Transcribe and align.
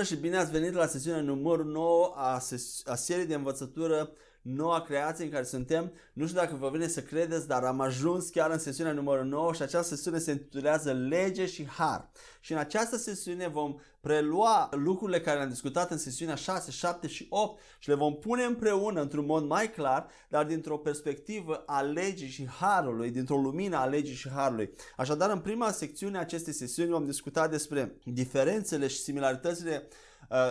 Bună 0.00 0.12
și 0.12 0.20
bine 0.20 0.36
ați 0.36 0.50
venit 0.50 0.72
la 0.72 0.86
sesiunea 0.86 1.20
numărul 1.20 1.64
9 1.64 2.12
a, 2.16 2.38
ses- 2.38 2.82
a 2.86 2.94
seriei 2.94 3.26
de 3.26 3.34
învățătură 3.34 4.12
noua 4.42 4.80
creație 4.80 5.24
în 5.24 5.30
care 5.30 5.44
suntem. 5.44 5.92
Nu 6.12 6.26
știu 6.26 6.38
dacă 6.38 6.54
vă 6.54 6.70
vine 6.72 6.86
să 6.86 7.02
credeți, 7.02 7.46
dar 7.46 7.64
am 7.64 7.80
ajuns 7.80 8.28
chiar 8.28 8.50
în 8.50 8.58
sesiunea 8.58 8.92
numărul 8.92 9.24
9 9.24 9.52
și 9.52 9.62
această 9.62 9.94
sesiune 9.94 10.18
se 10.18 10.30
intitulează 10.30 10.92
Lege 10.92 11.46
și 11.46 11.66
Har. 11.66 12.10
Și 12.40 12.52
în 12.52 12.58
această 12.58 12.96
sesiune 12.96 13.48
vom 13.48 13.80
prelua 14.00 14.68
lucrurile 14.72 15.20
care 15.20 15.36
le-am 15.36 15.48
discutat 15.48 15.90
în 15.90 15.98
sesiunea 15.98 16.34
6, 16.34 16.70
7 16.70 17.06
și 17.06 17.26
8 17.30 17.60
și 17.78 17.88
le 17.88 17.94
vom 17.94 18.18
pune 18.18 18.42
împreună 18.42 19.00
într-un 19.00 19.24
mod 19.24 19.44
mai 19.44 19.70
clar, 19.70 20.06
dar 20.28 20.44
dintr-o 20.44 20.78
perspectivă 20.78 21.62
a 21.66 21.80
legii 21.80 22.28
și 22.28 22.48
harului, 22.48 23.10
dintr-o 23.10 23.36
lumină 23.36 23.76
a 23.76 23.84
legii 23.84 24.14
și 24.14 24.28
harului. 24.28 24.70
Așadar, 24.96 25.30
în 25.30 25.40
prima 25.40 25.70
secțiune 25.70 26.16
a 26.16 26.20
acestei 26.20 26.52
sesiuni 26.52 26.90
vom 26.90 27.04
discuta 27.04 27.48
despre 27.48 27.96
diferențele 28.04 28.86
și 28.86 28.98
similaritățile 28.98 29.86
uh, 29.86 29.96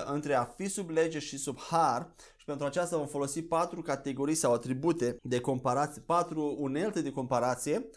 între 0.05 0.33
a 0.33 0.43
fi 0.43 0.67
sub 0.67 0.89
lege 0.89 1.19
și 1.19 1.37
sub 1.37 1.59
har 1.59 2.13
și 2.37 2.45
pentru 2.45 2.65
aceasta 2.65 2.97
vom 2.97 3.07
folosi 3.07 3.41
patru 3.41 3.81
categorii 3.81 4.35
sau 4.35 4.53
atribute 4.53 5.17
de 5.21 5.39
comparație, 5.39 6.01
patru 6.05 6.55
unelte 6.57 7.01
de 7.01 7.11
comparație. 7.11 7.89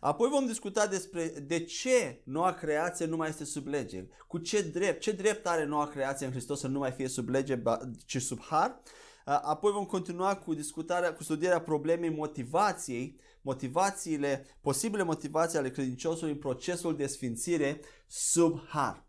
Apoi 0.00 0.28
vom 0.28 0.46
discuta 0.46 0.86
despre 0.86 1.26
de 1.26 1.64
ce 1.64 2.20
noua 2.24 2.52
creație 2.52 3.06
nu 3.06 3.16
mai 3.16 3.28
este 3.28 3.44
sub 3.44 3.66
lege, 3.66 4.06
cu 4.26 4.38
ce 4.38 4.62
drept, 4.62 5.00
ce 5.00 5.12
drept 5.12 5.46
are 5.46 5.64
noua 5.64 5.86
creație 5.86 6.26
în 6.26 6.32
Hristos 6.32 6.60
să 6.60 6.68
nu 6.68 6.78
mai 6.78 6.90
fie 6.90 7.08
sub 7.08 7.28
lege, 7.28 7.62
ci 8.06 8.22
sub 8.22 8.40
har. 8.40 8.82
Apoi 9.24 9.72
vom 9.72 9.84
continua 9.84 10.36
cu 10.36 10.54
discutarea, 10.54 11.14
cu 11.14 11.22
studierea 11.22 11.60
problemei 11.60 12.10
motivației, 12.10 13.20
motivațiile, 13.42 14.46
posibile 14.60 15.02
motivații 15.02 15.58
ale 15.58 15.70
credinciosului 15.70 16.32
în 16.32 16.38
procesul 16.38 16.96
de 16.96 17.06
sfințire 17.06 17.80
sub 18.06 18.60
har 18.68 19.07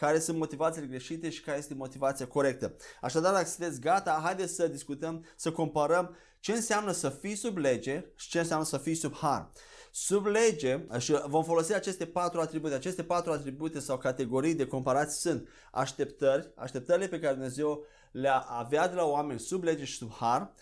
care 0.00 0.18
sunt 0.18 0.38
motivațiile 0.38 0.86
greșite 0.86 1.30
și 1.30 1.40
care 1.40 1.58
este 1.58 1.74
motivația 1.74 2.26
corectă. 2.26 2.76
Așadar, 3.00 3.32
dacă 3.32 3.46
sunteți 3.46 3.80
gata, 3.80 4.20
haideți 4.22 4.54
să 4.54 4.68
discutăm, 4.68 5.24
să 5.36 5.52
comparăm 5.52 6.16
ce 6.38 6.52
înseamnă 6.52 6.92
să 6.92 7.08
fii 7.08 7.34
sub 7.34 7.56
lege 7.56 8.04
și 8.14 8.28
ce 8.28 8.38
înseamnă 8.38 8.64
să 8.64 8.78
fii 8.78 8.94
sub 8.94 9.14
har. 9.14 9.50
Sub 9.90 10.26
lege, 10.26 10.86
și 10.98 11.16
vom 11.26 11.44
folosi 11.44 11.74
aceste 11.74 12.06
patru 12.06 12.40
atribute. 12.40 12.74
Aceste 12.74 13.02
patru 13.02 13.32
atribute 13.32 13.78
sau 13.78 13.98
categorii 13.98 14.54
de 14.54 14.66
comparație 14.66 15.30
sunt 15.30 15.48
așteptări, 15.70 16.50
așteptările 16.54 17.08
pe 17.08 17.18
care 17.18 17.32
Dumnezeu 17.32 17.84
le 18.10 18.30
avea 18.48 18.88
de 18.88 18.94
la 18.94 19.04
oameni 19.04 19.40
sub 19.40 19.62
lege 19.62 19.84
și 19.84 19.96
sub 19.96 20.12
har, 20.12 20.52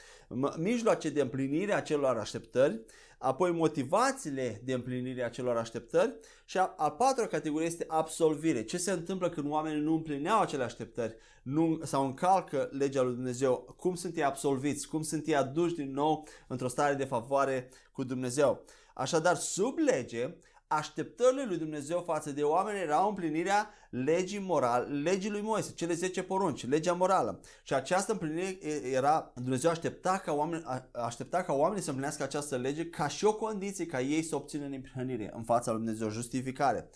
mijloace 0.56 1.10
de 1.10 1.20
împlinire 1.20 1.74
a 1.74 1.80
celor 1.80 2.16
așteptări, 2.16 2.80
apoi 3.18 3.52
motivațiile 3.52 4.60
de 4.64 4.72
împlinire 4.72 5.22
a 5.22 5.28
celor 5.28 5.56
așteptări 5.56 6.14
și 6.44 6.58
a, 6.58 6.74
a 6.76 6.90
patra 6.90 7.26
categorie 7.26 7.66
este 7.66 7.84
absolvire. 7.88 8.64
Ce 8.64 8.76
se 8.76 8.90
întâmplă 8.90 9.28
când 9.28 9.50
oamenii 9.50 9.80
nu 9.80 9.94
împlineau 9.94 10.40
acele 10.40 10.62
așteptări 10.62 11.16
nu, 11.42 11.80
sau 11.82 12.04
încalcă 12.04 12.68
legea 12.72 13.02
lui 13.02 13.14
Dumnezeu? 13.14 13.74
Cum 13.76 13.94
sunt 13.94 14.16
ei 14.16 14.24
absolviți? 14.24 14.88
Cum 14.88 15.02
sunt 15.02 15.26
ei 15.26 15.36
aduși 15.36 15.74
din 15.74 15.92
nou 15.92 16.26
într-o 16.46 16.68
stare 16.68 16.94
de 16.94 17.04
favoare 17.04 17.68
cu 17.92 18.04
Dumnezeu? 18.04 18.64
Așadar, 18.94 19.36
sub 19.36 19.78
lege, 19.78 20.36
așteptările 20.68 21.44
lui 21.44 21.56
Dumnezeu 21.56 22.02
față 22.06 22.30
de 22.30 22.42
oameni 22.42 22.78
erau 22.78 23.08
împlinirea 23.08 23.70
legii 23.90 24.38
morale, 24.38 25.00
legii 25.00 25.30
lui 25.30 25.40
Moise, 25.40 25.72
cele 25.72 25.94
10 25.94 26.22
porunci, 26.22 26.68
legea 26.68 26.92
morală. 26.92 27.40
Și 27.62 27.74
această 27.74 28.12
împlinire 28.12 28.58
era, 28.92 29.32
Dumnezeu 29.34 29.70
aștepta 29.70 30.18
ca, 30.24 30.32
oameni, 30.32 30.64
aștepta 30.92 31.42
ca 31.42 31.52
oamenii 31.52 31.82
să 31.82 31.88
împlinească 31.88 32.22
această 32.22 32.56
lege 32.56 32.86
ca 32.86 33.08
și 33.08 33.24
o 33.24 33.34
condiție 33.34 33.86
ca 33.86 34.00
ei 34.00 34.22
să 34.22 34.36
obțină 34.36 34.64
împlinire 34.64 35.30
în 35.34 35.42
fața 35.42 35.70
lui 35.70 35.80
Dumnezeu, 35.80 36.08
justificare. 36.08 36.90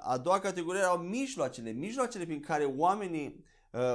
A 0.00 0.20
doua 0.22 0.38
categorie 0.38 0.80
erau 0.80 0.96
mijloacele, 0.96 1.70
mijloacele 1.70 2.24
prin 2.24 2.40
care 2.40 2.64
oamenii, 2.76 3.44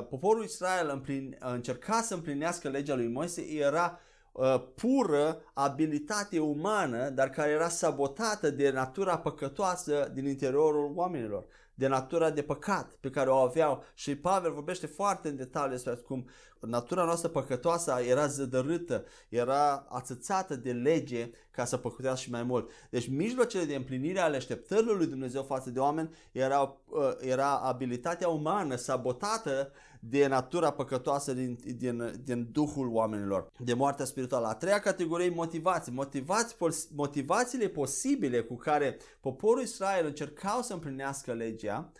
poporul 0.09 0.44
Israel 0.44 0.90
împlin, 0.94 1.38
încerca 1.40 2.02
să 2.02 2.14
împlinească 2.14 2.70
legea 2.70 2.96
lui 2.96 3.08
Moise 3.08 3.42
era 3.42 4.00
Uh, 4.02 4.09
pură 4.75 5.42
abilitate 5.53 6.40
umană, 6.40 7.09
dar 7.09 7.30
care 7.30 7.52
era 7.52 7.68
sabotată 7.68 8.50
de 8.50 8.72
natura 8.72 9.18
păcătoasă 9.18 10.12
din 10.14 10.25
interiorul 10.25 10.92
oamenilor 10.96 11.46
de 11.74 11.88
natura 11.88 12.30
de 12.30 12.41
păcat 12.41 12.91
pe 13.00 13.09
care 13.09 13.30
o 13.30 13.36
aveau. 13.36 13.84
Și 13.94 14.16
Pavel 14.16 14.52
vorbește 14.52 14.88
foarte 14.88 15.28
în 15.28 15.36
detaliu 15.36 15.72
despre 15.72 15.94
cum 15.94 16.30
natura 16.68 17.04
noastră 17.04 17.30
păcătoasă 17.30 17.96
era 18.08 18.28
zădărâtă, 18.28 19.06
era 19.30 19.86
ațățată 19.90 20.56
de 20.56 20.72
lege 20.72 21.30
ca 21.52 21.66
să 21.66 21.78
păcătească 21.78 22.20
și 22.20 22.32
mai 22.32 22.44
mult. 22.44 22.70
Deci 22.90 23.08
mijlocele 23.08 23.64
de 23.64 23.76
împlinire 23.76 24.20
ale 24.20 24.36
așteptărilor 24.36 24.98
lui 24.98 25.08
Dumnezeu 25.08 25.44
față 25.44 25.70
de 25.70 25.80
oameni 25.80 26.10
era, 26.32 26.78
uh, 26.86 27.02
era 27.20 27.58
abilitatea 27.58 28.28
umană 28.28 28.76
sabotată 28.76 29.72
de 30.00 30.28
natura 30.28 30.72
păcătoasă 30.72 31.34
din, 31.34 31.60
din, 31.78 32.20
din 32.24 32.50
duhul 32.52 32.88
oamenilor, 32.88 33.52
de 33.58 33.74
moartea 33.74 34.06
spirituală. 34.06 34.48
A 34.48 34.54
treia 34.54 34.80
categorie 34.80 35.30
motivații. 35.30 35.92
Motivați, 35.92 36.56
motivațiile 36.96 37.68
posibile 37.68 38.42
cu 38.42 38.56
care 38.56 38.98
poporul 39.20 39.62
Israel 39.62 40.06
încercau 40.06 40.62
să 40.62 40.74
împlinească 40.74 41.34
legea 41.34 41.72
Biblia, 41.72 41.92
uh, 41.94 42.00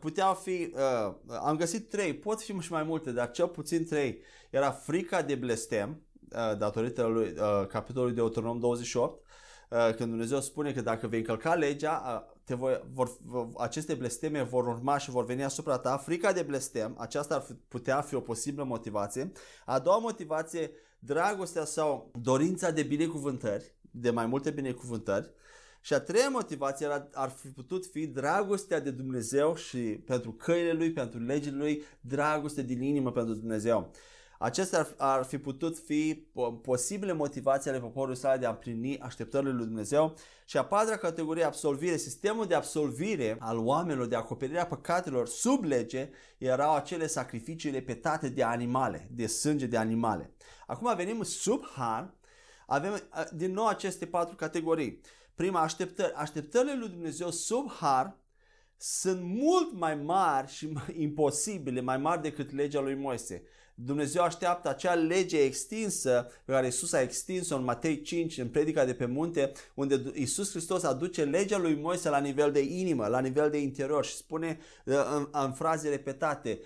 puteau 0.00 0.34
fi, 0.34 0.74
uh, 0.74 1.14
am 1.42 1.56
găsit 1.56 1.88
trei, 1.88 2.14
pot 2.14 2.40
fi 2.40 2.58
și 2.58 2.72
mai 2.72 2.82
multe, 2.82 3.10
dar 3.12 3.30
cel 3.30 3.48
puțin 3.48 3.86
trei. 3.86 4.18
Era 4.50 4.70
frica 4.70 5.22
de 5.22 5.34
blestem, 5.34 6.00
uh, 6.30 6.58
datorită 6.58 7.02
lui 7.02 7.34
capitolului 7.68 8.14
de 8.14 8.20
Autonom 8.20 8.58
28, 8.58 9.26
când 9.96 10.08
Dumnezeu 10.08 10.40
spune 10.40 10.72
că 10.72 10.80
dacă 10.80 11.06
vei 11.06 11.18
încălca 11.18 11.54
legea, 11.54 12.26
te 12.44 12.54
voi, 12.54 12.82
vor, 12.92 13.10
aceste 13.58 13.94
blesteme 13.94 14.42
vor 14.42 14.66
urma 14.66 14.98
și 14.98 15.10
vor 15.10 15.24
veni 15.24 15.44
asupra 15.44 15.78
ta. 15.78 15.96
Frica 15.96 16.32
de 16.32 16.42
blestem, 16.42 16.94
aceasta 16.98 17.34
ar 17.34 17.46
putea 17.68 18.00
fi 18.00 18.14
o 18.14 18.20
posibilă 18.20 18.64
motivație. 18.64 19.32
A 19.64 19.78
doua 19.78 19.98
motivație, 19.98 20.70
dragostea 20.98 21.64
sau 21.64 22.10
dorința 22.20 22.70
de 22.70 22.82
binecuvântări, 22.82 23.74
de 23.90 24.10
mai 24.10 24.26
multe 24.26 24.50
binecuvântări. 24.50 25.30
Și 25.84 25.94
a 25.94 26.00
treia 26.00 26.28
motivație 26.28 26.86
ar, 26.86 27.08
ar 27.12 27.30
fi 27.30 27.48
putut 27.48 27.86
fi 27.86 28.06
dragostea 28.06 28.80
de 28.80 28.90
Dumnezeu 28.90 29.54
și 29.54 29.78
pentru 29.78 30.32
căile 30.32 30.72
Lui, 30.72 30.92
pentru 30.92 31.18
legile 31.18 31.56
Lui, 31.56 31.82
dragoste 32.00 32.62
din 32.62 32.82
inimă 32.82 33.12
pentru 33.12 33.34
Dumnezeu. 33.34 33.90
Acestea 34.38 34.78
ar, 34.78 34.94
ar 34.96 35.24
fi 35.24 35.38
putut 35.38 35.78
fi 35.78 36.26
posibile 36.62 37.12
motivații 37.12 37.70
ale 37.70 37.80
poporului 37.80 38.14
Israel 38.14 38.38
de 38.38 38.46
a 38.46 38.50
împlini 38.50 38.98
așteptările 38.98 39.52
lui 39.52 39.64
Dumnezeu. 39.64 40.14
Și 40.44 40.56
a 40.56 40.64
patra 40.64 40.96
categorie, 40.96 41.44
absolvire. 41.44 41.96
Sistemul 41.96 42.46
de 42.46 42.54
absolvire 42.54 43.36
al 43.40 43.58
oamenilor 43.58 44.06
de 44.06 44.16
acoperirea 44.16 44.66
păcatelor 44.66 45.28
sub 45.28 45.64
lege 45.64 46.10
erau 46.38 46.74
acele 46.74 47.06
sacrificii 47.06 47.70
repetate 47.70 48.28
de 48.28 48.42
animale, 48.42 49.08
de 49.10 49.26
sânge 49.26 49.66
de 49.66 49.76
animale. 49.76 50.30
Acum 50.66 50.96
venim 50.96 51.22
sub 51.22 51.64
har, 51.74 52.14
avem 52.66 53.00
din 53.32 53.52
nou 53.52 53.66
aceste 53.66 54.06
patru 54.06 54.36
categorii. 54.36 55.00
Prima, 55.34 55.60
așteptări. 55.60 56.12
Așteptările 56.12 56.76
lui 56.76 56.88
Dumnezeu 56.88 57.30
sub 57.30 57.70
har 57.70 58.16
sunt 58.76 59.22
mult 59.22 59.72
mai 59.72 59.94
mari 59.94 60.50
și 60.50 60.66
mai 60.66 60.94
imposibile, 61.06 61.80
mai 61.80 61.98
mari 61.98 62.22
decât 62.22 62.52
legea 62.52 62.80
lui 62.80 62.94
Moise. 62.94 63.42
Dumnezeu 63.74 64.22
așteaptă 64.22 64.68
acea 64.68 64.94
lege 64.94 65.38
extinsă 65.38 66.30
pe 66.44 66.52
care 66.52 66.66
Isus 66.66 66.92
a 66.92 67.00
extins-o 67.00 67.56
în 67.56 67.64
Matei 67.64 68.00
5, 68.00 68.38
în 68.38 68.48
predica 68.48 68.84
de 68.84 68.94
pe 68.94 69.06
munte, 69.06 69.52
unde 69.74 70.02
Isus 70.14 70.50
Hristos 70.50 70.82
aduce 70.82 71.24
legea 71.24 71.58
lui 71.58 71.74
Moise 71.74 72.08
la 72.08 72.18
nivel 72.18 72.52
de 72.52 72.60
inimă, 72.60 73.06
la 73.06 73.20
nivel 73.20 73.50
de 73.50 73.58
interior 73.58 74.04
și 74.04 74.14
spune 74.14 74.58
uh, 74.84 74.94
în, 75.16 75.28
în 75.32 75.52
fraze 75.52 75.88
repetate, 75.88 76.60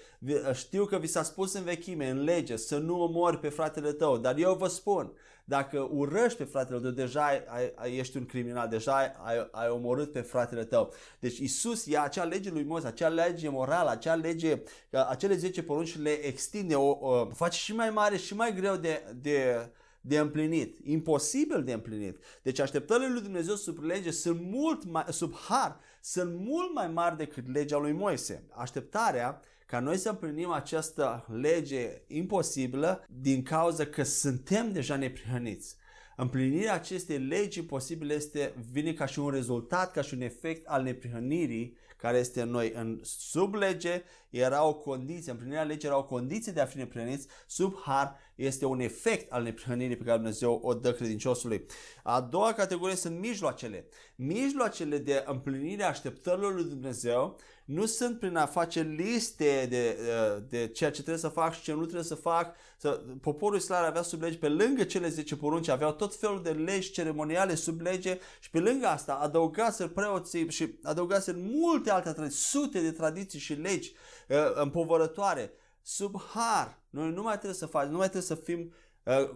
știu 0.55 0.85
că 0.85 0.99
vi 0.99 1.07
s-a 1.07 1.23
spus 1.23 1.53
în 1.53 1.65
vechime, 1.65 2.09
în 2.09 2.23
lege, 2.25 2.57
să 2.57 2.79
nu 2.79 3.01
omori 3.01 3.39
pe 3.39 3.49
fratele 3.49 3.93
tău, 3.93 4.19
dar 4.19 4.37
eu 4.37 4.55
vă 4.55 4.69
spun, 4.69 5.13
dacă 5.49 5.89
urăști 5.91 6.39
pe 6.39 6.45
fratele 6.45 6.81
tău, 6.81 6.91
deja 6.91 7.25
ai, 7.25 7.73
ai, 7.75 7.97
ești 7.97 8.17
un 8.17 8.27
criminal, 8.27 8.69
deja 8.69 8.97
ai, 8.97 9.13
ai, 9.25 9.49
ai 9.51 9.69
omorât 9.69 10.13
pe 10.13 10.21
fratele 10.21 10.65
tău. 10.65 10.93
Deci 11.19 11.39
Isus 11.39 11.87
ia 11.87 12.03
acea 12.03 12.25
lege 12.25 12.51
lui 12.51 12.65
Moise, 12.65 12.87
acea 12.87 13.09
lege 13.09 13.49
morală, 13.49 13.91
acea 13.91 14.15
lege, 14.15 14.63
acele 15.09 15.37
10 15.37 15.63
porunci 15.63 15.99
le 15.99 16.11
extinde, 16.11 16.75
o, 16.75 16.89
o 17.01 17.27
face 17.27 17.59
și 17.59 17.75
mai 17.75 17.91
mare 17.91 18.17
și 18.17 18.35
mai 18.35 18.55
greu 18.55 18.77
de, 18.77 19.03
de, 19.21 19.69
de 20.01 20.19
împlinit, 20.19 20.79
imposibil 20.85 21.65
de 21.65 21.73
împlinit. 21.73 22.19
Deci 22.43 22.59
așteptările 22.59 23.09
lui 23.13 23.23
Dumnezeu 23.23 23.55
sub 23.55 23.79
lege 23.83 24.11
sunt 24.11 24.41
mult 24.41 24.85
mai, 24.85 25.05
sub 25.11 25.35
har, 25.35 25.81
sunt 26.01 26.35
mult 26.39 26.75
mai 26.75 26.89
mari 26.89 27.17
decât 27.17 27.53
legea 27.53 27.79
lui 27.79 27.93
Moise. 27.93 28.45
Așteptarea 28.51 29.41
ca 29.67 29.81
noi 29.81 29.97
să 29.97 30.09
împlinim 30.09 30.51
această 30.51 31.27
lege 31.41 32.03
imposibilă 32.07 33.05
din 33.09 33.43
cauza 33.43 33.85
că 33.85 34.03
suntem 34.03 34.73
deja 34.73 34.97
neprihăniți. 34.97 35.77
Împlinirea 36.17 36.75
acestei 36.75 37.19
legi 37.19 37.65
posibile 37.65 38.15
este, 38.15 38.55
vine 38.73 38.93
ca 38.93 39.07
și 39.07 39.19
un 39.19 39.31
rezultat, 39.31 39.93
ca 39.93 40.03
și 40.03 40.15
un 40.15 40.21
efect 40.21 40.67
al 40.67 40.83
neprihănirii 40.83 41.77
care 41.97 42.19
este 42.19 42.41
în 42.41 42.51
noi. 42.51 42.73
În 42.75 43.01
sub 43.03 43.55
lege 43.55 44.03
era 44.31 44.65
o 44.65 44.75
condiție, 44.75 45.31
împlinirea 45.31 45.63
legii 45.63 45.89
era 45.89 45.99
o 45.99 46.05
condiție 46.05 46.53
de 46.53 46.61
a 46.61 46.65
fi 46.65 46.77
neprihăniți, 46.77 47.27
sub 47.47 47.77
har 47.85 48.17
este 48.35 48.65
un 48.65 48.81
efect 48.81 49.33
al 49.33 49.43
neprihănirii 49.43 49.97
pe 49.97 50.05
care 50.05 50.17
Dumnezeu 50.17 50.61
o 50.63 50.75
dă 50.75 50.93
credinciosului. 50.93 51.67
A 52.03 52.21
doua 52.21 52.53
categorie 52.53 52.97
sunt 52.97 53.19
mijloacele. 53.19 53.89
Mijloacele 54.17 54.99
de 54.99 55.25
împlinire 55.27 55.83
a 55.83 55.89
așteptărilor 55.89 56.55
lui 56.55 56.65
Dumnezeu 56.65 57.39
nu 57.67 57.87
sunt 57.87 58.19
prin 58.19 58.37
a 58.37 58.47
face 58.47 58.83
liste 58.83 59.67
de, 59.69 59.99
uh, 60.01 60.43
de 60.49 60.67
ceea 60.67 60.91
ce 60.91 61.01
trebuie 61.01 61.23
să 61.23 61.29
fac 61.29 61.55
și 61.55 61.63
ce 61.63 61.73
nu 61.73 61.83
trebuie 61.83 62.03
să 62.03 62.15
fac. 62.15 62.55
Să, 62.77 63.03
poporul 63.21 63.57
Israel 63.57 63.85
avea 63.85 64.03
sub 64.03 64.23
lege, 64.23 64.37
pe 64.37 64.49
lângă 64.49 64.85
cele 64.85 65.09
10 65.09 65.37
porunci, 65.37 65.69
aveau 65.69 65.93
tot 65.93 66.17
felul 66.17 66.43
de 66.43 66.51
legi 66.51 66.91
ceremoniale 66.91 67.55
sub 67.55 67.81
lege 67.81 68.19
și 68.41 68.51
pe 68.51 68.59
lângă 68.59 68.87
asta 68.87 69.15
adăugase 69.15 69.89
preoții 69.89 70.51
și 70.51 70.79
adăugase 70.83 71.33
multe 71.39 71.91
alte 71.91 72.13
tradiții, 72.13 72.41
sute 72.41 72.81
de 72.81 72.93
tradiții 72.93 73.39
și 73.39 73.53
legi 73.53 73.93
uh, 74.29 74.37
împovărătoare 74.55 75.53
sub 75.83 76.21
har. 76.21 76.81
Noi 76.91 77.11
nu 77.11 77.23
mai 77.23 77.35
trebuie 77.35 77.55
să 77.55 77.67
facem, 77.67 77.91
nu 77.91 77.97
mai 77.97 78.09
trebuie 78.09 78.29
să 78.29 78.35
fim 78.35 78.59
Uh, 78.61 78.86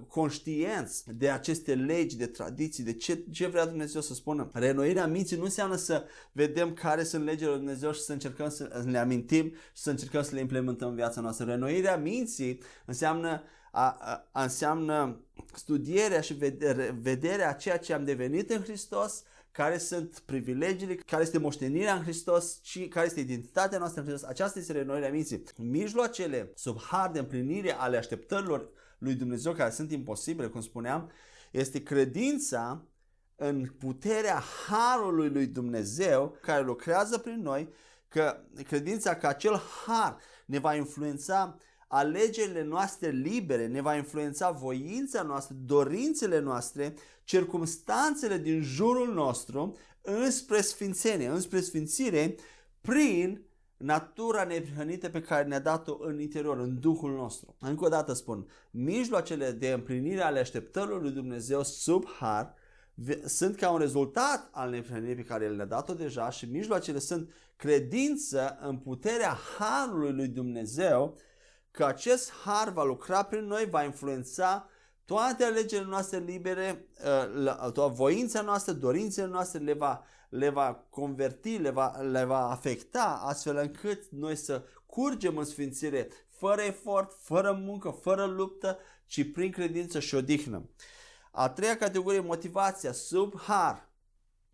conștienți 0.08 1.05
de 1.14 1.31
aceste 1.31 1.75
legi, 1.75 2.17
de 2.17 2.26
tradiții, 2.26 2.84
de 2.84 2.93
ce, 2.93 3.25
ce 3.31 3.46
vrea 3.46 3.67
Dumnezeu 3.67 4.00
să 4.00 4.14
spună. 4.14 4.50
Renoirea 4.52 5.06
minții 5.06 5.37
nu 5.37 5.44
înseamnă 5.44 5.76
să 5.76 6.05
vedem 6.32 6.75
care 6.75 7.02
sunt 7.02 7.25
legile 7.25 7.49
lui 7.49 7.58
Dumnezeu 7.58 7.93
și 7.93 8.00
să 8.00 8.12
încercăm 8.12 8.49
să 8.49 8.82
le 8.84 8.99
amintim 8.99 9.49
și 9.49 9.82
să 9.82 9.90
încercăm 9.90 10.22
să 10.22 10.34
le 10.34 10.40
implementăm 10.40 10.88
în 10.88 10.94
viața 10.94 11.20
noastră. 11.20 11.44
Renoirea 11.44 11.96
minții 11.96 12.61
înseamnă 12.84 13.43
a, 13.72 13.96
a, 14.00 14.28
a 14.32 14.43
înseamnă 14.43 15.20
studierea 15.55 16.20
și 16.20 16.34
vedere, 16.34 16.99
vederea 17.00 17.49
a 17.49 17.52
ceea 17.52 17.78
ce 17.78 17.93
am 17.93 18.05
devenit 18.05 18.50
în 18.50 18.62
Hristos, 18.62 19.23
care 19.52 19.78
sunt 19.78 20.23
privilegiile, 20.25 20.94
care 20.94 21.23
este 21.23 21.38
moștenirea 21.38 21.94
în 21.94 22.02
Hristos 22.02 22.58
și 22.62 22.88
care 22.88 23.06
este 23.06 23.20
identitatea 23.20 23.78
noastră 23.78 24.00
în 24.00 24.06
Hristos. 24.06 24.28
Aceasta 24.28 24.58
este 24.58 24.73
renoirea 24.73 25.11
minții. 25.11 25.43
Mijloacele 25.56 26.52
sub 26.55 26.81
har 26.81 27.11
de 27.11 27.19
împlinire 27.19 27.73
ale 27.73 27.96
așteptărilor 27.96 28.69
lui 29.00 29.14
Dumnezeu 29.14 29.52
care 29.52 29.70
sunt 29.70 29.93
imposibile, 29.93 30.47
cum 30.49 30.61
spuneam, 30.61 31.11
este 31.50 31.82
credința 31.82 32.85
în 33.37 33.67
puterea 33.79 34.43
harului 34.67 35.29
lui 35.29 35.47
Dumnezeu 35.47 36.38
care 36.43 36.64
lucrează 36.64 37.19
prin 37.19 37.41
noi, 37.43 37.69
că 38.08 38.41
credința 38.67 39.17
că 39.17 39.26
acel 39.26 39.61
har 39.87 40.19
ne 40.47 40.58
va 40.58 40.75
influența 40.75 41.56
alegerile 41.88 42.62
noastre 42.62 43.11
libere, 43.11 43.67
ne 43.67 43.81
va 43.81 43.97
influența 43.97 44.50
voința 44.50 45.23
noastră, 45.23 45.55
dorințele 45.64 46.38
noastre, 46.38 46.94
circumstanțele 47.25 48.38
din 48.38 48.62
jurul 48.62 49.12
nostru 49.12 49.76
înspre 50.00 50.61
sfințenie, 50.61 51.29
înspre 51.29 51.61
sfințire 51.61 52.35
prin 52.81 53.43
natura 53.80 54.44
neprihănită 54.44 55.08
pe 55.08 55.20
care 55.20 55.48
ne-a 55.48 55.60
dat-o 55.60 55.96
în 56.00 56.20
interior, 56.20 56.58
în 56.58 56.80
Duhul 56.80 57.12
nostru. 57.12 57.56
Încă 57.60 57.84
o 57.84 57.88
dată 57.88 58.12
spun, 58.12 58.46
mijloacele 58.70 59.50
de 59.50 59.70
împlinire 59.70 60.20
ale 60.20 60.38
așteptărilor 60.38 61.02
lui 61.02 61.10
Dumnezeu 61.10 61.62
sub 61.62 62.04
har 62.18 62.54
sunt 63.24 63.56
ca 63.56 63.70
un 63.70 63.78
rezultat 63.78 64.48
al 64.52 64.70
neprihănirii 64.70 65.14
pe 65.14 65.22
care 65.22 65.48
le-a 65.48 65.64
dat-o 65.64 65.94
deja 65.94 66.30
și 66.30 66.44
mijloacele 66.44 66.98
sunt 66.98 67.30
credință 67.56 68.58
în 68.60 68.76
puterea 68.76 69.36
harului 69.58 70.12
lui 70.12 70.28
Dumnezeu 70.28 71.16
că 71.70 71.84
acest 71.84 72.32
har 72.44 72.70
va 72.70 72.84
lucra 72.84 73.22
prin 73.22 73.44
noi, 73.44 73.66
va 73.70 73.82
influența 73.82 74.68
toate 75.04 75.44
alegerile 75.44 75.88
noastre 75.88 76.18
libere, 76.18 76.86
uh, 77.04 77.72
toată 77.72 77.92
voința 77.94 78.40
noastră, 78.40 78.72
dorințele 78.72 79.26
noastre 79.26 79.58
le 79.58 79.72
va 79.72 80.04
le 80.30 80.48
va 80.48 80.86
converti, 80.90 81.58
le 81.58 81.70
va, 81.70 81.96
le 82.00 82.24
va 82.24 82.50
afecta 82.50 83.20
astfel 83.24 83.56
încât 83.56 84.10
noi 84.10 84.36
să 84.36 84.64
curgem 84.86 85.36
în 85.36 85.44
sfințire 85.44 86.08
fără 86.28 86.60
efort, 86.60 87.12
fără 87.22 87.52
muncă, 87.52 87.98
fără 88.02 88.24
luptă, 88.24 88.78
ci 89.06 89.32
prin 89.32 89.50
credință 89.50 89.98
și 90.00 90.14
odihnă. 90.14 90.68
A 91.30 91.48
treia 91.48 91.76
categorie, 91.76 92.20
motivația, 92.20 92.92
sub 92.92 93.40
har. 93.40 93.88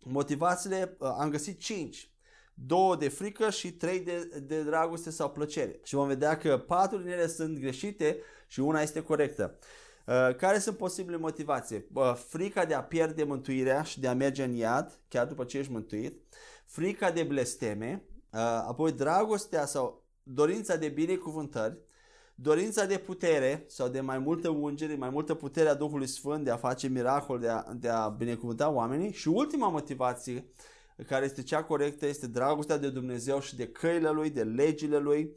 Motivațiile, 0.03 0.95
uh, 0.99 1.15
am 1.19 1.29
găsit 1.29 1.59
cinci. 1.59 2.11
Două 2.53 2.95
de 2.95 3.09
frică 3.09 3.49
și 3.49 3.71
trei 3.71 3.99
de, 3.99 4.23
de 4.43 4.63
dragoste 4.63 5.09
sau 5.09 5.29
plăcere. 5.29 5.79
Și 5.83 5.95
vom 5.95 6.07
vedea 6.07 6.37
că 6.37 6.57
patru 6.57 6.97
din 6.97 7.11
ele 7.11 7.27
sunt 7.27 7.59
greșite 7.59 8.17
și 8.47 8.59
una 8.59 8.81
este 8.81 9.01
corectă. 9.01 9.57
Uh, 10.07 10.35
care 10.35 10.59
sunt 10.59 10.77
posibile 10.77 11.17
motivații? 11.17 11.85
Frica 12.27 12.65
de 12.65 12.73
a 12.73 12.83
pierde 12.83 13.23
mântuirea 13.23 13.83
și 13.83 13.99
de 13.99 14.07
a 14.07 14.13
merge 14.13 14.43
în 14.43 14.53
iad, 14.53 14.99
chiar 15.07 15.27
după 15.27 15.43
ce 15.43 15.57
ești 15.57 15.71
mântuit. 15.71 16.21
Frica 16.65 17.11
de 17.11 17.23
blesteme, 17.23 18.03
uh, 18.33 18.39
apoi 18.39 18.91
dragostea 18.91 19.65
sau 19.65 20.05
dorința 20.23 20.75
de 20.75 20.87
binecuvântări, 20.87 21.77
dorința 22.35 22.85
de 22.85 22.97
putere 22.97 23.63
sau 23.67 23.87
de 23.87 23.99
mai 23.99 24.19
multă 24.19 24.49
ungere, 24.49 24.95
mai 24.95 25.09
multă 25.09 25.33
putere 25.33 25.69
a 25.69 25.73
Duhului 25.73 26.07
Sfânt 26.07 26.43
de 26.43 26.51
a 26.51 26.57
face 26.57 26.87
miracol, 26.87 27.39
de 27.39 27.49
a, 27.49 27.63
de 27.75 27.89
a 27.89 28.07
binecuvânta 28.07 28.69
oamenii. 28.69 29.11
Și 29.11 29.27
ultima 29.27 29.69
motivație, 29.69 30.45
care 31.07 31.25
este 31.25 31.43
cea 31.43 31.63
corectă, 31.63 32.05
este 32.05 32.27
dragostea 32.27 32.77
de 32.77 32.89
Dumnezeu 32.89 33.39
și 33.39 33.55
de 33.55 33.67
căile 33.67 34.09
Lui, 34.09 34.29
de 34.29 34.43
legile 34.43 34.97
Lui, 34.97 35.35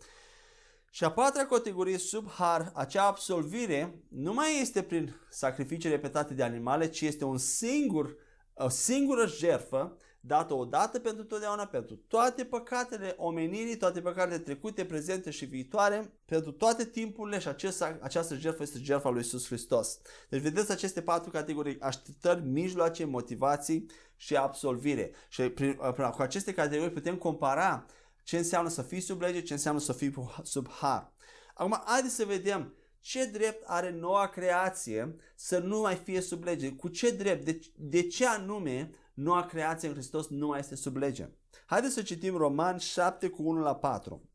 și 0.92 1.04
a 1.04 1.10
patra 1.10 1.46
categorie 1.46 1.98
sub 1.98 2.28
har, 2.28 2.70
acea 2.74 3.06
absolvire, 3.06 4.02
nu 4.08 4.32
mai 4.32 4.60
este 4.60 4.82
prin 4.82 5.14
sacrificii 5.28 5.90
repetate 5.90 6.34
de 6.34 6.42
animale, 6.42 6.88
ci 6.88 7.00
este 7.00 7.24
un 7.24 7.38
singur, 7.38 8.16
o 8.54 8.68
singură 8.68 9.26
jerfă 9.26 9.96
dată 10.20 10.54
odată 10.54 10.98
pentru 10.98 11.24
totdeauna, 11.24 11.66
pentru 11.66 11.96
toate 11.96 12.44
păcatele 12.44 13.14
omenirii, 13.16 13.76
toate 13.76 14.00
păcatele 14.00 14.38
trecute, 14.38 14.84
prezente 14.84 15.30
și 15.30 15.44
viitoare, 15.44 16.12
pentru 16.24 16.52
toate 16.52 16.84
timpurile 16.84 17.38
și 17.38 17.48
acesta, 17.48 17.98
această 18.00 18.34
jertfă 18.34 18.62
este 18.62 18.78
jertfa 18.82 19.08
lui 19.08 19.20
Isus 19.20 19.46
Hristos. 19.46 20.00
Deci 20.28 20.40
vedeți 20.40 20.72
aceste 20.72 21.02
patru 21.02 21.30
categorii, 21.30 21.80
așteptări, 21.80 22.42
mijloace, 22.42 23.04
motivații 23.04 23.86
și 24.16 24.36
absolvire. 24.36 25.10
Și 25.28 25.42
prin, 25.42 25.78
prin, 25.94 26.10
cu 26.10 26.22
aceste 26.22 26.52
categorii 26.52 26.92
putem 26.92 27.16
compara 27.16 27.86
ce 28.30 28.36
înseamnă 28.36 28.68
să 28.68 28.82
fii 28.82 29.00
sub 29.00 29.20
lege, 29.20 29.42
ce 29.42 29.52
înseamnă 29.52 29.80
să 29.80 29.92
fii 29.92 30.14
sub 30.42 30.68
har. 30.68 31.12
Acum, 31.54 31.82
haideți 31.84 32.14
să 32.14 32.24
vedem 32.24 32.74
ce 33.00 33.24
drept 33.24 33.62
are 33.66 33.90
noua 33.90 34.28
creație 34.28 35.16
să 35.34 35.58
nu 35.58 35.80
mai 35.80 35.94
fie 35.94 36.20
sub 36.20 36.44
lege. 36.44 36.72
Cu 36.72 36.88
ce 36.88 37.10
drept? 37.10 37.44
De, 37.44 37.60
de 37.76 38.06
ce 38.06 38.26
anume 38.26 38.90
noua 39.14 39.44
creație 39.46 39.88
în 39.88 39.94
Hristos 39.94 40.28
nu 40.28 40.46
mai 40.46 40.58
este 40.58 40.74
sub 40.74 40.96
lege? 40.96 41.28
Haideți 41.66 41.94
să 41.94 42.02
citim 42.02 42.36
Roman 42.36 42.78
7 42.78 43.28
cu 43.28 43.48
1 43.48 43.60
la 43.60 43.74
4 43.74 44.28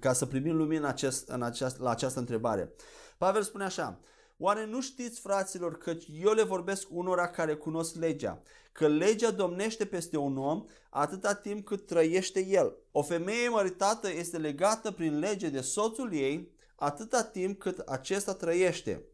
ca 0.00 0.12
să 0.12 0.26
primim 0.26 0.56
lumină 0.56 0.88
acest, 0.88 1.28
în 1.28 1.42
aceast, 1.42 1.78
la 1.78 1.90
această 1.90 2.18
întrebare. 2.18 2.72
Pavel 3.18 3.42
spune 3.42 3.64
așa, 3.64 4.00
Oare 4.42 4.66
nu 4.66 4.80
știți, 4.80 5.20
fraților, 5.20 5.78
că 5.78 5.94
eu 6.12 6.32
le 6.32 6.42
vorbesc 6.42 6.86
unora 6.90 7.28
care 7.28 7.54
cunosc 7.54 7.94
legea, 7.94 8.42
că 8.72 8.88
legea 8.88 9.30
domnește 9.30 9.84
peste 9.84 10.16
un 10.16 10.38
om 10.38 10.64
atâta 10.90 11.34
timp 11.34 11.64
cât 11.64 11.86
trăiește 11.86 12.46
el. 12.46 12.76
O 12.90 13.02
femeie 13.02 13.48
măritată 13.48 14.12
este 14.12 14.38
legată 14.38 14.90
prin 14.90 15.18
lege 15.18 15.48
de 15.48 15.60
soțul 15.60 16.12
ei 16.12 16.52
atâta 16.76 17.24
timp 17.24 17.58
cât 17.58 17.78
acesta 17.78 18.34
trăiește. 18.34 19.04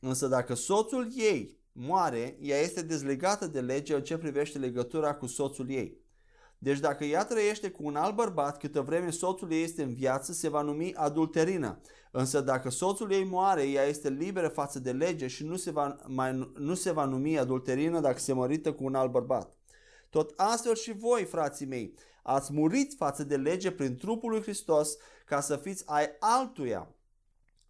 Însă 0.00 0.26
dacă 0.26 0.54
soțul 0.54 1.08
ei 1.16 1.58
moare, 1.72 2.38
ea 2.40 2.60
este 2.60 2.82
dezlegată 2.82 3.46
de 3.46 3.60
lege 3.60 3.94
în 3.94 4.02
ce 4.02 4.18
privește 4.18 4.58
legătura 4.58 5.14
cu 5.14 5.26
soțul 5.26 5.70
ei. 5.70 6.04
Deci 6.58 6.78
dacă 6.78 7.04
ea 7.04 7.24
trăiește 7.24 7.70
cu 7.70 7.84
un 7.84 7.96
alt 7.96 8.14
bărbat 8.14 8.58
câtă 8.58 8.80
vreme 8.80 9.10
soțul 9.10 9.52
ei 9.52 9.62
este 9.62 9.82
în 9.82 9.94
viață, 9.94 10.32
se 10.32 10.48
va 10.48 10.62
numi 10.62 10.94
adulterină. 10.94 11.80
Însă 12.10 12.40
dacă 12.40 12.70
soțul 12.70 13.12
ei 13.12 13.24
moare, 13.24 13.62
ea 13.62 13.84
este 13.84 14.10
liberă 14.10 14.48
față 14.48 14.78
de 14.78 14.92
lege 14.92 15.26
și 15.26 15.44
nu 15.44 15.56
se 15.56 15.70
va, 15.70 15.96
mai, 16.06 16.52
nu 16.54 16.74
se 16.74 16.92
va 16.92 17.04
numi 17.04 17.38
adulterină 17.38 18.00
dacă 18.00 18.18
se 18.18 18.32
mărită 18.32 18.72
cu 18.72 18.84
un 18.84 18.94
alt 18.94 19.10
bărbat. 19.10 19.56
Tot 20.10 20.32
astfel 20.36 20.74
și 20.74 20.92
voi, 20.92 21.24
frații 21.24 21.66
mei, 21.66 21.94
ați 22.22 22.52
murit 22.52 22.94
față 22.96 23.24
de 23.24 23.36
lege 23.36 23.70
prin 23.70 23.96
trupul 23.96 24.30
lui 24.30 24.42
Hristos 24.42 24.96
ca 25.24 25.40
să 25.40 25.56
fiți 25.56 25.82
ai 25.86 26.06
altuia, 26.20 26.94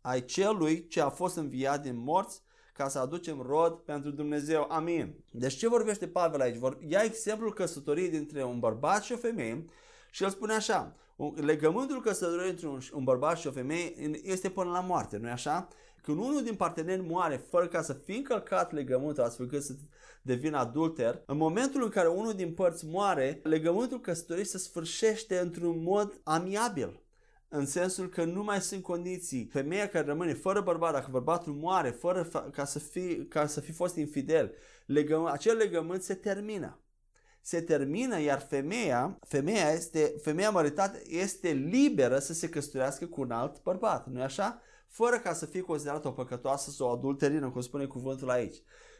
ai 0.01 0.25
celui 0.25 0.87
ce 0.87 1.01
a 1.01 1.09
fost 1.09 1.37
înviat 1.37 1.83
din 1.83 1.97
morți 1.97 2.43
ca 2.77 2.89
să 2.89 2.99
aducem 2.99 3.45
rod 3.49 3.73
pentru 3.73 4.11
Dumnezeu. 4.11 4.67
Amin. 4.71 5.15
Deci 5.31 5.55
ce 5.55 5.69
vorbește 5.69 6.07
Pavel 6.07 6.41
aici? 6.41 6.59
Ia 6.89 7.01
exemplul 7.05 7.53
căsătoriei 7.53 8.09
dintre 8.09 8.45
un 8.45 8.59
bărbat 8.59 9.03
și 9.03 9.13
o 9.13 9.17
femeie 9.17 9.65
și 10.11 10.23
el 10.23 10.31
spune 10.31 10.55
așa, 10.55 10.97
legământul 11.35 12.01
căsătoriei 12.01 12.51
între 12.51 12.67
un, 12.67 12.81
un 12.93 13.05
bărbat 13.05 13.39
și 13.39 13.47
o 13.47 13.51
femeie 13.51 13.95
este 14.23 14.49
până 14.49 14.71
la 14.71 14.81
moarte, 14.81 15.17
nu-i 15.17 15.31
așa? 15.31 15.69
Când 16.03 16.19
unul 16.19 16.43
din 16.43 16.55
parteneri 16.55 17.07
moare 17.09 17.37
fără 17.51 17.67
ca 17.67 17.83
să 17.83 17.93
fie 17.93 18.17
încălcat 18.17 18.73
legământul 18.73 19.23
astfel 19.23 19.45
încât 19.45 19.63
să 19.63 19.75
devină 20.23 20.59
adulter, 20.59 21.23
în 21.27 21.37
momentul 21.37 21.83
în 21.83 21.89
care 21.89 22.09
unul 22.09 22.33
din 22.33 22.55
părți 22.55 22.87
moare, 22.87 23.41
legământul 23.43 24.01
căsătoriei 24.01 24.47
se 24.47 24.59
sfârșește 24.59 25.39
într-un 25.39 25.83
mod 25.83 26.21
amiabil 26.23 27.01
în 27.49 27.67
sensul 27.67 28.09
că 28.09 28.25
nu 28.25 28.43
mai 28.43 28.61
sunt 28.61 28.83
condiții. 28.83 29.49
Femeia 29.53 29.89
care 29.89 30.07
rămâne 30.07 30.35
fără 30.35 30.61
bărbat, 30.61 30.93
dacă 30.93 31.09
bărbatul 31.11 31.53
moare, 31.53 31.91
fără 31.91 32.51
ca 32.53 32.65
să 32.65 32.79
fi, 32.79 33.25
ca 33.25 33.47
să 33.47 33.61
fi 33.61 33.73
fost 33.73 33.97
infidel, 33.97 34.55
legământ, 34.87 35.33
acel 35.33 35.57
legământ 35.57 36.03
se 36.03 36.15
termină. 36.15 36.81
Se 37.41 37.61
termină, 37.61 38.21
iar 38.21 38.41
femeia, 38.41 39.19
femeia, 39.27 39.71
este, 39.71 40.15
femeia 40.23 40.51
măritată 40.51 40.99
este 41.07 41.49
liberă 41.49 42.19
să 42.19 42.33
se 42.33 42.49
căsătorească 42.49 43.07
cu 43.07 43.21
un 43.21 43.31
alt 43.31 43.63
bărbat, 43.63 44.07
nu-i 44.07 44.23
așa? 44.23 44.61
Fără 44.89 45.19
ca 45.19 45.33
să 45.33 45.47
fie 45.47 45.61
considerată 45.61 46.09
o 46.09 46.11
păcătoasă 46.11 46.71
sau 46.71 46.89
o 46.89 46.93
adulterină, 46.93 47.51
cum 47.51 47.61
spune 47.61 47.85
cuvântul 47.85 48.31
aici. 48.31 48.57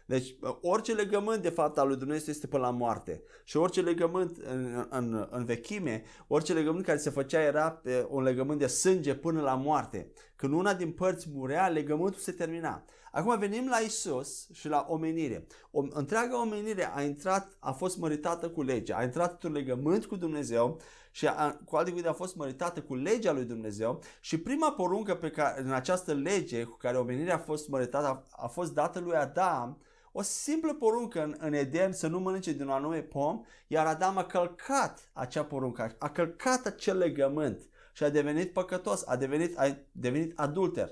Deci 0.07 0.37
orice 0.61 0.93
legământ 0.93 1.43
de 1.43 1.49
fapt 1.49 1.79
al 1.79 1.87
lui 1.87 1.97
Dumnezeu 1.97 2.33
este 2.33 2.47
până 2.47 2.63
la 2.63 2.71
moarte. 2.71 3.23
Și 3.45 3.57
orice 3.57 3.81
legământ 3.81 4.37
în, 4.37 4.87
în, 4.91 5.27
în 5.31 5.45
vechime, 5.45 6.03
orice 6.27 6.53
legământ 6.53 6.85
care 6.85 6.99
se 6.99 7.11
făcea 7.11 7.41
era 7.41 7.83
un 8.09 8.23
legământ 8.23 8.59
de 8.59 8.67
sânge 8.67 9.15
până 9.15 9.41
la 9.41 9.55
moarte. 9.55 10.11
Când 10.37 10.53
una 10.53 10.75
din 10.75 10.93
părți 10.93 11.29
murea, 11.33 11.69
legământul 11.69 12.21
se 12.21 12.33
termina. 12.33 12.85
Acum 13.13 13.39
venim 13.39 13.69
la 13.69 13.77
Isus 13.77 14.47
și 14.53 14.69
la 14.69 14.87
omenire. 14.89 15.47
O, 15.71 15.83
întreaga 15.91 16.41
omenire 16.41 16.95
a 16.95 17.03
intrat, 17.03 17.57
a 17.59 17.73
fost 17.73 17.99
măritată 17.99 18.49
cu 18.49 18.63
legea, 18.63 18.97
a 18.97 19.03
intrat 19.03 19.33
într-un 19.33 19.53
legământ 19.53 20.07
cu 20.07 20.17
Dumnezeu 20.17 20.81
și 21.11 21.27
a, 21.27 21.59
cu 21.65 21.77
alte 21.77 21.89
cuvinte 21.89 22.11
a 22.11 22.13
fost 22.13 22.37
măritată 22.37 22.83
cu 22.83 22.95
legea 22.95 23.33
lui 23.33 23.45
Dumnezeu 23.45 24.03
și 24.21 24.39
prima 24.39 24.73
poruncă 24.73 25.15
pe 25.15 25.31
care, 25.31 25.63
în 25.63 25.73
această 25.73 26.13
lege 26.13 26.65
cu 26.65 26.77
care 26.77 26.97
omenirea 26.97 27.35
a 27.35 27.39
fost 27.39 27.69
măritată 27.69 28.07
a, 28.07 28.45
a 28.45 28.47
fost 28.47 28.75
dată 28.75 28.99
lui 28.99 29.15
Adam 29.15 29.81
o 30.19 30.23
simplă 30.23 30.75
poruncă 30.75 31.23
în, 31.23 31.35
în 31.39 31.53
Eden 31.53 31.93
să 31.93 32.07
nu 32.07 32.19
mănânce 32.19 32.53
din 32.53 32.63
un 32.63 32.71
anume 32.71 33.03
pom, 33.03 33.45
iar 33.67 33.87
Adam 33.87 34.17
a 34.17 34.25
călcat 34.25 35.11
acea 35.13 35.45
poruncă, 35.45 35.95
a 35.99 36.11
călcat 36.11 36.67
acel 36.67 36.99
legământ 36.99 37.69
și 37.93 38.05
a 38.05 38.09
devenit 38.09 38.53
păcătos, 38.53 39.07
a 39.07 39.17
devenit, 39.17 39.59
a 39.59 39.77
devenit 39.93 40.39
adulter, 40.39 40.91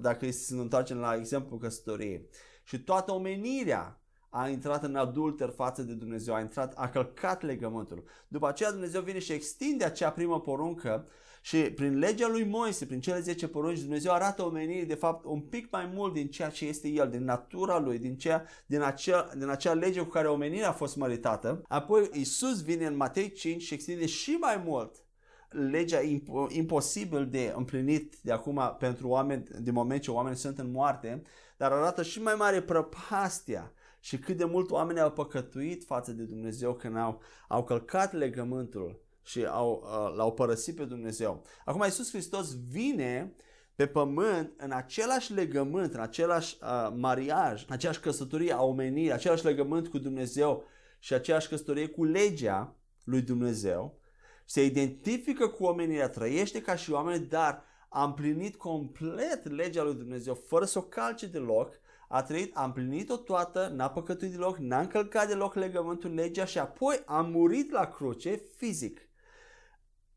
dacă 0.00 0.30
să 0.30 0.54
ne 0.54 0.60
întoarcem 0.60 0.98
la 0.98 1.14
exemplu 1.14 1.56
căsătoriei. 1.56 2.28
Și 2.64 2.82
toată 2.82 3.12
omenirea 3.12 4.00
a 4.28 4.48
intrat 4.48 4.82
în 4.82 4.96
adulter 4.96 5.50
față 5.50 5.82
de 5.82 5.92
Dumnezeu, 5.92 6.34
a 6.34 6.40
intrat, 6.40 6.72
a 6.76 6.88
călcat 6.88 7.42
legământul. 7.42 8.04
După 8.28 8.48
aceea 8.48 8.70
Dumnezeu 8.70 9.02
vine 9.02 9.18
și 9.18 9.32
extinde 9.32 9.84
acea 9.84 10.10
primă 10.10 10.40
poruncă 10.40 11.08
și 11.44 11.56
prin 11.56 11.98
legea 11.98 12.28
lui 12.28 12.44
Moise, 12.44 12.86
prin 12.86 13.00
cele 13.00 13.20
10 13.20 13.48
porunci, 13.48 13.80
Dumnezeu 13.80 14.12
arată 14.12 14.42
omenirii 14.42 14.86
de 14.86 14.94
fapt 14.94 15.24
un 15.24 15.40
pic 15.40 15.70
mai 15.70 15.90
mult 15.94 16.12
din 16.12 16.28
ceea 16.28 16.48
ce 16.48 16.66
este 16.66 16.88
El, 16.88 17.08
din 17.10 17.24
natura 17.24 17.78
Lui, 17.78 17.98
din, 17.98 18.16
ceea, 18.16 18.46
din, 18.66 18.80
acea, 18.80 19.28
din 19.36 19.48
acea 19.48 19.72
lege 19.72 20.00
cu 20.00 20.08
care 20.08 20.28
omenirea 20.28 20.68
a 20.68 20.72
fost 20.72 20.96
măritată. 20.96 21.62
Apoi 21.68 22.10
Isus 22.12 22.62
vine 22.62 22.86
în 22.86 22.96
Matei 22.96 23.32
5 23.32 23.62
și 23.62 23.74
extinde 23.74 24.06
și 24.06 24.30
mai 24.30 24.62
mult 24.64 25.04
legea 25.48 26.00
imp- 26.00 26.48
imposibil 26.48 27.26
de 27.26 27.52
împlinit 27.56 28.16
de 28.22 28.32
acum 28.32 28.76
pentru 28.78 29.08
oameni, 29.08 29.44
din 29.60 29.72
moment 29.72 30.02
ce 30.02 30.10
oamenii 30.10 30.38
sunt 30.38 30.58
în 30.58 30.70
moarte, 30.70 31.22
dar 31.56 31.72
arată 31.72 32.02
și 32.02 32.22
mai 32.22 32.34
mare 32.34 32.62
prăpastia 32.62 33.72
și 34.00 34.18
cât 34.18 34.36
de 34.36 34.44
mult 34.44 34.70
oamenii 34.70 35.02
au 35.02 35.10
păcătuit 35.10 35.84
față 35.84 36.12
de 36.12 36.22
Dumnezeu 36.22 36.74
când 36.74 36.96
au, 36.96 37.20
au 37.48 37.64
călcat 37.64 38.12
legământul 38.12 39.00
și 39.22 39.44
au, 39.44 39.82
uh, 39.84 40.16
l-au 40.16 40.32
părăsit 40.32 40.76
pe 40.76 40.84
Dumnezeu. 40.84 41.42
Acum 41.64 41.82
Iisus 41.84 42.10
Hristos 42.10 42.56
vine 42.68 43.34
pe 43.74 43.86
pământ 43.86 44.52
în 44.56 44.70
același 44.70 45.32
legământ, 45.32 45.94
în 45.94 46.00
același 46.00 46.56
uh, 46.62 46.92
mariaj, 46.96 47.64
în 47.68 47.74
aceeași 47.74 48.00
căsătorie 48.00 48.52
a 48.52 48.62
omenirii, 48.62 49.12
același 49.12 49.44
legământ 49.44 49.88
cu 49.88 49.98
Dumnezeu 49.98 50.64
și 50.98 51.14
aceeași 51.14 51.48
căsătorie 51.48 51.86
cu 51.86 52.04
legea 52.04 52.76
lui 53.04 53.20
Dumnezeu, 53.20 54.00
se 54.44 54.64
identifică 54.64 55.48
cu 55.48 55.64
omenirea, 55.64 56.08
trăiește 56.08 56.60
ca 56.60 56.74
și 56.76 56.90
oameni, 56.90 57.26
dar 57.26 57.64
a 57.88 58.04
împlinit 58.04 58.56
complet 58.56 59.48
legea 59.48 59.82
lui 59.82 59.94
Dumnezeu 59.94 60.34
fără 60.34 60.64
să 60.64 60.78
o 60.78 60.82
calce 60.82 61.26
deloc 61.26 61.80
a 62.08 62.22
trăit, 62.22 62.56
a 62.56 62.64
împlinit-o 62.64 63.16
toată, 63.16 63.72
n-a 63.74 63.90
păcătuit 63.90 64.30
deloc, 64.30 64.56
n-a 64.56 64.80
încălcat 64.80 65.28
deloc 65.28 65.54
legământul 65.54 66.14
legea 66.14 66.44
și 66.44 66.58
apoi 66.58 67.02
a 67.04 67.20
murit 67.20 67.70
la 67.70 67.86
cruce 67.86 68.42
fizic. 68.56 69.01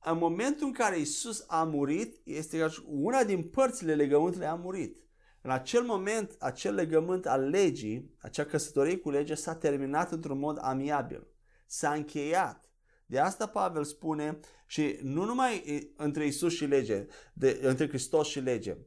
În 0.07 0.17
momentul 0.17 0.67
în 0.67 0.73
care 0.73 0.99
Isus 0.99 1.43
a 1.47 1.63
murit, 1.63 2.19
este 2.23 2.57
ca 2.57 2.69
una 2.87 3.23
din 3.23 3.43
părțile 3.43 3.95
legământului 3.95 4.47
a 4.47 4.55
murit. 4.55 4.97
În 5.41 5.51
acel 5.51 5.83
moment, 5.83 6.35
acel 6.39 6.73
legământ 6.73 7.25
al 7.25 7.49
legii, 7.49 8.15
acea 8.19 8.45
căsătorie 8.45 8.97
cu 8.97 9.09
legea 9.09 9.35
s-a 9.35 9.55
terminat 9.55 10.11
într-un 10.11 10.39
mod 10.39 10.57
amiabil. 10.61 11.27
S-a 11.65 11.93
încheiat. 11.93 12.69
De 13.05 13.19
asta 13.19 13.47
Pavel 13.47 13.83
spune 13.83 14.39
și 14.65 14.99
nu 15.01 15.25
numai 15.25 15.63
între 15.97 16.25
Isus 16.25 16.53
și 16.53 16.65
lege, 16.65 17.05
de, 17.33 17.59
între 17.61 17.87
Hristos 17.87 18.27
și 18.27 18.39
lege, 18.39 18.77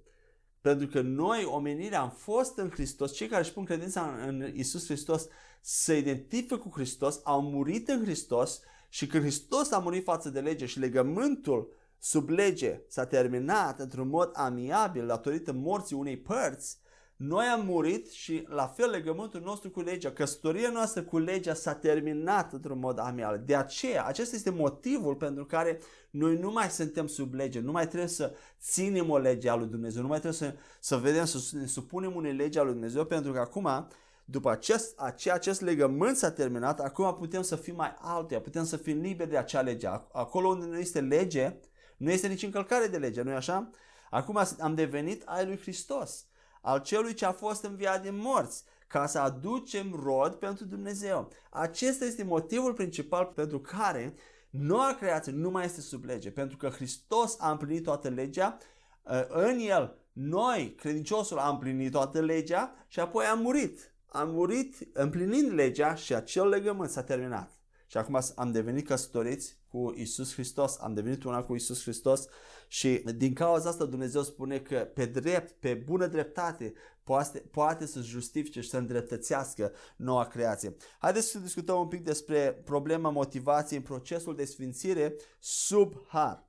pentru 0.61 0.87
că 0.87 1.01
noi, 1.01 1.45
omenirea, 1.45 2.01
am 2.01 2.11
fost 2.11 2.59
în 2.59 2.71
Hristos, 2.71 3.13
cei 3.13 3.29
care 3.29 3.43
își 3.43 3.53
pun 3.53 3.65
credința 3.65 4.19
în 4.27 4.53
Isus 4.55 4.87
Hristos 4.87 5.27
se 5.61 5.97
identifică 5.97 6.57
cu 6.57 6.71
Hristos, 6.75 7.21
au 7.25 7.43
murit 7.43 7.89
în 7.89 8.03
Hristos 8.05 8.61
și 8.89 9.07
când 9.07 9.23
Hristos 9.23 9.71
a 9.71 9.79
murit 9.79 10.05
față 10.05 10.31
de 10.31 10.41
lege 10.41 10.67
și 10.67 10.79
legământul 10.79 11.73
sub 11.99 12.29
lege 12.29 12.81
s-a 12.89 13.07
terminat 13.07 13.81
într-un 13.81 14.09
mod 14.09 14.31
amiabil 14.33 15.07
datorită 15.07 15.53
morții 15.53 15.97
unei 15.97 16.17
părți, 16.17 16.79
noi 17.17 17.47
am 17.47 17.65
murit 17.67 18.11
și 18.11 18.45
la 18.49 18.67
fel 18.67 18.91
legământul 18.91 19.41
nostru 19.41 19.71
cu 19.71 19.81
legea, 19.81 20.11
căsătoria 20.11 20.71
noastră 20.71 21.03
cu 21.03 21.19
legea 21.19 21.55
s-a 21.55 21.75
terminat 21.75 22.53
într-un 22.53 22.79
mod 22.79 22.99
amial. 22.99 23.43
De 23.47 23.57
aceea, 23.57 24.05
acesta 24.05 24.37
este 24.37 24.51
motivul 24.51 25.15
pentru 25.15 25.47
care 25.47 25.81
noi 26.11 26.37
nu 26.37 26.51
mai 26.51 26.71
suntem 26.71 27.07
sub 27.07 27.35
lege, 27.35 27.61
nu 27.61 27.73
mai 27.73 27.87
trebuie 27.87 28.09
să 28.09 28.35
ținem 28.61 29.11
o 29.11 29.19
lege 29.19 29.49
a 29.49 29.55
lui 29.55 29.67
Dumnezeu, 29.67 30.03
nu 30.03 30.09
mai 30.09 30.21
trebuie 30.21 30.39
să, 30.39 30.55
să 30.81 30.97
vedem, 30.97 31.25
să 31.25 31.39
ne 31.53 31.67
supunem 31.67 32.15
unei 32.15 32.33
lege 32.33 32.59
a 32.59 32.63
lui 32.63 32.73
Dumnezeu, 32.73 33.05
pentru 33.05 33.33
că 33.33 33.39
acum, 33.39 33.89
după 34.31 34.51
acest, 34.51 34.99
acest, 34.99 35.35
acest 35.35 35.61
legământ 35.61 36.17
s-a 36.17 36.31
terminat, 36.31 36.81
acum 36.81 37.15
putem 37.15 37.43
să 37.43 37.57
fim 37.57 37.75
mai 37.75 37.97
altuia, 37.99 38.41
putem 38.41 38.65
să 38.65 38.77
fim 38.77 39.01
liberi 39.01 39.31
de 39.31 39.37
acea 39.37 39.61
lege. 39.61 39.87
Acolo 40.13 40.49
unde 40.49 40.67
nu 40.67 40.79
este 40.79 41.01
lege, 41.01 41.57
nu 41.97 42.11
este 42.11 42.27
nici 42.27 42.43
încălcare 42.43 42.87
de 42.87 42.97
lege, 42.97 43.23
nu-i 43.23 43.35
așa? 43.35 43.71
Acum 44.11 44.41
am 44.59 44.75
devenit 44.75 45.23
ai 45.25 45.47
lui 45.47 45.59
Hristos 45.59 46.27
al 46.61 46.81
celui 46.81 47.15
ce 47.15 47.25
a 47.25 47.33
fost 47.33 47.65
înviat 47.65 48.03
din 48.03 48.17
morți, 48.17 48.65
ca 48.87 49.07
să 49.07 49.19
aducem 49.19 50.01
rod 50.05 50.35
pentru 50.35 50.65
Dumnezeu. 50.65 51.31
Acesta 51.51 52.05
este 52.05 52.25
motivul 52.25 52.73
principal 52.73 53.25
pentru 53.25 53.61
care 53.61 54.15
noua 54.51 54.95
creație 54.99 55.33
nu 55.33 55.51
mai 55.51 55.65
este 55.65 55.81
sub 55.81 56.05
lege, 56.05 56.31
pentru 56.31 56.57
că 56.57 56.69
Hristos 56.69 57.37
a 57.39 57.51
împlinit 57.51 57.83
toată 57.83 58.09
legea, 58.09 58.59
uh, 59.03 59.25
în 59.29 59.59
El 59.59 59.99
noi, 60.13 60.75
credinciosul, 60.75 61.39
am 61.39 61.53
împlinit 61.53 61.93
toată 61.93 62.21
legea 62.21 62.85
și 62.89 63.01
apoi 63.01 63.25
am 63.25 63.39
murit. 63.39 63.93
Am 64.09 64.31
murit 64.31 64.89
împlinind 64.93 65.53
legea 65.53 65.95
și 65.95 66.15
acel 66.15 66.49
legământ 66.49 66.91
s-a 66.91 67.03
terminat. 67.03 67.59
Și 67.87 67.97
acum 67.97 68.21
am 68.35 68.53
devenit 68.53 68.87
căsătoriți 68.87 69.59
cu 69.69 69.93
Isus 69.97 70.33
Hristos, 70.33 70.79
am 70.81 70.95
devenit 70.95 71.25
una 71.25 71.43
cu 71.43 71.55
Isus 71.55 71.83
Hristos 71.83 72.27
și 72.69 73.03
din 73.17 73.35
cauza 73.35 73.69
asta 73.69 73.85
Dumnezeu 73.85 74.23
spune 74.23 74.59
că 74.59 74.77
pe 74.95 75.05
drept, 75.05 75.51
pe 75.61 75.75
bună 75.75 76.07
dreptate, 76.07 76.73
poate, 77.05 77.39
poate 77.39 77.87
să 77.87 78.01
justifice 78.01 78.61
și 78.61 78.69
să 78.69 78.77
îndreptățească 78.77 79.73
noua 79.97 80.27
creație. 80.27 80.77
Haideți 80.99 81.27
să 81.27 81.39
discutăm 81.39 81.79
un 81.79 81.89
pic 81.89 82.05
despre 82.05 82.63
problema 82.65 83.11
motivației 83.11 83.79
în 83.79 83.85
procesul 83.85 84.37
de 84.37 84.45
sfințire 84.45 85.15
sub 85.39 85.95
har. 86.07 86.48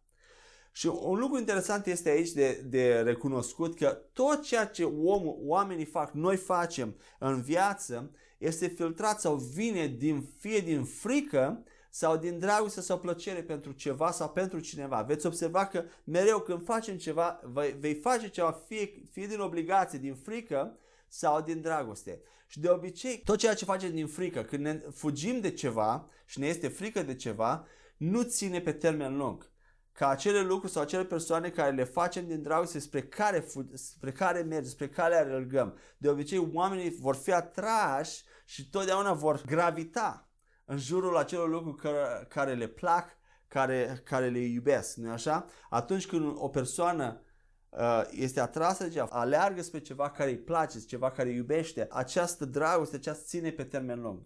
Și 0.71 0.87
un 0.87 1.19
lucru 1.19 1.37
interesant 1.37 1.85
este 1.85 2.09
aici 2.09 2.29
de, 2.29 2.63
de 2.65 2.99
recunoscut 2.99 3.75
că 3.75 4.01
tot 4.13 4.41
ceea 4.41 4.65
ce 4.65 4.83
om, 4.83 5.23
oamenii 5.25 5.85
fac, 5.85 6.11
noi 6.11 6.35
facem 6.35 6.95
în 7.19 7.41
viață, 7.41 8.11
este 8.37 8.67
filtrat 8.67 9.19
sau 9.19 9.35
vine 9.35 9.87
din, 9.87 10.29
fie 10.37 10.59
din 10.59 10.83
frică 10.83 11.63
sau 11.89 12.17
din 12.17 12.39
dragoste 12.39 12.81
sau 12.81 12.99
plăcere 12.99 13.43
pentru 13.43 13.71
ceva 13.71 14.11
sau 14.11 14.29
pentru 14.29 14.59
cineva. 14.59 15.01
Veți 15.01 15.25
observa 15.25 15.65
că 15.65 15.83
mereu 16.03 16.39
când 16.39 16.65
facem 16.65 16.97
ceva, 16.97 17.39
vei, 17.43 17.75
vei 17.79 17.93
face 17.93 18.29
ceva 18.29 18.51
fie, 18.67 18.91
fie 19.11 19.27
din 19.27 19.39
obligație, 19.39 19.99
din 19.99 20.15
frică 20.15 20.77
sau 21.07 21.41
din 21.41 21.61
dragoste. 21.61 22.21
Și 22.47 22.59
de 22.59 22.69
obicei, 22.69 23.21
tot 23.23 23.37
ceea 23.37 23.53
ce 23.53 23.65
facem 23.65 23.93
din 23.93 24.07
frică, 24.07 24.43
când 24.43 24.63
ne 24.63 24.81
fugim 24.93 25.39
de 25.39 25.51
ceva 25.51 26.07
și 26.25 26.39
ne 26.39 26.47
este 26.47 26.67
frică 26.67 27.03
de 27.03 27.15
ceva, 27.15 27.65
nu 27.97 28.21
ține 28.21 28.61
pe 28.61 28.71
termen 28.71 29.17
lung. 29.17 29.48
Ca 29.99 30.07
acele 30.07 30.41
lucruri 30.41 30.71
sau 30.71 30.81
acele 30.81 31.05
persoane 31.05 31.49
care 31.49 31.71
le 31.71 31.83
facem 31.83 32.27
din 32.27 32.41
dragoste 32.41 32.79
spre 32.79 33.01
care, 33.01 33.45
spre 33.73 34.11
care 34.11 34.41
mergem, 34.41 34.69
spre 34.69 34.89
care 34.89 35.15
alergăm. 35.15 35.77
De 35.97 36.09
obicei, 36.09 36.49
oamenii 36.53 36.97
vor 36.99 37.15
fi 37.15 37.33
atrași 37.33 38.23
și 38.45 38.69
totdeauna 38.69 39.13
vor 39.13 39.41
gravita 39.45 40.29
în 40.65 40.77
jurul 40.77 41.17
acelor 41.17 41.49
lucruri 41.49 41.77
care, 41.77 42.25
care 42.29 42.53
le 42.53 42.67
plac, 42.67 43.09
care, 43.47 44.01
care 44.03 44.29
le 44.29 44.39
iubesc, 44.39 44.95
nu 44.95 45.11
așa? 45.11 45.45
Atunci 45.69 46.07
când 46.07 46.33
o 46.35 46.47
persoană 46.47 47.21
uh, 47.69 48.01
este 48.09 48.39
atrasă 48.39 48.83
de 48.83 48.89
ceva, 48.89 49.07
aleargă 49.11 49.61
spre 49.61 49.79
ceva 49.79 50.09
care 50.09 50.29
îi 50.29 50.39
place, 50.39 50.79
ceva 50.79 51.11
care 51.11 51.29
îi 51.29 51.35
iubește, 51.35 51.87
această 51.91 52.45
dragoste, 52.45 52.95
aceasta 52.95 53.23
ține 53.25 53.51
pe 53.51 53.63
termen 53.63 54.01
lung. 54.01 54.21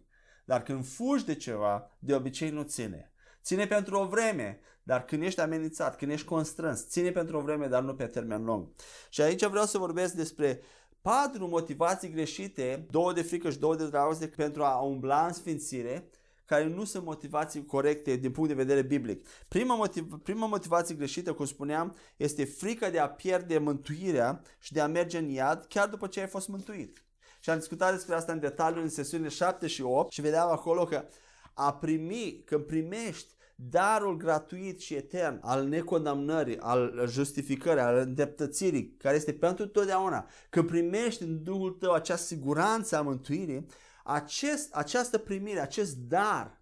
Dar 0.46 0.63
când 0.63 0.86
fugi 0.86 1.25
de 1.25 1.36
ceva, 1.36 1.98
de 2.00 2.15
obicei 2.15 2.50
nu 2.50 2.62
ține. 2.62 3.08
Ține 3.44 3.68
pentru 3.68 3.98
o 4.00 4.08
vreme, 4.08 4.60
dar 4.83 5.05
când 5.05 5.23
ești 5.23 5.39
amenințat, 5.39 5.97
când 5.97 6.11
ești 6.11 6.27
constrâns, 6.27 6.87
ține 6.87 7.11
pentru 7.11 7.37
o 7.37 7.41
vreme, 7.41 7.67
dar 7.67 7.81
nu 7.81 7.95
pe 7.95 8.05
termen 8.05 8.43
lung. 8.43 8.67
Și 9.09 9.21
aici 9.21 9.45
vreau 9.45 9.65
să 9.65 9.77
vorbesc 9.77 10.13
despre 10.13 10.61
patru 11.01 11.47
motivații 11.47 12.09
greșite, 12.09 12.87
două 12.89 13.13
de 13.13 13.21
frică 13.21 13.49
și 13.49 13.59
două 13.59 13.75
de 13.75 13.87
dragoste 13.87 14.27
pentru 14.27 14.63
a 14.63 14.79
umbla 14.79 15.25
în 15.25 15.33
sfințire, 15.33 16.09
care 16.45 16.67
nu 16.67 16.83
sunt 16.83 17.05
motivații 17.05 17.65
corecte 17.65 18.15
din 18.15 18.31
punct 18.31 18.49
de 18.49 18.55
vedere 18.55 18.81
biblic. 18.81 19.27
Prima, 19.47 19.75
motiv, 19.75 20.19
prima 20.23 20.45
motivație 20.45 20.95
greșită, 20.95 21.33
cum 21.33 21.45
spuneam, 21.45 21.95
este 22.17 22.45
frica 22.45 22.89
de 22.89 22.99
a 22.99 23.09
pierde 23.09 23.57
mântuirea 23.57 24.41
și 24.59 24.73
de 24.73 24.81
a 24.81 24.87
merge 24.87 25.17
în 25.17 25.29
iad 25.29 25.65
chiar 25.69 25.87
după 25.87 26.07
ce 26.07 26.19
ai 26.19 26.27
fost 26.27 26.47
mântuit. 26.47 27.03
și 27.39 27.49
am 27.49 27.57
discutat 27.57 27.93
despre 27.93 28.15
asta 28.15 28.31
în 28.31 28.39
detaliu 28.39 28.81
în 28.81 28.89
sesiunile 28.89 29.29
7 29.29 29.67
și 29.67 29.81
8 29.81 30.11
și 30.11 30.21
vedeam 30.21 30.51
acolo 30.51 30.83
că 30.83 31.05
a 31.53 31.73
primi, 31.73 32.41
când 32.45 32.63
primești 32.63 33.33
darul 33.55 34.17
gratuit 34.17 34.79
și 34.79 34.93
etern 34.93 35.39
al 35.41 35.67
necondamnării, 35.67 36.57
al 36.60 37.03
justificării, 37.07 37.81
al 37.81 37.98
îndreptățirii, 37.98 38.95
care 38.98 39.15
este 39.15 39.33
pentru 39.33 39.67
totdeauna, 39.67 40.29
când 40.50 40.67
primești 40.67 41.24
în 41.24 41.43
Duhul 41.43 41.72
tău 41.72 41.91
acea 41.91 42.15
siguranță 42.15 42.98
a 42.98 43.01
mântuirii, 43.01 43.65
acest, 44.03 44.74
această 44.74 45.17
primire, 45.17 45.60
acest 45.60 45.95
dar, 45.95 46.62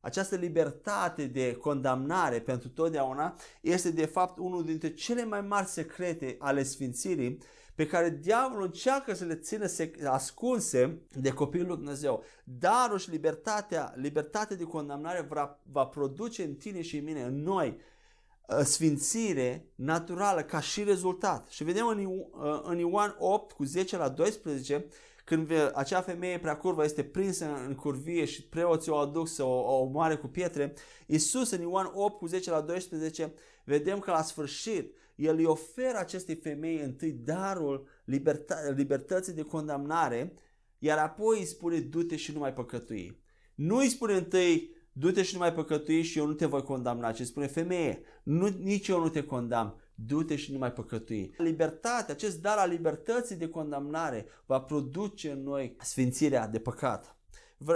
această 0.00 0.36
libertate 0.36 1.26
de 1.26 1.54
condamnare 1.54 2.40
pentru 2.40 2.68
totdeauna 2.68 3.36
este 3.60 3.90
de 3.90 4.06
fapt 4.06 4.38
unul 4.38 4.64
dintre 4.64 4.94
cele 4.94 5.24
mai 5.24 5.40
mari 5.40 5.66
secrete 5.66 6.36
ale 6.38 6.62
sfințirii 6.62 7.38
pe 7.74 7.86
care 7.86 8.18
diavolul 8.20 8.64
încearcă 8.64 9.14
să 9.14 9.24
le 9.24 9.34
țină 9.34 9.66
ascunse 10.04 11.02
de 11.20 11.30
copilul 11.30 11.66
lui 11.66 11.76
Dumnezeu. 11.76 12.24
Darul 12.44 12.98
și 12.98 13.10
libertatea, 13.10 13.92
libertatea 13.96 14.56
de 14.56 14.64
condamnare 14.64 15.26
va, 15.28 15.60
va 15.72 15.84
produce 15.84 16.42
în 16.42 16.54
tine 16.54 16.82
și 16.82 16.96
în 16.96 17.04
mine, 17.04 17.22
în 17.22 17.42
noi, 17.42 17.80
uh, 18.48 18.58
sfințire 18.64 19.68
naturală 19.74 20.42
ca 20.42 20.60
și 20.60 20.82
rezultat. 20.82 21.48
Și 21.48 21.64
vedem 21.64 21.86
în, 21.86 22.06
uh, 22.06 22.60
în 22.62 22.78
Ioan 22.78 23.16
8 23.18 23.52
cu 23.52 23.64
10 23.64 23.96
la 23.96 24.08
12 24.08 24.86
când 25.24 25.50
acea 25.74 26.00
femeie 26.00 26.38
prea 26.38 26.56
curvă 26.56 26.84
este 26.84 27.04
prinsă 27.04 27.64
în 27.66 27.74
curvie 27.74 28.24
și 28.24 28.44
preoții 28.48 28.92
o 28.92 28.96
aduc 28.96 29.28
să 29.28 29.42
o, 29.42 29.54
o 29.54 29.80
omoare 29.80 30.16
cu 30.16 30.26
pietre, 30.26 30.74
Iisus 31.06 31.50
în 31.50 31.60
Ioan 31.60 31.90
8 31.94 32.18
cu 32.18 32.26
10 32.26 32.50
la 32.50 32.60
12 32.60 33.34
vedem 33.64 33.98
că 33.98 34.10
la 34.10 34.22
sfârșit 34.22 34.94
el 35.14 35.36
îi 35.36 35.44
oferă 35.44 35.98
acestei 35.98 36.34
femei 36.34 36.80
întâi 36.80 37.12
darul 37.12 37.88
liberta- 38.04 38.74
libertății 38.74 39.32
de 39.32 39.42
condamnare, 39.42 40.34
iar 40.78 40.98
apoi 40.98 41.38
îi 41.38 41.44
spune 41.44 41.80
du-te 41.80 42.16
și 42.16 42.32
nu 42.32 42.38
mai 42.38 42.52
păcătui. 42.52 43.20
Nu 43.54 43.76
îi 43.76 43.88
spune 43.88 44.14
întâi 44.14 44.74
du-te 44.92 45.22
și 45.22 45.32
nu 45.32 45.38
mai 45.38 45.52
păcătui 45.52 46.02
și 46.02 46.18
eu 46.18 46.26
nu 46.26 46.32
te 46.32 46.46
voi 46.46 46.62
condamna, 46.62 47.12
ci 47.12 47.22
spune 47.22 47.46
femeie, 47.46 48.02
nu, 48.22 48.46
nici 48.46 48.88
eu 48.88 49.00
nu 49.00 49.08
te 49.08 49.24
condamn, 49.24 49.80
du-te 49.94 50.36
și 50.36 50.52
nu 50.52 50.58
mai 50.58 50.72
păcătui. 50.72 51.34
Libertatea, 51.36 52.14
acest 52.14 52.40
dar 52.40 52.58
al 52.58 52.70
libertății 52.70 53.36
de 53.36 53.48
condamnare 53.48 54.26
va 54.46 54.60
produce 54.60 55.30
în 55.30 55.42
noi 55.42 55.76
sfințirea 55.80 56.48
de 56.48 56.58
păcat. 56.58 57.16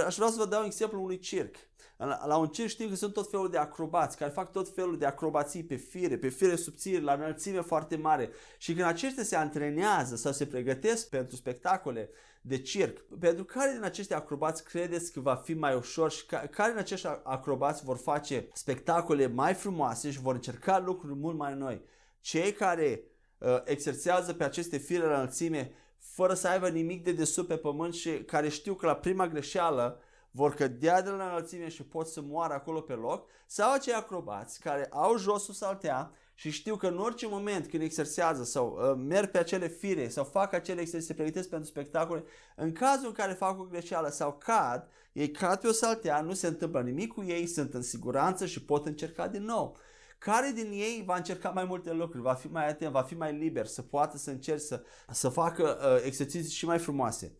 Aș 0.06 0.16
vrea 0.16 0.28
să 0.28 0.36
vă 0.38 0.46
dau 0.46 0.60
un 0.60 0.66
exemplu 0.66 1.02
unui 1.02 1.18
circ. 1.18 1.56
La, 1.98 2.26
la 2.26 2.36
un 2.36 2.46
circ 2.46 2.68
știm 2.68 2.88
că 2.88 2.94
sunt 2.94 3.12
tot 3.12 3.30
felul 3.30 3.50
de 3.50 3.56
acrobați 3.56 4.16
care 4.16 4.30
fac 4.30 4.52
tot 4.52 4.68
felul 4.68 4.98
de 4.98 5.06
acrobații 5.06 5.64
pe 5.64 5.76
fire, 5.76 6.18
pe 6.18 6.28
fire 6.28 6.56
subțiri, 6.56 7.02
la 7.02 7.12
înălțime 7.12 7.60
foarte 7.60 7.96
mare. 7.96 8.30
Și 8.58 8.74
când 8.74 8.86
aceștia 8.86 9.22
se 9.22 9.36
antrenează 9.36 10.16
sau 10.16 10.32
se 10.32 10.46
pregătesc 10.46 11.08
pentru 11.08 11.36
spectacole 11.36 12.10
de 12.40 12.58
circ, 12.58 13.00
pentru 13.20 13.44
care 13.44 13.72
din 13.72 13.82
acești 13.82 14.14
acrobați 14.14 14.64
credeți 14.64 15.12
că 15.12 15.20
va 15.20 15.34
fi 15.34 15.54
mai 15.54 15.74
ușor 15.74 16.10
și 16.10 16.26
care 16.26 16.70
din 16.70 16.78
acești 16.78 17.06
acrobați 17.22 17.84
vor 17.84 17.96
face 17.96 18.48
spectacole 18.52 19.26
mai 19.26 19.54
frumoase 19.54 20.10
și 20.10 20.20
vor 20.20 20.34
încerca 20.34 20.78
lucruri 20.78 21.14
mult 21.14 21.36
mai 21.36 21.54
noi? 21.54 21.82
Cei 22.20 22.52
care 22.52 23.02
uh, 23.38 23.60
exersează 23.64 24.32
pe 24.32 24.44
aceste 24.44 24.76
fire 24.76 25.04
la 25.04 25.14
înălțime 25.14 25.72
fără 25.98 26.34
să 26.34 26.48
aibă 26.48 26.68
nimic 26.68 27.04
de 27.04 27.12
desubt 27.12 27.48
pe 27.48 27.56
pământ 27.56 27.94
și 27.94 28.10
care 28.10 28.48
știu 28.48 28.74
că 28.74 28.86
la 28.86 28.96
prima 28.96 29.28
greșeală 29.28 30.00
vor 30.30 30.54
cădea 30.54 31.02
de 31.02 31.10
la 31.10 31.24
înălțime 31.24 31.68
și 31.68 31.82
pot 31.82 32.06
să 32.06 32.20
moară 32.20 32.54
acolo 32.54 32.80
pe 32.80 32.92
loc, 32.92 33.28
sau 33.46 33.72
acei 33.72 33.92
acrobați 33.92 34.60
care 34.60 34.86
au 34.90 35.18
josul 35.18 35.54
saltea 35.54 36.12
și 36.34 36.50
știu 36.50 36.76
că 36.76 36.86
în 36.86 36.98
orice 36.98 37.26
moment 37.26 37.66
când 37.66 37.82
exersează 37.82 38.44
sau 38.44 38.78
uh, 38.80 39.02
merg 39.06 39.30
pe 39.30 39.38
acele 39.38 39.68
fire 39.68 40.08
sau 40.08 40.24
fac 40.24 40.52
acele 40.52 40.80
exerciții, 40.80 41.14
se 41.14 41.20
pregătesc 41.22 41.48
pentru 41.48 41.68
spectacole, 41.68 42.24
în 42.56 42.72
cazul 42.72 43.06
în 43.06 43.12
care 43.12 43.32
fac 43.32 43.60
o 43.60 43.64
greșeală 43.64 44.08
sau 44.08 44.32
cad, 44.32 44.88
ei 45.12 45.30
cad 45.30 45.60
pe 45.60 45.66
o 45.66 45.72
saltea, 45.72 46.20
nu 46.20 46.34
se 46.34 46.46
întâmplă 46.46 46.80
nimic 46.80 47.12
cu 47.12 47.22
ei, 47.22 47.46
sunt 47.46 47.74
în 47.74 47.82
siguranță 47.82 48.46
și 48.46 48.64
pot 48.64 48.86
încerca 48.86 49.28
din 49.28 49.44
nou. 49.44 49.76
Care 50.18 50.52
din 50.54 50.70
ei 50.72 51.02
va 51.06 51.16
încerca 51.16 51.48
mai 51.48 51.64
multe 51.64 51.92
lucruri, 51.92 52.22
va 52.22 52.34
fi 52.34 52.46
mai 52.46 52.68
atent, 52.68 52.92
va 52.92 53.02
fi 53.02 53.14
mai 53.14 53.32
liber, 53.32 53.66
să 53.66 53.82
poată 53.82 54.16
să 54.16 54.30
încerce 54.30 54.64
să, 54.64 54.82
să 55.10 55.28
facă 55.28 55.78
uh, 55.80 56.04
exerciții 56.04 56.52
și 56.52 56.66
mai 56.66 56.78
frumoase? 56.78 57.36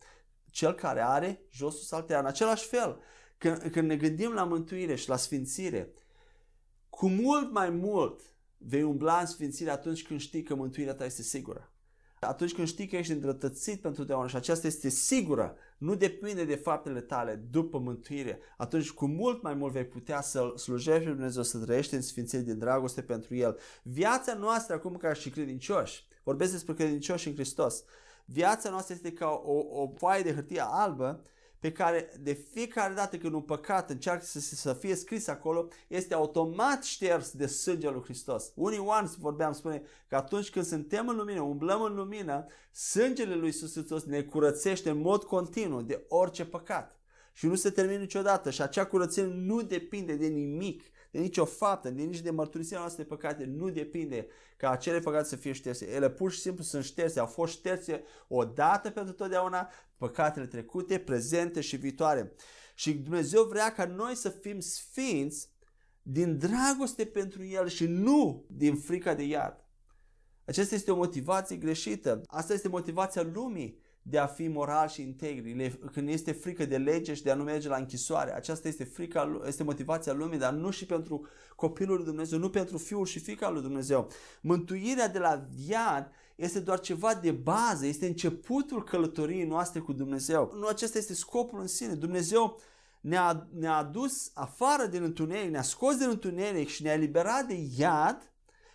Cel 0.59 0.75
care 0.75 1.01
are 1.01 1.43
josul 1.51 1.83
saltea. 1.83 2.19
În 2.19 2.27
același 2.27 2.67
fel, 2.67 3.01
când, 3.39 3.59
când 3.59 3.89
ne 3.89 3.97
gândim 3.97 4.33
la 4.33 4.45
mântuire 4.45 4.95
și 4.95 5.09
la 5.09 5.17
sfințire, 5.17 5.93
cu 6.89 7.09
mult 7.09 7.53
mai 7.53 7.71
mult 7.71 8.21
vei 8.57 8.83
umbla 8.83 9.19
în 9.19 9.27
sfințire 9.27 9.71
atunci 9.71 10.07
când 10.07 10.21
știi 10.21 10.43
că 10.43 10.55
mântuirea 10.55 10.95
ta 10.95 11.05
este 11.05 11.23
sigură. 11.23 11.73
Atunci 12.21 12.55
când 12.55 12.67
știi 12.67 12.87
că 12.87 12.97
ești 12.97 13.13
îndreptățit 13.13 13.81
pentru 13.81 14.01
totdeauna 14.01 14.29
și 14.29 14.37
aceasta 14.37 14.67
este 14.67 14.89
sigură, 14.89 15.57
nu 15.79 15.95
depinde 15.95 16.45
de 16.45 16.55
faptele 16.55 17.01
tale 17.01 17.35
după 17.51 17.79
mântuire, 17.79 18.39
atunci 18.57 18.91
cu 18.91 19.07
mult 19.07 19.43
mai 19.43 19.55
mult 19.55 19.73
vei 19.73 19.87
putea 19.87 20.21
să 20.21 20.53
slujești 20.57 21.05
pe 21.05 21.11
Dumnezeu, 21.11 21.43
să 21.43 21.59
trăiești 21.59 21.95
în 21.95 22.03
sfințire 22.03 22.43
din 22.43 22.59
dragoste 22.59 23.03
pentru 23.03 23.35
El. 23.35 23.59
Viața 23.83 24.35
noastră 24.35 24.75
acum 24.75 24.97
ca 24.97 25.13
și 25.13 25.31
credincioși, 25.31 26.07
vorbesc 26.23 26.53
despre 26.53 26.75
credincioși 26.75 27.29
în 27.29 27.35
Hristos, 27.35 27.85
viața 28.33 28.71
noastră 28.71 28.95
este 28.95 29.13
ca 29.13 29.43
o, 29.45 29.83
o 29.83 29.93
foaie 29.97 30.23
de 30.23 30.35
hârtie 30.35 30.63
albă 30.65 31.23
pe 31.59 31.73
care 31.73 32.13
de 32.21 32.33
fiecare 32.33 32.95
dată 32.95 33.17
când 33.17 33.33
un 33.33 33.41
păcat 33.41 33.91
încearcă 33.91 34.25
să, 34.25 34.41
să 34.41 34.73
fie 34.73 34.95
scris 34.95 35.27
acolo, 35.27 35.69
este 35.89 36.15
automat 36.15 36.85
șters 36.85 37.31
de 37.31 37.47
sângele 37.47 37.93
lui 37.93 38.03
Hristos. 38.03 38.53
Unii 38.55 38.79
oameni, 38.79 39.15
vorbeam, 39.19 39.53
spune 39.53 39.83
că 40.09 40.17
atunci 40.17 40.51
când 40.51 40.65
suntem 40.65 41.09
în 41.09 41.17
lumină, 41.17 41.41
umblăm 41.41 41.83
în 41.83 41.95
lumină, 41.95 42.47
sângele 42.73 43.35
lui 43.35 43.47
Iisus 43.47 43.73
Hristos 43.73 44.05
ne 44.05 44.23
curățește 44.23 44.91
în 44.91 45.01
mod 45.01 45.25
continuu 45.25 45.83
de 45.83 46.05
orice 46.09 46.45
păcat. 46.45 46.97
Și 47.33 47.47
nu 47.47 47.55
se 47.55 47.71
termină 47.71 47.99
niciodată 47.99 48.51
și 48.51 48.63
acea 48.63 48.87
curățenie 48.87 49.33
nu 49.35 49.63
depinde 49.63 50.15
de 50.15 50.27
nimic 50.27 50.83
de 51.11 51.19
nicio 51.19 51.45
faptă, 51.45 51.91
de 51.91 52.03
nici 52.03 52.21
de 52.21 52.31
mărturisirea 52.31 52.81
noastră 52.81 53.03
de 53.03 53.09
păcate, 53.09 53.45
nu 53.45 53.71
depinde 53.71 54.27
ca 54.57 54.71
acele 54.71 54.99
păcate 54.99 55.29
să 55.29 55.37
fie 55.37 55.53
șterse. 55.53 55.91
Ele 55.91 56.11
pur 56.11 56.33
și 56.33 56.41
simplu 56.41 56.63
sunt 56.63 56.85
șterse, 56.85 57.21
au 57.21 57.27
fost 57.27 57.53
șterse 57.53 58.05
odată 58.29 58.91
pentru 58.91 59.15
totdeauna 59.15 59.71
păcatele 59.97 60.47
trecute, 60.47 60.99
prezente 60.99 61.61
și 61.61 61.77
viitoare. 61.77 62.33
Și 62.75 62.95
Dumnezeu 62.95 63.45
vrea 63.45 63.73
ca 63.73 63.85
noi 63.85 64.15
să 64.15 64.29
fim 64.29 64.61
sfinți 64.61 65.51
din 66.03 66.39
dragoste 66.39 67.05
pentru 67.05 67.45
El 67.45 67.69
și 67.69 67.87
nu 67.87 68.45
din 68.49 68.77
frica 68.77 69.15
de 69.15 69.23
iad. 69.23 69.65
Aceasta 70.45 70.75
este 70.75 70.91
o 70.91 70.97
motivație 70.97 71.57
greșită. 71.57 72.21
Asta 72.27 72.53
este 72.53 72.69
motivația 72.69 73.23
lumii 73.23 73.79
de 74.11 74.19
a 74.19 74.27
fi 74.27 74.49
moral 74.49 74.89
și 74.89 75.03
integri, 75.03 75.79
când 75.93 76.09
este 76.09 76.33
frică 76.33 76.65
de 76.65 76.77
lege 76.77 77.15
și 77.15 77.23
de 77.23 77.31
a 77.31 77.35
nu 77.35 77.43
merge 77.43 77.69
la 77.69 77.77
închisoare. 77.77 78.35
Aceasta 78.35 78.69
este 78.69 78.85
frica, 78.85 79.41
este 79.47 79.63
motivația 79.63 80.13
lumii, 80.13 80.39
dar 80.39 80.53
nu 80.53 80.71
și 80.71 80.87
pentru 80.87 81.27
copilul 81.57 81.97
lui 81.97 82.05
Dumnezeu, 82.05 82.39
nu 82.39 82.51
pentru 82.51 82.79
fiul 82.79 83.07
și 83.07 83.19
fica 83.19 83.51
lui 83.51 83.63
Dumnezeu. 83.63 84.11
Mântuirea 84.41 85.09
de 85.09 85.19
la 85.19 85.47
viad 85.55 86.11
este 86.37 86.61
doar 86.61 86.81
ceva 86.81 87.15
de 87.15 87.31
bază, 87.31 87.87
este 87.87 88.07
începutul 88.07 88.85
călătoriei 88.85 89.47
noastre 89.47 89.81
cu 89.81 89.93
Dumnezeu. 89.93 90.53
Nu 90.55 90.67
acesta 90.67 90.99
este 90.99 91.15
scopul 91.15 91.61
în 91.61 91.67
sine. 91.67 91.95
Dumnezeu 91.95 92.61
ne-a, 93.01 93.49
ne-a 93.53 93.77
adus 93.77 94.31
afară 94.35 94.87
din 94.87 95.03
întuneric, 95.03 95.51
ne-a 95.51 95.63
scos 95.63 95.97
din 95.97 96.09
întuneric 96.09 96.69
și 96.69 96.83
ne-a 96.83 96.93
eliberat 96.93 97.47
de 97.47 97.67
iad 97.77 98.33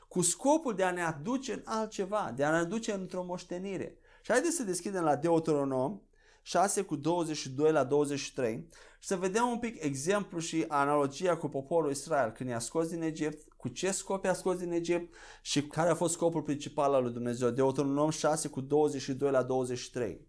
cu 0.08 0.22
scopul 0.22 0.76
de 0.76 0.84
a 0.84 0.92
ne 0.92 1.04
aduce 1.04 1.54
în 1.54 1.62
altceva, 1.66 2.34
de 2.36 2.44
a 2.44 2.52
ne 2.52 2.58
aduce 2.58 2.92
într-o 2.92 3.24
moștenire. 3.24 3.98
Și 4.24 4.32
haideți 4.32 4.56
să 4.56 4.64
deschidem 4.64 5.04
la 5.04 5.16
Deuteronom 5.16 6.02
6 6.42 6.82
cu 6.82 6.96
22 6.96 7.72
la 7.72 7.84
23 7.84 8.68
și 9.00 9.08
să 9.08 9.16
vedem 9.16 9.48
un 9.48 9.60
pic 9.60 9.84
exemplu 9.84 10.40
și 10.40 10.66
analogia 10.68 11.38
cu 11.38 11.48
poporul 11.48 11.92
Israel 11.92 12.32
când 12.32 12.50
i-a 12.50 12.60
scos 12.60 12.88
din 12.88 13.02
Egipt, 13.02 13.54
cu 13.58 13.68
ce 13.68 13.92
scop 13.92 14.26
i-a 14.26 14.34
scos 14.34 14.58
din 14.58 14.72
Egipt 14.72 15.16
și 15.42 15.68
care 15.68 15.90
a 15.90 15.96
fost 15.96 16.14
scopul 16.14 16.42
principal 16.42 16.94
al 16.94 17.04
lui 17.04 17.12
Dumnezeu. 17.12 17.50
Deuteronom 17.50 18.10
6 18.10 18.48
cu 18.48 18.62
22 18.62 19.32
la 19.32 19.44
23. 19.44 20.28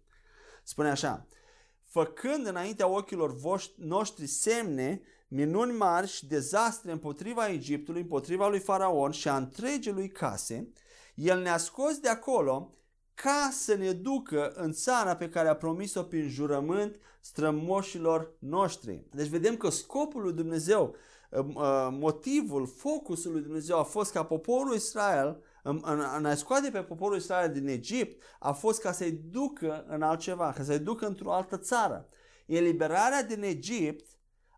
Spune 0.63 0.89
așa, 0.89 1.27
făcând 1.83 2.47
înaintea 2.47 2.87
ochilor 2.87 3.35
voștri, 3.35 3.85
noștri 3.85 4.27
semne, 4.27 5.01
minuni 5.27 5.77
mari 5.77 6.07
și 6.07 6.27
dezastre 6.27 6.91
împotriva 6.91 7.49
Egiptului, 7.49 8.01
împotriva 8.01 8.47
lui 8.47 8.59
Faraon 8.59 9.11
și 9.11 9.27
a 9.27 9.37
întregii 9.37 9.91
lui 9.91 10.09
case, 10.09 10.71
el 11.15 11.41
ne-a 11.41 11.57
scos 11.57 11.97
de 11.97 12.09
acolo 12.09 12.75
ca 13.15 13.49
să 13.51 13.75
ne 13.75 13.91
ducă 13.91 14.51
în 14.55 14.71
țara 14.71 15.15
pe 15.15 15.29
care 15.29 15.47
a 15.47 15.55
promis-o 15.55 16.03
prin 16.03 16.29
jurământ 16.29 16.99
strămoșilor 17.19 18.35
noștri. 18.39 19.07
Deci 19.11 19.27
vedem 19.27 19.57
că 19.57 19.69
scopul 19.69 20.21
lui 20.21 20.33
Dumnezeu, 20.33 20.95
uh, 21.29 21.39
uh, 21.39 21.87
motivul, 21.91 22.67
focusul 22.67 23.31
lui 23.31 23.41
Dumnezeu 23.41 23.79
a 23.79 23.83
fost 23.83 24.11
ca 24.11 24.25
poporul 24.25 24.75
Israel, 24.75 25.43
în, 25.63 25.81
în, 25.83 26.03
în 26.17 26.25
a 26.25 26.35
scoate 26.35 26.69
pe 26.69 26.83
poporul 26.83 27.17
Israel 27.17 27.51
din 27.51 27.67
Egipt, 27.67 28.23
a 28.39 28.51
fost 28.51 28.81
ca 28.81 28.91
să-i 28.91 29.11
ducă 29.11 29.85
în 29.87 30.01
altceva, 30.01 30.51
ca 30.51 30.63
să-i 30.63 30.79
ducă 30.79 31.05
într-o 31.05 31.33
altă 31.33 31.57
țară. 31.57 32.09
Eliberarea 32.45 33.23
din 33.23 33.43
Egipt 33.43 34.07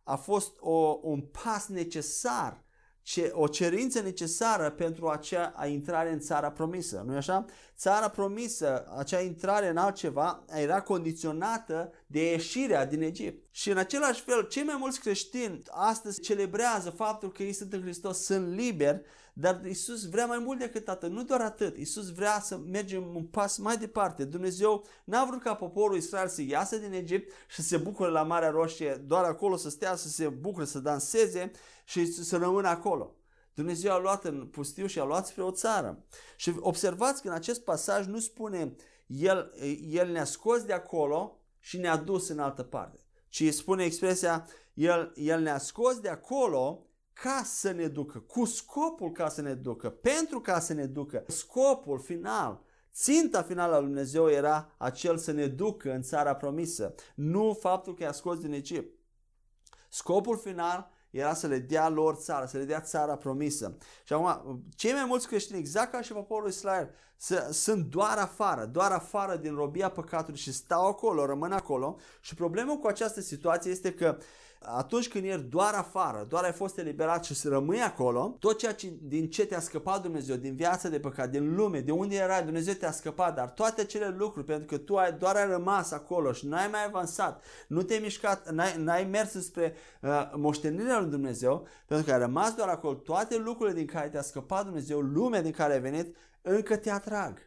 a 0.03 0.15
fost 0.15 0.55
o, 0.59 0.99
un 1.01 1.21
pas 1.21 1.67
necesar 1.67 2.65
ce, 3.07 3.31
o 3.33 3.47
cerință 3.47 4.01
necesară 4.01 4.69
pentru 4.69 5.07
acea 5.07 5.53
a 5.55 5.67
intrare 5.67 6.11
în 6.11 6.19
țara 6.19 6.51
promisă, 6.51 7.03
nu 7.05 7.15
așa? 7.15 7.45
Țara 7.77 8.07
promisă, 8.07 8.85
acea 8.97 9.19
intrare 9.19 9.67
în 9.67 9.77
altceva, 9.77 10.43
era 10.53 10.81
condiționată 10.81 11.93
de 12.07 12.31
ieșirea 12.31 12.85
din 12.85 13.01
Egipt. 13.01 13.45
Și 13.51 13.69
în 13.69 13.77
același 13.77 14.21
fel, 14.21 14.47
cei 14.47 14.63
mai 14.63 14.75
mulți 14.79 14.99
creștini 14.99 15.61
astăzi 15.69 16.21
celebrează 16.21 16.89
faptul 16.89 17.31
că 17.31 17.43
ei 17.43 17.53
sunt 17.53 17.73
în 17.73 17.81
Hristos, 17.81 18.23
sunt 18.23 18.55
liberi, 18.55 19.01
dar 19.39 19.65
Isus 19.65 20.09
vrea 20.09 20.25
mai 20.25 20.39
mult 20.39 20.59
decât 20.59 20.87
atât, 20.87 21.11
nu 21.11 21.23
doar 21.23 21.41
atât. 21.41 21.77
Isus 21.77 22.13
vrea 22.13 22.39
să 22.39 22.57
mergem 22.57 23.15
un 23.15 23.23
pas 23.23 23.57
mai 23.57 23.77
departe. 23.77 24.25
Dumnezeu 24.25 24.85
n-a 25.03 25.25
vrut 25.25 25.41
ca 25.41 25.55
poporul 25.55 25.97
Israel 25.97 26.27
să 26.27 26.41
iasă 26.41 26.77
din 26.77 26.93
Egipt 26.93 27.31
și 27.47 27.55
să 27.55 27.67
se 27.67 27.77
bucure 27.77 28.09
la 28.09 28.23
Marea 28.23 28.49
Roșie, 28.49 29.03
doar 29.07 29.23
acolo 29.23 29.55
să 29.55 29.69
stea, 29.69 29.95
să 29.95 30.07
se 30.07 30.27
bucure, 30.27 30.65
să 30.65 30.79
danseze 30.79 31.51
și 31.85 32.11
să 32.11 32.37
rămână 32.37 32.67
acolo. 32.67 33.15
Dumnezeu 33.53 33.91
a 33.91 33.99
luat 33.99 34.25
în 34.25 34.47
pustiu 34.47 34.85
și 34.85 34.99
a 34.99 35.03
luat 35.03 35.27
spre 35.27 35.43
o 35.43 35.51
țară. 35.51 36.05
Și 36.35 36.53
observați 36.59 37.21
că 37.21 37.27
în 37.27 37.33
acest 37.33 37.63
pasaj 37.63 38.05
nu 38.05 38.19
spune 38.19 38.75
el, 39.05 39.53
el 39.89 40.11
ne-a 40.11 40.25
scos 40.25 40.63
de 40.63 40.73
acolo 40.73 41.39
și 41.59 41.77
ne-a 41.77 41.97
dus 41.97 42.29
în 42.29 42.39
altă 42.39 42.63
parte, 42.63 42.99
ci 43.29 43.53
spune 43.53 43.83
expresia 43.83 44.47
el, 44.73 45.13
el 45.15 45.41
ne-a 45.41 45.57
scos 45.57 45.99
de 45.99 46.09
acolo 46.09 46.87
ca 47.21 47.41
să 47.45 47.71
ne 47.71 47.87
ducă, 47.87 48.19
cu 48.19 48.45
scopul 48.45 49.11
ca 49.11 49.29
să 49.29 49.41
ne 49.41 49.53
ducă, 49.53 49.89
pentru 49.89 50.39
ca 50.39 50.59
să 50.59 50.73
ne 50.73 50.85
ducă. 50.85 51.23
Scopul 51.27 51.99
final, 51.99 52.63
ținta 52.93 53.43
finală 53.43 53.75
a 53.75 53.77
lui 53.77 53.87
Dumnezeu 53.87 54.29
era 54.29 54.75
acel 54.77 55.17
să 55.17 55.31
ne 55.31 55.47
ducă 55.47 55.91
în 55.91 56.01
țara 56.01 56.35
promisă, 56.35 56.93
nu 57.15 57.57
faptul 57.59 57.93
că 57.93 58.03
i-a 58.03 58.11
scos 58.11 58.39
din 58.39 58.53
Egipt. 58.53 58.97
Scopul 59.89 60.37
final 60.37 60.91
era 61.09 61.33
să 61.33 61.47
le 61.47 61.59
dea 61.59 61.89
lor 61.89 62.15
țara, 62.15 62.45
să 62.45 62.57
le 62.57 62.63
dea 62.63 62.81
țara 62.81 63.15
promisă. 63.15 63.77
Și 64.03 64.13
acum, 64.13 64.63
cei 64.75 64.91
mai 64.91 65.05
mulți 65.07 65.27
creștini, 65.27 65.59
exact 65.59 65.91
ca 65.91 66.01
și 66.01 66.13
poporul 66.13 66.49
Israel, 66.49 66.89
sunt 67.51 67.85
doar 67.85 68.17
afară, 68.17 68.65
doar 68.65 68.91
afară 68.91 69.35
din 69.35 69.55
robia 69.55 69.89
păcatului 69.89 70.39
și 70.39 70.53
stau 70.53 70.87
acolo, 70.87 71.25
rămân 71.25 71.51
acolo. 71.51 71.97
Și 72.21 72.35
problema 72.35 72.77
cu 72.77 72.87
această 72.87 73.21
situație 73.21 73.71
este 73.71 73.93
că 73.93 74.17
atunci 74.59 75.07
când 75.07 75.25
ești 75.25 75.41
doar 75.41 75.73
afară, 75.73 76.25
doar 76.29 76.43
ai 76.43 76.51
fost 76.51 76.77
eliberat 76.77 77.25
și 77.25 77.33
să 77.33 77.49
rămâi 77.49 77.81
acolo, 77.81 78.35
tot 78.39 78.57
ceea 78.57 78.73
ce, 78.73 78.93
din 79.01 79.29
ce 79.29 79.45
te-a 79.45 79.59
scăpat 79.59 80.01
Dumnezeu, 80.01 80.35
din 80.35 80.55
viața 80.55 80.89
de 80.89 80.99
păcat, 80.99 81.29
din 81.29 81.55
lume, 81.55 81.79
de 81.79 81.91
unde 81.91 82.15
erai, 82.15 82.43
Dumnezeu 82.43 82.73
te-a 82.73 82.91
scăpat, 82.91 83.35
dar 83.35 83.49
toate 83.49 83.81
acele 83.81 84.15
lucruri, 84.17 84.45
pentru 84.45 84.65
că 84.65 84.77
tu 84.77 84.95
ai, 84.95 85.13
doar 85.13 85.35
ai 85.35 85.47
rămas 85.47 85.91
acolo 85.91 86.31
și 86.31 86.47
n-ai 86.47 86.67
mai 86.71 86.85
avansat, 86.85 87.43
nu 87.67 87.81
te-ai 87.81 87.99
mișcat, 87.99 88.49
n-ai, 88.49 88.77
n-ai 88.77 89.03
mers 89.03 89.31
spre 89.31 89.73
uh, 90.01 90.31
moștenirea 90.35 90.99
lui 90.99 91.09
Dumnezeu, 91.09 91.67
pentru 91.85 92.05
că 92.05 92.11
ai 92.13 92.19
rămas 92.19 92.53
doar 92.53 92.69
acolo, 92.69 92.93
toate 92.93 93.37
lucrurile 93.37 93.75
din 93.75 93.85
care 93.85 94.07
te-a 94.07 94.21
scăpat 94.21 94.63
Dumnezeu, 94.63 94.99
lumea 94.99 95.41
din 95.41 95.51
care 95.51 95.73
ai 95.73 95.79
venit, 95.79 96.15
încă 96.41 96.75
te 96.75 96.91
atrag 96.91 97.46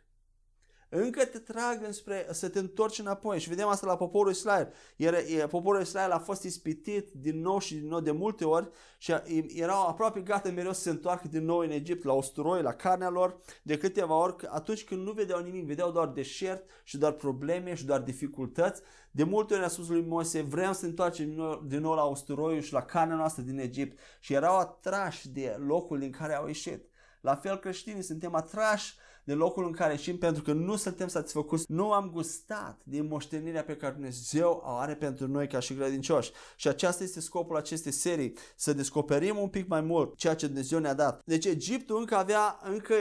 încă 0.90 1.24
te 1.24 1.38
trag 1.38 1.84
înspre 1.84 2.26
să 2.30 2.48
te 2.48 2.58
întorci 2.58 2.98
înapoi. 2.98 3.40
Și 3.40 3.48
vedem 3.48 3.66
asta 3.66 3.86
la 3.86 3.96
poporul 3.96 4.32
Israel. 4.32 4.72
Iar 4.96 5.14
poporul 5.48 5.80
Israel 5.80 6.10
a 6.10 6.18
fost 6.18 6.42
ispitit 6.42 7.10
din 7.12 7.40
nou 7.40 7.58
și 7.58 7.74
din 7.74 7.88
nou 7.88 8.00
de 8.00 8.10
multe 8.10 8.44
ori 8.44 8.70
și 8.98 9.14
erau 9.54 9.86
aproape 9.86 10.20
gata 10.20 10.50
mereu 10.50 10.72
să 10.72 10.80
se 10.80 10.90
întoarcă 10.90 11.28
din 11.28 11.44
nou 11.44 11.58
în 11.58 11.70
Egipt, 11.70 12.04
la 12.04 12.12
usturoi, 12.12 12.62
la 12.62 12.72
carnea 12.72 13.08
lor, 13.08 13.40
de 13.62 13.78
câteva 13.78 14.14
ori, 14.14 14.46
atunci 14.48 14.84
când 14.84 15.06
nu 15.06 15.12
vedeau 15.12 15.42
nimic, 15.42 15.66
vedeau 15.66 15.90
doar 15.90 16.08
deșert 16.08 16.70
și 16.84 16.98
doar 16.98 17.12
probleme 17.12 17.74
și 17.74 17.84
doar 17.84 18.00
dificultăți. 18.00 18.82
De 19.10 19.24
multe 19.24 19.54
ori 19.54 19.64
a 19.64 19.68
spus 19.68 19.88
lui 19.88 20.02
Moise, 20.02 20.40
vrem 20.40 20.72
să 20.72 20.86
întoarcem 20.86 21.26
din 21.26 21.34
nou, 21.36 21.62
din 21.66 21.80
nou 21.80 21.94
la 21.94 22.02
usturoiul 22.02 22.60
și 22.60 22.72
la 22.72 22.82
carnea 22.82 23.16
noastră 23.16 23.42
din 23.42 23.58
Egipt. 23.58 23.98
Și 24.20 24.32
erau 24.32 24.58
atrași 24.58 25.28
de 25.28 25.56
locul 25.66 25.98
din 25.98 26.10
care 26.10 26.34
au 26.34 26.46
ieșit. 26.46 26.88
La 27.20 27.34
fel 27.34 27.58
creștinii 27.58 28.02
suntem 28.02 28.34
atrași 28.34 28.94
de 29.30 29.36
locul 29.36 29.66
în 29.66 29.72
care 29.72 29.92
ieșim 29.92 30.18
pentru 30.18 30.42
că 30.42 30.52
nu 30.52 30.76
suntem 30.76 31.08
satisfăcuți, 31.08 31.64
nu 31.68 31.92
am 31.92 32.10
gustat 32.12 32.80
din 32.84 33.06
moștenirea 33.06 33.62
pe 33.62 33.76
care 33.76 33.92
Dumnezeu 33.92 34.62
o 34.64 34.70
are 34.70 34.94
pentru 34.94 35.26
noi 35.28 35.46
ca 35.46 35.60
și 35.60 35.74
credincioși. 35.74 36.32
Și 36.56 36.68
aceasta 36.68 37.02
este 37.02 37.20
scopul 37.20 37.56
acestei 37.56 37.92
serii, 37.92 38.36
să 38.56 38.72
descoperim 38.72 39.38
un 39.38 39.48
pic 39.48 39.68
mai 39.68 39.80
mult 39.80 40.16
ceea 40.16 40.34
ce 40.34 40.46
Dumnezeu 40.46 40.78
ne-a 40.78 40.94
dat. 40.94 41.22
Deci 41.24 41.44
Egiptul 41.44 41.98
încă 41.98 42.16
avea, 42.16 42.58
încă 42.62 42.94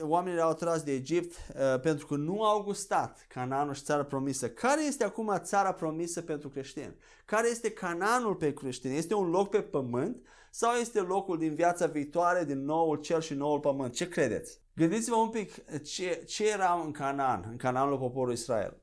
oamenii 0.00 0.40
au 0.40 0.54
tras 0.54 0.82
de 0.82 0.92
Egipt 0.92 1.32
uh, 1.32 1.80
pentru 1.80 2.06
că 2.06 2.16
nu 2.16 2.42
au 2.42 2.62
gustat 2.62 3.26
Canaanul 3.28 3.74
și 3.74 3.82
țara 3.82 4.04
promisă. 4.04 4.48
Care 4.48 4.84
este 4.84 5.04
acum 5.04 5.38
țara 5.38 5.72
promisă 5.72 6.20
pentru 6.20 6.48
creștini? 6.48 6.96
Care 7.24 7.48
este 7.48 7.70
Canaanul 7.70 8.34
pe 8.34 8.52
creștini? 8.52 8.96
Este 8.96 9.14
un 9.14 9.30
loc 9.30 9.50
pe 9.50 9.60
pământ 9.60 10.26
sau 10.50 10.72
este 10.72 11.00
locul 11.00 11.38
din 11.38 11.54
viața 11.54 11.86
viitoare, 11.86 12.44
din 12.44 12.64
noul 12.64 12.96
cer 12.96 13.22
și 13.22 13.34
noul 13.34 13.60
pământ? 13.60 13.92
Ce 13.92 14.08
credeți? 14.08 14.61
Gândiți-vă 14.74 15.16
un 15.16 15.28
pic 15.28 15.80
ce, 15.82 16.24
ce 16.26 16.50
era 16.50 16.82
în 16.84 16.90
Canaan, 16.90 17.46
în 17.50 17.56
Canaanul 17.56 17.98
poporului 17.98 18.34
Israel. 18.34 18.80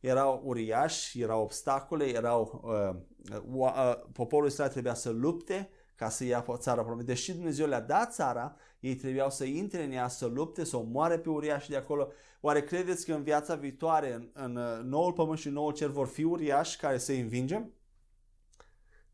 Erau 0.00 0.42
uriași, 0.44 1.20
erau 1.20 1.42
obstacole, 1.42 2.04
erau, 2.04 2.60
uh, 2.64 3.40
uh, 3.46 3.94
poporul 4.12 4.48
Israel 4.48 4.70
trebuia 4.70 4.94
să 4.94 5.10
lupte 5.10 5.70
ca 5.94 6.08
să 6.08 6.24
ia 6.24 6.44
țara 6.56 6.84
promisă. 6.84 7.06
Deși 7.06 7.32
Dumnezeu 7.32 7.66
le-a 7.66 7.80
dat 7.80 8.12
țara, 8.14 8.56
ei 8.80 8.94
trebuiau 8.94 9.30
să 9.30 9.44
intre 9.44 9.84
în 9.84 9.92
ea, 9.92 10.08
să 10.08 10.26
lupte, 10.26 10.64
să 10.64 10.76
omoare 10.76 11.18
pe 11.18 11.28
uriași 11.28 11.70
de 11.70 11.76
acolo. 11.76 12.08
Oare 12.40 12.64
credeți 12.64 13.06
că 13.06 13.14
în 13.14 13.22
viața 13.22 13.54
viitoare, 13.54 14.12
în, 14.12 14.30
în 14.32 14.56
uh, 14.56 14.80
noul 14.82 15.12
pământ 15.12 15.38
și 15.38 15.48
noul 15.48 15.72
cer, 15.72 15.88
vor 15.88 16.06
fi 16.06 16.22
uriași 16.22 16.78
care 16.78 16.98
să-i 16.98 17.20
învingem? 17.20 17.72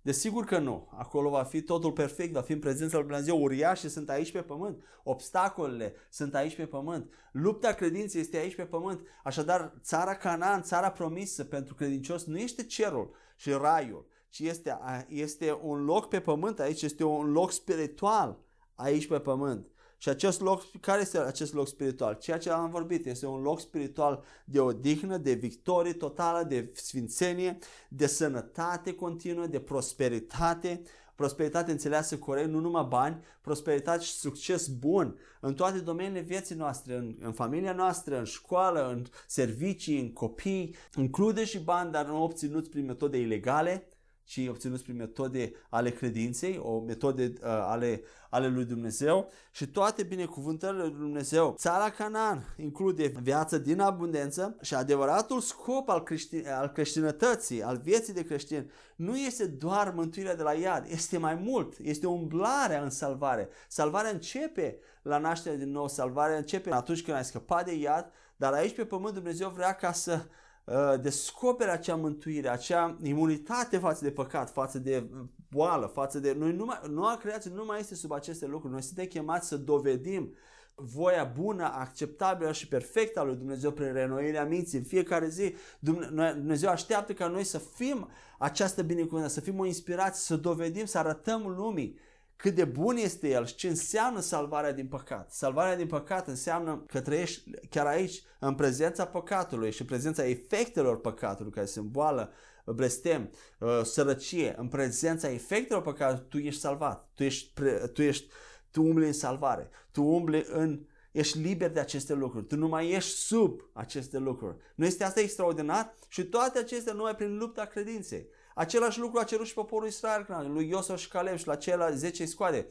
Desigur 0.02 0.44
că 0.44 0.58
nu. 0.58 0.88
Acolo 0.98 1.30
va 1.30 1.42
fi 1.42 1.62
totul 1.62 1.92
perfect, 1.92 2.32
va 2.32 2.40
fi 2.40 2.52
în 2.52 2.58
prezența 2.58 2.96
lui 2.96 3.06
Dumnezeu. 3.06 3.42
Uriașii 3.42 3.88
sunt 3.88 4.10
aici 4.10 4.32
pe 4.32 4.42
pământ. 4.42 4.82
Obstacolele 5.02 5.94
sunt 6.10 6.34
aici 6.34 6.56
pe 6.56 6.66
pământ. 6.66 7.12
Lupta 7.32 7.72
credinței 7.72 8.20
este 8.20 8.36
aici 8.36 8.54
pe 8.54 8.64
pământ. 8.64 9.00
Așadar, 9.24 9.74
țara 9.80 10.14
Canaan, 10.14 10.62
țara 10.62 10.90
promisă 10.90 11.44
pentru 11.44 11.74
credincios, 11.74 12.24
nu 12.24 12.38
este 12.38 12.64
cerul 12.64 13.14
și 13.36 13.50
raiul, 13.50 14.06
ci 14.28 14.38
este, 14.38 14.78
este 15.08 15.58
un 15.62 15.84
loc 15.84 16.08
pe 16.08 16.20
pământ 16.20 16.60
aici, 16.60 16.82
este 16.82 17.04
un 17.04 17.32
loc 17.32 17.50
spiritual 17.50 18.38
aici 18.74 19.06
pe 19.06 19.20
pământ. 19.20 19.69
Și 20.02 20.08
acest 20.08 20.40
loc, 20.40 20.62
care 20.80 21.00
este 21.00 21.18
acest 21.18 21.54
loc 21.54 21.68
spiritual? 21.68 22.14
Ceea 22.20 22.38
ce 22.38 22.50
am 22.50 22.70
vorbit, 22.70 23.06
este 23.06 23.26
un 23.26 23.42
loc 23.42 23.60
spiritual 23.60 24.24
de 24.44 24.60
odihnă, 24.60 25.16
de 25.16 25.32
victorie 25.32 25.92
totală, 25.92 26.42
de 26.42 26.70
sfințenie, 26.74 27.58
de 27.88 28.06
sănătate 28.06 28.94
continuă, 28.94 29.46
de 29.46 29.60
prosperitate, 29.60 30.82
prosperitate 31.14 31.70
înțeleasă 31.70 32.18
corect, 32.18 32.48
nu 32.48 32.60
numai 32.60 32.86
bani, 32.88 33.24
prosperitate 33.40 34.02
și 34.02 34.12
succes 34.12 34.66
bun 34.66 35.18
în 35.40 35.54
toate 35.54 35.78
domeniile 35.78 36.20
vieții 36.20 36.54
noastre, 36.54 36.94
în, 36.94 37.16
în 37.20 37.32
familia 37.32 37.72
noastră, 37.72 38.18
în 38.18 38.24
școală, 38.24 38.88
în 38.88 39.04
servicii, 39.26 40.00
în 40.00 40.12
copii, 40.12 40.74
include 40.96 41.44
și 41.44 41.58
bani, 41.58 41.92
dar 41.92 42.06
nu 42.06 42.22
obținuți 42.22 42.70
prin 42.70 42.84
metode 42.84 43.18
ilegale, 43.18 43.89
ci 44.30 44.46
obținuți 44.48 44.82
prin 44.82 44.96
metode 44.96 45.52
ale 45.68 45.90
credinței, 45.90 46.60
o 46.62 46.80
metode 46.80 47.22
uh, 47.24 47.40
ale, 47.42 48.02
ale 48.28 48.48
lui 48.48 48.64
Dumnezeu 48.64 49.30
și 49.50 49.66
toate 49.66 50.02
binecuvântările 50.02 50.82
lui 50.82 50.98
Dumnezeu. 50.98 51.54
Țara 51.58 51.90
Canaan 51.90 52.54
include 52.56 53.12
viață 53.22 53.58
din 53.58 53.80
abundență 53.80 54.56
și 54.60 54.74
adevăratul 54.74 55.40
scop 55.40 55.88
al, 55.88 56.02
creștin, 56.02 56.48
al 56.48 56.68
creștinătății, 56.68 57.62
al 57.62 57.80
vieții 57.82 58.12
de 58.12 58.24
creștin, 58.24 58.70
nu 58.96 59.16
este 59.16 59.46
doar 59.46 59.92
mântuirea 59.94 60.36
de 60.36 60.42
la 60.42 60.52
iad, 60.52 60.84
este 60.88 61.18
mai 61.18 61.34
mult, 61.34 61.74
este 61.78 62.06
umblarea 62.06 62.82
în 62.82 62.90
salvare. 62.90 63.48
Salvarea 63.68 64.10
începe 64.10 64.78
la 65.02 65.18
nașterea 65.18 65.58
din 65.58 65.70
nou, 65.70 65.88
salvarea 65.88 66.36
începe 66.36 66.72
atunci 66.72 67.02
când 67.02 67.16
ai 67.16 67.24
scăpat 67.24 67.64
de 67.64 67.74
iad, 67.74 68.12
dar 68.36 68.52
aici 68.52 68.74
pe 68.74 68.84
pământ 68.84 69.14
Dumnezeu 69.14 69.48
vrea 69.48 69.72
ca 69.72 69.92
să 69.92 70.20
Uh, 70.70 71.00
descoperi 71.00 71.70
acea 71.70 71.94
mântuire, 71.94 72.48
acea 72.48 72.96
imunitate 73.02 73.78
față 73.78 74.04
de 74.04 74.10
păcat, 74.10 74.50
față 74.50 74.78
de 74.78 75.10
boală, 75.48 75.86
față 75.86 76.18
de... 76.18 76.32
Noi 76.38 76.52
nu 76.52 76.64
mai, 76.64 76.80
noua 76.88 77.16
creație 77.16 77.50
nu 77.54 77.64
mai 77.64 77.80
este 77.80 77.94
sub 77.94 78.12
aceste 78.12 78.46
lucruri. 78.46 78.72
Noi 78.72 78.82
suntem 78.82 79.04
chemați 79.04 79.48
să 79.48 79.56
dovedim 79.56 80.34
voia 80.74 81.24
bună, 81.24 81.64
acceptabilă 81.64 82.52
și 82.52 82.68
perfectă 82.68 83.20
a 83.20 83.22
lui 83.22 83.36
Dumnezeu 83.36 83.70
prin 83.70 83.92
renoirea 83.92 84.44
minții. 84.44 84.78
În 84.78 84.84
fiecare 84.84 85.28
zi 85.28 85.54
Dumnezeu 85.78 86.70
așteaptă 86.70 87.12
ca 87.12 87.26
noi 87.26 87.44
să 87.44 87.58
fim 87.58 88.08
această 88.38 88.82
binecuvântare, 88.82 89.32
să 89.32 89.40
fim 89.40 89.58
o 89.58 89.66
inspirație, 89.66 90.20
să 90.20 90.36
dovedim, 90.36 90.84
să 90.84 90.98
arătăm 90.98 91.46
lumii 91.46 91.98
cât 92.40 92.54
de 92.54 92.64
bun 92.64 92.96
este 92.96 93.28
El 93.28 93.46
și 93.46 93.54
ce 93.54 93.68
înseamnă 93.68 94.20
salvarea 94.20 94.72
din 94.72 94.86
păcat. 94.86 95.32
Salvarea 95.32 95.76
din 95.76 95.86
păcat 95.86 96.28
înseamnă 96.28 96.84
că 96.86 97.00
trăiești 97.00 97.50
chiar 97.70 97.86
aici 97.86 98.22
în 98.38 98.54
prezența 98.54 99.06
păcatului 99.06 99.72
și 99.72 99.80
în 99.80 99.86
prezența 99.86 100.26
efectelor 100.26 101.00
păcatului 101.00 101.52
care 101.52 101.66
sunt 101.66 101.86
boală, 101.86 102.32
blestem, 102.64 103.30
uh, 103.58 103.80
sărăcie, 103.82 104.54
în 104.58 104.68
prezența 104.68 105.30
efectelor 105.30 105.82
păcatului 105.82 106.28
tu 106.28 106.38
ești 106.38 106.60
salvat, 106.60 107.10
tu 107.14 107.22
ești, 107.22 107.52
tu 107.92 108.02
ești 108.02 108.28
tu 108.70 108.82
umbli 108.82 109.06
în 109.06 109.12
salvare, 109.12 109.70
tu 109.90 110.02
umbli 110.02 110.46
în 110.52 110.86
ești 111.12 111.38
liber 111.38 111.70
de 111.70 111.80
aceste 111.80 112.14
lucruri, 112.14 112.46
tu 112.46 112.56
nu 112.56 112.68
mai 112.68 112.90
ești 112.90 113.10
sub 113.10 113.70
aceste 113.72 114.18
lucruri. 114.18 114.56
Nu 114.74 114.84
este 114.84 115.04
asta 115.04 115.20
extraordinar? 115.20 115.94
Și 116.08 116.24
toate 116.24 116.58
acestea 116.58 116.92
numai 116.92 117.14
prin 117.14 117.36
lupta 117.36 117.64
credinței. 117.64 118.28
Același 118.54 118.98
lucru 118.98 119.18
a 119.18 119.24
cerut 119.24 119.46
și 119.46 119.54
poporul 119.54 119.88
Israel, 119.88 120.26
lui 120.52 120.68
Iosua 120.68 120.96
și 120.96 121.08
Caleb 121.08 121.36
și 121.36 121.46
la 121.46 121.54
ceilalți 121.54 121.98
10 121.98 122.24
scoade. 122.24 122.66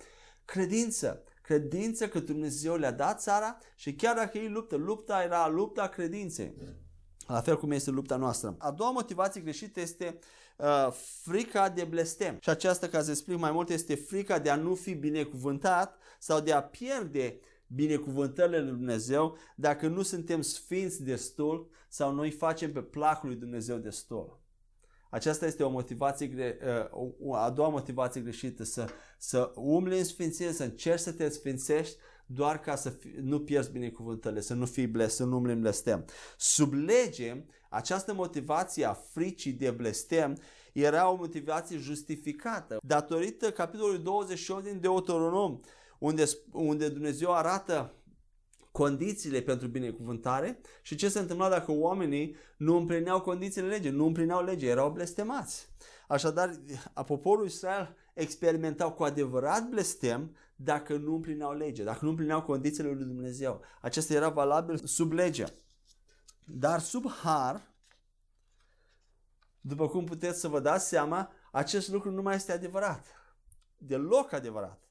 Credință. 0.45 1.23
Credință 1.41 2.07
că 2.07 2.19
Dumnezeu 2.19 2.75
le-a 2.75 2.91
dat 2.91 3.21
țara 3.21 3.57
și 3.75 3.93
chiar 3.93 4.15
dacă 4.15 4.37
ei 4.37 4.49
luptă, 4.49 4.75
lupta 4.75 5.23
era 5.23 5.47
lupta 5.47 5.87
credinței. 5.87 6.53
La 7.27 7.41
fel 7.41 7.57
cum 7.57 7.71
este 7.71 7.91
lupta 7.91 8.15
noastră. 8.15 8.55
A 8.57 8.71
doua 8.71 8.91
motivație 8.91 9.41
greșită 9.41 9.79
este 9.79 10.19
uh, 10.57 10.91
frica 11.21 11.69
de 11.69 11.83
blestem. 11.83 12.37
Și 12.41 12.49
aceasta, 12.49 12.87
ca 12.87 13.01
să 13.01 13.09
explic 13.09 13.37
mai 13.37 13.51
mult, 13.51 13.69
este 13.69 13.95
frica 13.95 14.39
de 14.39 14.49
a 14.49 14.55
nu 14.55 14.75
fi 14.75 14.93
binecuvântat 14.93 15.97
sau 16.19 16.39
de 16.39 16.53
a 16.53 16.63
pierde 16.63 17.39
binecuvântările 17.67 18.59
lui 18.59 18.69
Dumnezeu 18.69 19.37
dacă 19.55 19.87
nu 19.87 20.01
suntem 20.01 20.41
sfinți 20.41 21.03
destul 21.03 21.69
sau 21.87 22.13
noi 22.13 22.31
facem 22.31 22.71
pe 22.71 22.81
placul 22.81 23.29
lui 23.29 23.37
Dumnezeu 23.37 23.77
destul. 23.77 24.38
Aceasta 25.09 25.45
este 25.45 25.63
o 25.63 25.69
motivație, 25.69 26.57
uh, 27.19 27.35
a 27.35 27.49
doua 27.49 27.69
motivație 27.69 28.21
greșită, 28.21 28.63
să, 28.63 28.87
să 29.17 29.51
umbli 29.55 29.97
în 29.97 30.03
sfințire, 30.03 30.51
să 30.51 30.63
încerci 30.63 30.99
să 30.99 31.11
te 31.11 31.29
sfințești 31.29 31.97
doar 32.25 32.59
ca 32.59 32.75
să 32.75 32.89
fi, 32.89 33.07
nu 33.21 33.39
pierzi 33.39 33.71
binecuvântările, 33.71 34.41
să 34.41 34.53
nu 34.53 34.65
fii 34.65 34.87
blest, 34.87 35.15
să 35.15 35.23
nu 35.23 35.35
umbli 35.35 35.51
în 35.51 35.61
blestem. 35.61 36.05
Sub 36.37 36.73
lege, 36.73 37.43
această 37.69 38.13
motivație 38.13 38.85
a 38.85 38.93
fricii 38.93 39.51
de 39.51 39.71
blestem 39.71 40.37
era 40.73 41.09
o 41.09 41.15
motivație 41.15 41.77
justificată. 41.77 42.77
Datorită 42.83 43.51
capitolului 43.51 44.03
28 44.03 44.63
din 44.63 44.79
Deuteronom, 44.79 45.59
unde, 45.99 46.23
unde 46.51 46.89
Dumnezeu 46.89 47.33
arată 47.33 47.93
condițiile 48.79 49.41
pentru 49.41 49.67
binecuvântare 49.67 50.59
și 50.81 50.95
ce 50.95 51.09
se 51.09 51.19
întâmpla 51.19 51.49
dacă 51.49 51.71
oamenii 51.71 52.35
nu 52.57 52.77
împlineau 52.77 53.21
condițiile 53.21 53.67
legii, 53.67 53.91
nu 53.91 54.05
împlineau 54.05 54.43
legea, 54.43 54.65
erau 54.65 54.91
blestemați. 54.91 55.67
Așadar, 56.07 56.59
poporul 57.05 57.45
Israel 57.45 57.95
experimentau 58.13 58.91
cu 58.91 59.03
adevărat 59.03 59.69
blestem 59.69 60.35
dacă 60.55 60.97
nu 60.97 61.13
împlineau 61.13 61.53
legea, 61.53 61.83
dacă 61.83 61.99
nu 62.01 62.09
împlineau 62.09 62.41
condițiile 62.41 62.89
lui 62.89 63.05
Dumnezeu. 63.05 63.61
Acesta 63.81 64.13
era 64.13 64.29
valabil 64.29 64.77
sub 64.77 65.11
legea. 65.11 65.47
Dar 66.45 66.79
sub 66.79 67.09
har, 67.09 67.73
după 69.61 69.87
cum 69.87 70.05
puteți 70.05 70.39
să 70.39 70.47
vă 70.47 70.59
dați 70.59 70.87
seama, 70.87 71.31
acest 71.51 71.89
lucru 71.89 72.11
nu 72.11 72.21
mai 72.21 72.35
este 72.35 72.51
adevărat. 72.51 73.05
Deloc 73.77 74.33
adevărat 74.33 74.88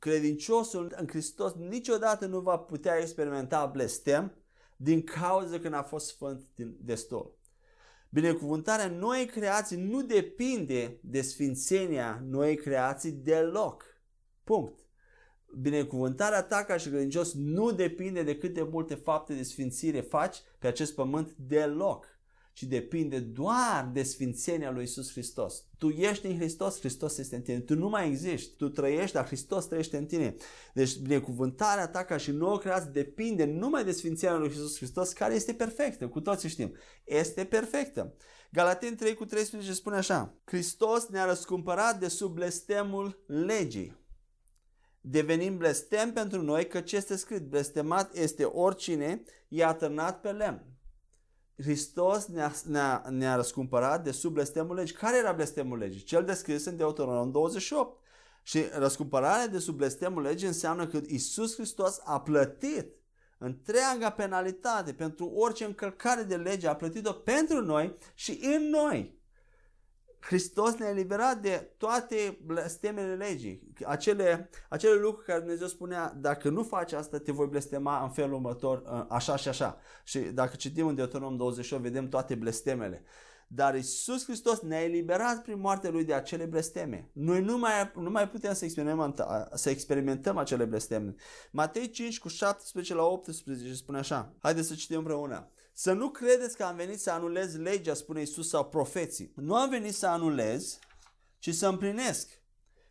credinciosul 0.00 0.94
în 0.96 1.06
Hristos 1.08 1.54
niciodată 1.54 2.26
nu 2.26 2.40
va 2.40 2.58
putea 2.58 2.96
experimenta 2.96 3.66
blestem 3.66 4.32
din 4.76 5.02
cauza 5.02 5.58
că 5.58 5.68
n-a 5.68 5.82
fost 5.82 6.06
sfânt 6.06 6.42
din 6.54 6.76
destul. 6.80 7.38
Binecuvântarea 8.08 8.88
noii 8.88 9.26
creații 9.26 9.76
nu 9.76 10.02
depinde 10.02 10.98
de 11.02 11.20
sfințenia 11.20 12.24
noii 12.28 12.56
creații 12.56 13.10
deloc. 13.10 13.84
Punct. 14.44 14.78
Binecuvântarea 15.60 16.42
ta 16.42 16.64
ca 16.64 16.76
și 16.76 16.88
credincios 16.88 17.34
nu 17.34 17.70
depinde 17.70 18.22
de 18.22 18.36
câte 18.36 18.62
multe 18.62 18.94
fapte 18.94 19.34
de 19.34 19.42
sfințire 19.42 20.00
faci 20.00 20.36
pe 20.58 20.66
acest 20.66 20.94
pământ 20.94 21.32
deloc 21.36 22.06
ci 22.52 22.62
depinde 22.62 23.18
doar 23.18 23.90
de 23.92 24.02
sfințenia 24.02 24.70
lui 24.70 24.82
Isus 24.82 25.10
Hristos. 25.12 25.64
Tu 25.78 25.88
ești 25.88 26.26
în 26.26 26.36
Hristos, 26.36 26.78
Hristos 26.78 27.18
este 27.18 27.36
în 27.36 27.42
tine. 27.42 27.60
Tu 27.60 27.74
nu 27.74 27.88
mai 27.88 28.08
existi, 28.08 28.56
tu 28.56 28.68
trăiești, 28.68 29.14
dar 29.14 29.26
Hristos 29.26 29.66
trăiește 29.66 29.96
în 29.96 30.06
tine. 30.06 30.34
Deci 30.74 30.98
binecuvântarea 30.98 31.88
ta 31.88 32.04
ca 32.04 32.16
și 32.16 32.30
nouă 32.30 32.58
creație 32.58 32.90
depinde 32.92 33.44
numai 33.44 33.84
de 33.84 33.92
sfințenia 33.92 34.36
lui 34.36 34.48
Isus 34.48 34.76
Hristos, 34.76 35.12
care 35.12 35.34
este 35.34 35.52
perfectă, 35.52 36.08
cu 36.08 36.20
toții 36.20 36.48
știm. 36.48 36.76
Este 37.04 37.44
perfectă. 37.44 38.14
Galaten 38.52 38.96
3 38.96 39.14
cu 39.14 39.24
13 39.24 39.72
spune 39.72 39.96
așa, 39.96 40.34
Hristos 40.44 41.08
ne-a 41.08 41.24
răscumpărat 41.24 41.98
de 41.98 42.08
sub 42.08 42.34
blestemul 42.34 43.24
legii. 43.26 43.98
Devenim 45.00 45.56
blestem 45.56 46.12
pentru 46.12 46.42
noi 46.42 46.66
că 46.66 46.80
ce 46.80 46.96
este 46.96 47.16
scris, 47.16 47.40
blestemat 47.40 48.16
este 48.16 48.44
oricine 48.44 49.22
i-a 49.48 49.74
târnat 49.74 50.20
pe 50.20 50.30
lemn. 50.30 50.64
Hristos 51.62 52.26
ne-a, 52.26 52.52
ne-a, 52.64 53.04
ne-a 53.08 53.36
răscumpărat 53.36 54.04
de 54.04 54.10
sub 54.10 54.32
blestemul 54.32 54.74
legii. 54.74 54.94
Care 54.94 55.16
era 55.16 55.32
blestemul 55.32 55.78
legii? 55.78 56.02
Cel 56.02 56.24
descris 56.24 56.64
în 56.64 56.76
Deuteronom 56.76 57.30
28. 57.30 57.98
Și 58.42 58.64
răscumpărarea 58.72 59.48
de 59.48 59.58
sub 59.58 59.76
blestemul 59.76 60.22
legii 60.22 60.46
înseamnă 60.46 60.86
că 60.86 61.00
Isus 61.06 61.54
Hristos 61.54 62.00
a 62.04 62.20
plătit 62.20 62.86
întreaga 63.38 64.10
penalitate 64.10 64.92
pentru 64.92 65.26
orice 65.26 65.64
încălcare 65.64 66.22
de 66.22 66.36
lege, 66.36 66.68
a 66.68 66.76
plătit-o 66.76 67.12
pentru 67.12 67.60
noi 67.60 67.96
și 68.14 68.40
în 68.42 68.68
noi. 68.68 69.19
Hristos 70.20 70.74
ne-a 70.74 70.88
eliberat 70.88 71.40
de 71.40 71.70
toate 71.76 72.38
blestemele 72.44 73.14
legii, 73.14 73.72
acele, 73.86 74.50
acele 74.68 74.94
lucruri 74.94 75.26
care 75.26 75.38
Dumnezeu 75.38 75.66
spunea, 75.66 76.14
dacă 76.16 76.48
nu 76.48 76.62
faci 76.62 76.92
asta, 76.92 77.18
te 77.18 77.32
voi 77.32 77.46
blestema 77.46 78.02
în 78.02 78.10
felul 78.10 78.34
următor, 78.34 79.06
așa 79.08 79.36
și 79.36 79.48
așa. 79.48 79.78
Și 80.04 80.18
dacă 80.18 80.56
citim 80.56 80.86
în 80.86 80.94
Deuteronom 80.94 81.36
28, 81.36 81.82
vedem 81.82 82.08
toate 82.08 82.34
blestemele. 82.34 83.04
Dar 83.52 83.74
Isus 83.74 84.24
Hristos 84.24 84.60
ne-a 84.60 84.82
eliberat 84.82 85.42
prin 85.42 85.60
moartea 85.60 85.90
Lui 85.90 86.04
de 86.04 86.14
acele 86.14 86.44
blesteme. 86.44 87.10
Noi 87.12 87.40
nu 87.40 87.58
mai, 87.58 87.92
nu 87.94 88.10
mai 88.10 88.28
putem 88.28 88.54
să 88.54 88.64
experimentăm, 88.64 89.48
să 89.54 89.70
experimentăm 89.70 90.36
acele 90.36 90.64
blesteme. 90.64 91.14
Matei 91.50 91.90
5 91.90 92.18
cu 92.18 92.28
17 92.28 92.94
la 92.94 93.02
18 93.02 93.74
spune 93.74 93.98
așa. 93.98 94.34
Haideți 94.38 94.68
să 94.68 94.74
citim 94.74 94.98
împreună. 94.98 95.50
Să 95.82 95.92
nu 95.92 96.10
credeți 96.10 96.56
că 96.56 96.62
am 96.62 96.76
venit 96.76 97.00
să 97.00 97.10
anulez 97.10 97.56
legea, 97.56 97.94
spune 97.94 98.20
Isus, 98.20 98.48
sau 98.48 98.64
profeții. 98.64 99.32
Nu 99.36 99.54
am 99.54 99.70
venit 99.70 99.94
să 99.94 100.06
anulez, 100.06 100.78
ci 101.38 101.54
să 101.54 101.66
împlinesc. 101.66 102.28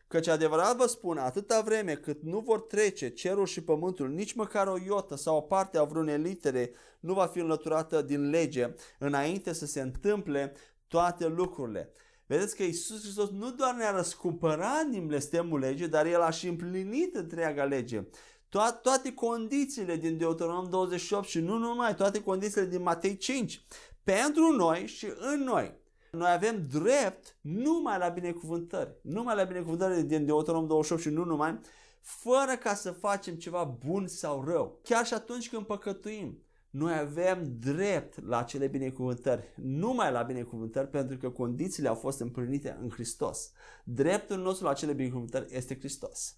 Căci 0.08 0.28
adevărat 0.28 0.76
vă 0.76 0.86
spun, 0.86 1.18
atâta 1.18 1.62
vreme 1.62 1.96
cât 1.96 2.22
nu 2.22 2.40
vor 2.40 2.62
trece 2.62 3.10
cerul 3.10 3.46
și 3.46 3.64
pământul, 3.64 4.10
nici 4.10 4.34
măcar 4.34 4.68
o 4.68 4.78
iotă 4.86 5.16
sau 5.16 5.38
o 5.38 5.42
parte 5.42 5.78
a 5.78 5.84
vreunei 5.84 6.18
litere 6.18 6.72
nu 7.00 7.14
va 7.14 7.26
fi 7.26 7.40
înlăturată 7.40 8.02
din 8.02 8.30
lege, 8.30 8.74
înainte 9.00 9.54
să 9.54 9.66
se 9.66 9.82
întâmple 9.82 10.54
toate 10.88 11.28
lucrurile. 11.28 11.94
Vedeți 12.26 12.56
că 12.56 12.64
Isus 12.64 13.02
Hristos 13.02 13.30
nu 13.30 13.52
doar 13.52 13.76
ne-a 13.76 13.92
răscumpărat 13.92 14.86
din 14.86 15.08
blestemul 15.08 15.60
lege, 15.60 15.88
dar 15.88 16.06
El 16.06 16.22
a 16.22 16.30
și 16.30 16.48
împlinit 16.48 17.16
întreaga 17.16 17.64
lege. 17.64 18.08
To- 18.50 18.82
toate 18.82 19.14
condițiile 19.14 19.96
din 19.96 20.18
Deuteronom 20.18 20.70
28 20.70 21.28
și 21.28 21.40
nu 21.40 21.58
numai, 21.58 21.96
toate 21.96 22.24
condițiile 22.24 22.68
din 22.68 22.82
Matei 22.82 23.18
5. 23.18 23.66
Pentru 24.04 24.52
noi 24.52 24.88
și 24.88 25.08
în 25.34 25.44
noi. 25.44 25.78
Noi 26.12 26.32
avem 26.32 26.68
drept 26.68 27.38
numai 27.42 27.98
la 27.98 28.08
binecuvântări. 28.08 28.96
Numai 29.02 29.36
la 29.36 29.44
binecuvântări 29.44 30.04
din 30.04 30.26
Deuteronom 30.26 30.68
28 30.68 31.02
și 31.02 31.10
nu 31.10 31.24
numai, 31.24 31.60
fără 32.02 32.56
ca 32.60 32.74
să 32.74 32.92
facem 32.92 33.36
ceva 33.36 33.64
bun 33.86 34.08
sau 34.08 34.44
rău. 34.44 34.80
Chiar 34.84 35.06
și 35.06 35.14
atunci 35.14 35.50
când 35.50 35.66
păcătuim. 35.66 36.44
Noi 36.70 36.98
avem 36.98 37.56
drept 37.60 38.26
la 38.28 38.38
acele 38.38 38.68
binecuvântări, 38.68 39.44
numai 39.56 40.12
la 40.12 40.22
binecuvântări, 40.22 40.88
pentru 40.90 41.18
că 41.18 41.30
condițiile 41.30 41.88
au 41.88 41.96
fost 41.96 42.20
împlinite 42.20 42.78
în 42.82 42.90
Hristos. 42.90 43.52
Dreptul 43.84 44.38
nostru 44.38 44.66
la 44.66 44.72
acele 44.72 44.94
binecuvântări 44.94 45.56
este 45.56 45.78
Hristos. 45.78 46.38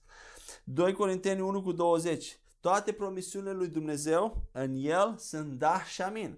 2 0.64 0.94
Corinteni 0.94 1.42
1 1.42 1.62
cu 1.62 1.72
20. 1.72 2.40
Toate 2.60 2.92
promisiunile 2.92 3.54
lui 3.54 3.68
Dumnezeu 3.68 4.50
în 4.52 4.76
el 4.76 5.16
sunt 5.18 5.52
da 5.52 5.84
și 5.84 6.02
amin. 6.02 6.38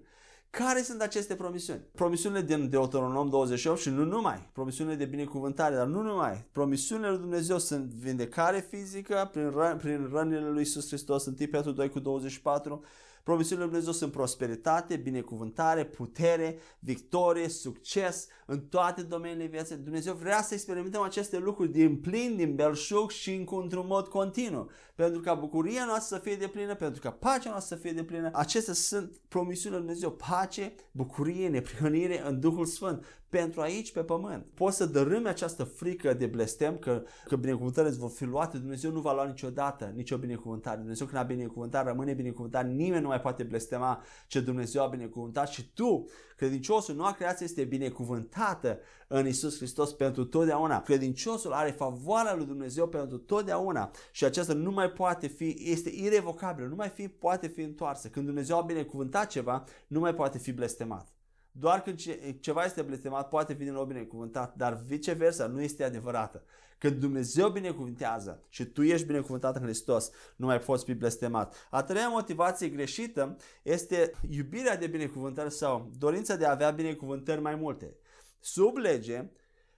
Care 0.50 0.82
sunt 0.82 1.00
aceste 1.00 1.34
promisiuni? 1.34 1.80
Promisiunile 1.94 2.42
din 2.42 2.68
Deuteronom 2.68 3.28
28 3.28 3.80
și 3.80 3.88
nu 3.88 4.04
numai. 4.04 4.50
Promisiunile 4.52 4.96
de 4.96 5.04
binecuvântare, 5.04 5.74
dar 5.74 5.86
nu 5.86 6.02
numai. 6.02 6.46
Promisiunile 6.52 7.08
lui 7.08 7.18
Dumnezeu 7.18 7.58
sunt 7.58 7.84
vindecare 7.84 8.66
fizică 8.70 9.28
prin, 9.32 9.50
ră, 9.50 9.76
prin 9.78 10.10
rănile 10.12 10.50
lui 10.50 10.62
Isus 10.62 10.86
Hristos, 10.86 11.26
1 11.26 11.36
Petru 11.50 11.70
2 11.70 11.88
cu 11.88 11.98
24, 11.98 12.84
Promisiunile 13.24 13.66
lui 13.66 13.72
Dumnezeu 13.72 14.00
sunt 14.00 14.12
prosperitate, 14.12 14.96
binecuvântare, 14.96 15.84
putere, 15.84 16.58
victorie, 16.78 17.48
succes 17.48 18.26
în 18.46 18.60
toate 18.60 19.02
domeniile 19.02 19.46
vieții. 19.46 19.76
Dumnezeu 19.76 20.14
vrea 20.14 20.42
să 20.42 20.54
experimentăm 20.54 21.02
aceste 21.02 21.38
lucruri 21.38 21.70
din 21.70 21.96
plin, 21.96 22.36
din 22.36 22.54
belșug 22.54 23.10
și 23.10 23.46
într-un 23.50 23.86
mod 23.86 24.08
continuu. 24.08 24.70
Pentru 24.94 25.20
ca 25.20 25.34
bucuria 25.34 25.84
noastră 25.84 26.16
să 26.16 26.22
fie 26.22 26.36
de 26.36 26.46
plină, 26.46 26.74
pentru 26.74 27.00
ca 27.00 27.10
pacea 27.10 27.50
noastră 27.50 27.76
să 27.76 27.82
fie 27.82 27.92
de 27.92 28.02
plină. 28.02 28.30
Acestea 28.32 28.74
sunt 28.74 29.20
promisiunile 29.28 29.80
lui 29.80 29.86
Dumnezeu. 29.86 30.16
Pace, 30.28 30.74
bucurie, 30.90 31.48
neprihănire 31.48 32.26
în 32.26 32.40
Duhul 32.40 32.66
Sfânt 32.66 33.04
pentru 33.38 33.60
aici 33.60 33.92
pe 33.92 34.00
pământ. 34.00 34.46
Poți 34.54 34.76
să 34.76 34.86
dărâmi 34.86 35.28
această 35.28 35.64
frică 35.64 36.12
de 36.12 36.26
blestem 36.26 36.76
că, 36.76 37.02
că 37.24 37.36
binecuvântările 37.36 37.90
îți 37.90 38.00
vor 38.00 38.10
fi 38.10 38.24
luate. 38.24 38.58
Dumnezeu 38.58 38.90
nu 38.90 39.00
va 39.00 39.12
lua 39.12 39.24
niciodată 39.24 39.92
nicio 39.94 40.16
binecuvântare. 40.16 40.76
Dumnezeu 40.76 41.06
când 41.06 41.18
a 41.18 41.22
binecuvântat 41.22 41.86
rămâne 41.86 42.12
binecuvântat. 42.12 42.66
Nimeni 42.66 43.02
nu 43.02 43.08
mai 43.08 43.20
poate 43.20 43.42
blestema 43.42 44.02
ce 44.26 44.40
Dumnezeu 44.40 44.82
a 44.82 44.86
binecuvântat 44.86 45.48
și 45.48 45.72
tu, 45.72 46.04
credinciosul, 46.36 46.94
noua 46.94 47.12
creație 47.12 47.46
este 47.46 47.64
binecuvântată 47.64 48.78
în 49.08 49.26
Isus 49.26 49.56
Hristos 49.56 49.92
pentru 49.92 50.24
totdeauna. 50.24 50.82
Credinciosul 50.82 51.52
are 51.52 51.70
favoarea 51.70 52.34
lui 52.34 52.46
Dumnezeu 52.46 52.88
pentru 52.88 53.18
totdeauna 53.18 53.90
și 54.12 54.24
aceasta 54.24 54.52
nu 54.52 54.70
mai 54.70 54.90
poate 54.90 55.26
fi, 55.26 55.56
este 55.58 55.90
irevocabilă, 55.94 56.66
nu 56.66 56.74
mai 56.74 56.88
fi, 56.88 57.08
poate 57.08 57.46
fi 57.46 57.60
întoarsă. 57.60 58.08
Când 58.08 58.26
Dumnezeu 58.26 58.58
a 58.58 58.62
binecuvântat 58.62 59.26
ceva, 59.26 59.64
nu 59.86 60.00
mai 60.00 60.14
poate 60.14 60.38
fi 60.38 60.52
blestemat. 60.52 61.13
Doar 61.56 61.82
când 61.82 61.98
ceva 62.40 62.64
este 62.64 62.82
blestemat, 62.82 63.28
poate 63.28 63.54
fi 63.54 63.64
din 63.64 63.72
nou 63.72 63.84
binecuvântat, 63.84 64.54
dar 64.56 64.82
viceversa 64.86 65.46
nu 65.46 65.60
este 65.60 65.84
adevărată. 65.84 66.44
Când 66.78 66.96
Dumnezeu 66.96 67.48
binecuvântează 67.48 68.42
și 68.48 68.64
tu 68.64 68.82
ești 68.82 69.06
binecuvântat 69.06 69.56
în 69.56 69.62
Hristos, 69.62 70.10
nu 70.36 70.46
mai 70.46 70.58
poți 70.58 70.84
fi 70.84 70.94
blestemat. 70.94 71.66
A 71.70 71.82
treia 71.82 72.08
motivație 72.08 72.68
greșită 72.68 73.36
este 73.62 74.12
iubirea 74.30 74.76
de 74.76 74.86
binecuvântări 74.86 75.52
sau 75.52 75.90
dorința 75.98 76.36
de 76.36 76.46
a 76.46 76.50
avea 76.50 76.70
binecuvântări 76.70 77.40
mai 77.40 77.54
multe. 77.54 77.96
Sub 78.40 78.76
lege, 78.76 79.30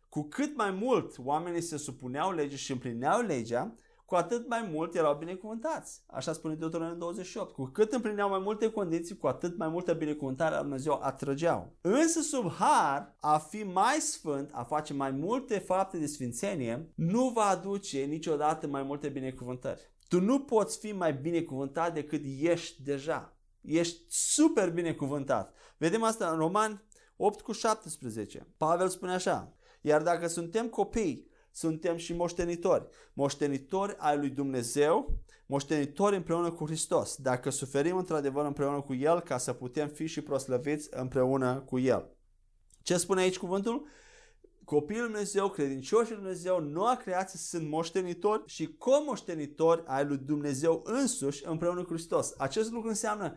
cu 0.09 0.23
cât 0.23 0.57
mai 0.57 0.71
mult 0.71 1.15
oamenii 1.19 1.61
se 1.61 1.77
supuneau 1.77 2.33
legii 2.33 2.59
și 2.59 2.73
împlineau 2.73 3.21
legea, 3.21 3.75
cu 4.07 4.15
atât 4.15 4.49
mai 4.49 4.69
mult 4.73 4.95
erau 4.95 5.15
binecuvântați. 5.15 6.03
Așa 6.07 6.33
spune 6.33 6.55
Deuteronomiul 6.55 6.99
28. 6.99 7.53
Cu 7.53 7.65
cât 7.65 7.93
împlineau 7.93 8.29
mai 8.29 8.39
multe 8.39 8.71
condiții, 8.71 9.17
cu 9.17 9.27
atât 9.27 9.59
mai 9.59 9.69
multă 9.69 9.93
binecuvântare 9.93 10.55
a 10.55 10.61
Dumnezeu 10.61 10.99
atrăgeau. 11.03 11.73
Însă 11.81 12.21
sub 12.21 12.53
har, 12.53 13.17
a 13.21 13.39
fi 13.39 13.63
mai 13.63 13.99
sfânt, 14.01 14.51
a 14.53 14.63
face 14.63 14.93
mai 14.93 15.11
multe 15.11 15.59
fapte 15.59 15.99
de 15.99 16.07
sfințenie, 16.07 16.93
nu 16.95 17.29
va 17.29 17.45
aduce 17.45 17.99
niciodată 17.99 18.67
mai 18.67 18.83
multe 18.83 19.09
binecuvântări. 19.09 19.91
Tu 20.09 20.21
nu 20.21 20.41
poți 20.41 20.79
fi 20.79 20.93
mai 20.93 21.15
binecuvântat 21.15 21.95
decât 21.95 22.23
ești 22.41 22.83
deja. 22.83 23.37
Ești 23.61 24.01
super 24.09 24.71
binecuvântat. 24.71 25.55
Vedem 25.77 26.03
asta 26.03 26.31
în 26.31 26.39
Roman 26.39 26.85
8 27.17 27.41
cu 27.41 27.53
17. 27.53 28.47
Pavel 28.57 28.89
spune 28.89 29.13
așa, 29.13 29.53
iar 29.81 30.03
dacă 30.03 30.27
suntem 30.27 30.69
copii, 30.69 31.31
suntem 31.57 31.97
și 31.97 32.13
moștenitori. 32.13 32.87
Moștenitori 33.13 33.95
ai 33.99 34.17
lui 34.17 34.31
Dumnezeu, 34.31 35.19
moștenitori 35.47 36.17
împreună 36.17 36.51
cu 36.51 36.65
Hristos. 36.65 37.17
Dacă 37.17 37.51
suferim 37.51 37.97
într-adevăr 37.97 38.45
împreună 38.45 38.81
cu 38.81 38.95
El, 38.95 39.21
ca 39.21 39.39
să 39.39 39.53
putem 39.53 39.89
fi 39.89 40.07
și 40.07 40.21
proslăviți 40.21 40.89
împreună 40.91 41.63
cu 41.67 41.79
El. 41.79 42.17
Ce 42.83 42.97
spune 42.97 43.21
aici 43.21 43.39
cuvântul? 43.39 43.87
Copiii 44.65 45.01
lui 45.01 45.09
Dumnezeu, 45.09 45.51
credincioșii 45.51 46.13
lui 46.13 46.23
Dumnezeu, 46.23 46.61
noua 46.61 46.97
creație 46.97 47.39
sunt 47.39 47.69
moștenitori 47.69 48.43
și 48.47 48.75
comoștenitori 48.79 49.83
ai 49.87 50.05
lui 50.05 50.17
Dumnezeu 50.17 50.83
însuși 50.85 51.47
împreună 51.47 51.83
cu 51.83 51.93
Hristos. 51.93 52.35
Acest 52.39 52.71
lucru 52.71 52.89
înseamnă 52.89 53.37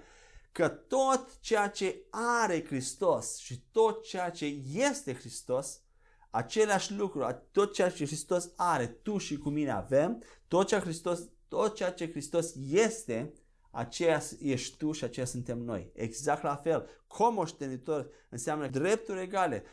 că 0.52 0.68
tot 0.68 1.40
ceea 1.40 1.70
ce 1.70 2.02
are 2.10 2.66
Hristos 2.66 3.38
și 3.38 3.64
tot 3.72 4.04
ceea 4.04 4.30
ce 4.30 4.46
este 4.74 5.14
Hristos 5.14 5.82
același 6.30 6.94
lucru, 6.94 7.48
tot 7.52 7.74
ceea 7.74 7.90
ce 7.90 8.06
Hristos 8.06 8.50
are, 8.56 8.88
tu 8.88 9.18
și 9.18 9.38
cu 9.38 9.50
mine 9.50 9.72
avem, 9.72 10.24
tot 10.48 10.68
ceea, 10.68 10.80
Hristos, 10.80 11.20
tot 11.48 11.76
ceea 11.76 11.92
ce 11.92 12.12
Hristos 12.12 12.56
este, 12.70 13.34
aceea 13.72 14.22
ești 14.40 14.78
tu 14.78 14.92
și 14.92 15.04
aceea 15.04 15.26
suntem 15.26 15.58
noi. 15.58 15.92
Exact 15.94 16.44
la 16.44 16.56
fel. 16.56 16.90
Comoștenitor 17.08 18.10
înseamnă 18.30 18.68
drepturi 18.68 19.22
egale, 19.22 19.64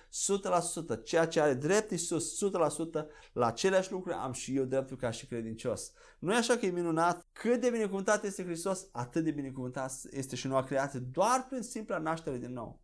100%. 0.99 1.03
Ceea 1.05 1.27
ce 1.27 1.41
are 1.41 1.55
drept 1.55 1.91
Iisus, 1.91 2.45
100%, 3.01 3.05
la 3.33 3.47
aceleași 3.47 3.93
lucruri 3.93 4.17
am 4.17 4.33
și 4.33 4.57
eu 4.57 4.65
dreptul 4.65 4.97
ca 4.97 5.11
și 5.11 5.27
credincios. 5.27 5.93
Nu 6.19 6.33
e 6.33 6.37
așa 6.37 6.57
că 6.57 6.67
e 6.67 6.71
minunat? 6.71 7.27
Cât 7.33 7.61
de 7.61 7.71
binecuvântat 7.71 8.25
este 8.25 8.45
Hristos, 8.45 8.87
atât 8.93 9.25
de 9.25 9.31
binecuvântat 9.31 9.93
este 10.11 10.37
și 10.37 10.47
noua 10.47 10.65
creație, 10.65 10.99
doar 10.99 11.47
prin 11.49 11.63
simpla 11.63 11.99
naștere 11.99 12.37
din 12.37 12.53
nou. 12.53 12.81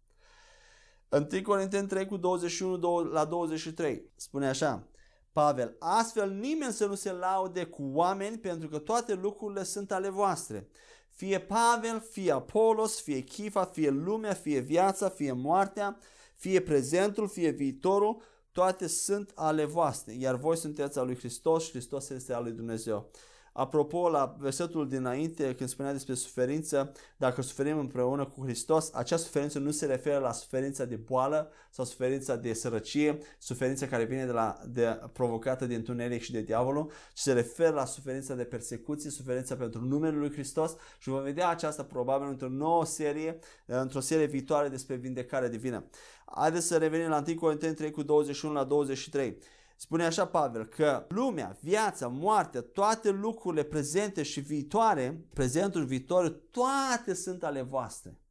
1 1.13 1.43
Corinteni 1.43 1.89
3 1.89 2.07
cu 2.07 2.17
21 2.17 2.99
la 2.99 3.25
23 3.25 4.11
spune 4.17 4.49
așa 4.49 4.87
Pavel, 5.33 5.77
astfel 5.79 6.31
nimeni 6.31 6.73
să 6.73 6.87
nu 6.87 6.95
se 6.95 7.13
laude 7.13 7.65
cu 7.65 7.91
oameni 7.93 8.39
pentru 8.39 8.69
că 8.69 8.79
toate 8.79 9.15
lucrurile 9.15 9.63
sunt 9.63 9.93
ale 9.93 10.09
voastre. 10.09 10.69
Fie 11.11 11.41
Pavel, 11.41 12.01
fie 12.11 12.33
Apolos, 12.33 13.01
fie 13.01 13.21
Chifa, 13.21 13.65
fie 13.65 13.91
lumea, 13.91 14.33
fie 14.33 14.59
viața, 14.59 15.09
fie 15.09 15.33
moartea, 15.33 15.99
fie 16.37 16.61
prezentul, 16.61 17.29
fie 17.29 17.51
viitorul, 17.51 18.23
toate 18.53 18.87
sunt 18.87 19.33
ale 19.35 19.65
voastre, 19.65 20.15
iar 20.15 20.35
voi 20.35 20.57
sunteți 20.57 20.99
al 20.99 21.07
lui 21.07 21.17
Hristos 21.17 21.65
și 21.65 21.71
Hristos 21.71 22.09
este 22.09 22.33
al 22.33 22.43
lui 22.43 22.53
Dumnezeu. 22.53 23.11
Apropo, 23.53 24.09
la 24.09 24.37
versetul 24.39 24.89
dinainte, 24.89 25.55
când 25.55 25.69
spunea 25.69 25.93
despre 25.93 26.15
suferință, 26.15 26.93
dacă 27.17 27.43
suferim 27.43 27.79
împreună 27.79 28.25
cu 28.25 28.45
Hristos, 28.45 28.91
acea 28.93 29.17
suferință 29.17 29.59
nu 29.59 29.71
se 29.71 29.87
referă 29.87 30.19
la 30.19 30.33
suferința 30.33 30.85
de 30.85 30.97
boală 30.97 31.51
sau 31.71 31.85
suferința 31.85 32.37
de 32.37 32.53
sărăcie, 32.53 33.19
suferința 33.39 33.87
care 33.87 34.05
vine 34.05 34.25
de 34.25 34.33
la, 34.33 34.61
de, 34.67 35.01
provocată 35.13 35.67
de 35.67 35.75
întuneric 35.75 36.23
și 36.23 36.33
de 36.33 36.41
diavolul, 36.41 36.91
ci 37.13 37.19
se 37.19 37.33
referă 37.33 37.75
la 37.75 37.85
suferința 37.85 38.35
de 38.35 38.45
persecuție, 38.45 39.11
suferința 39.11 39.57
pentru 39.57 39.81
numele 39.85 40.17
lui 40.17 40.33
Hristos 40.33 40.77
și 40.99 41.09
vom 41.09 41.23
vedea 41.23 41.49
aceasta 41.49 41.85
probabil 41.85 42.29
într-o 42.29 42.49
nouă 42.49 42.85
serie, 42.85 43.39
într-o 43.67 44.01
serie 44.01 44.27
viitoare 44.27 44.69
despre 44.69 44.95
vindecare 44.95 45.49
divină. 45.49 45.85
Haideți 46.27 46.67
să 46.67 46.77
revenim 46.77 47.09
la 47.09 47.25
1 47.27 47.37
Corinteni 47.37 47.75
3 47.75 47.91
cu 47.91 48.03
21 48.03 48.55
la 48.55 48.65
23. 48.65 49.39
Spune 49.77 50.05
așa 50.05 50.27
Pavel 50.27 50.67
că 50.67 51.07
lumea, 51.09 51.57
viața, 51.61 52.09
moartea, 52.09 52.61
toate 52.61 53.11
lucrurile 53.11 53.63
prezente 53.63 54.23
și 54.23 54.41
viitoare, 54.41 55.27
prezentul, 55.35 55.85
viitor, 55.85 56.29
toate 56.51 57.15
sunt 57.15 57.45
ale 57.45 57.63
voastre. 57.63 58.23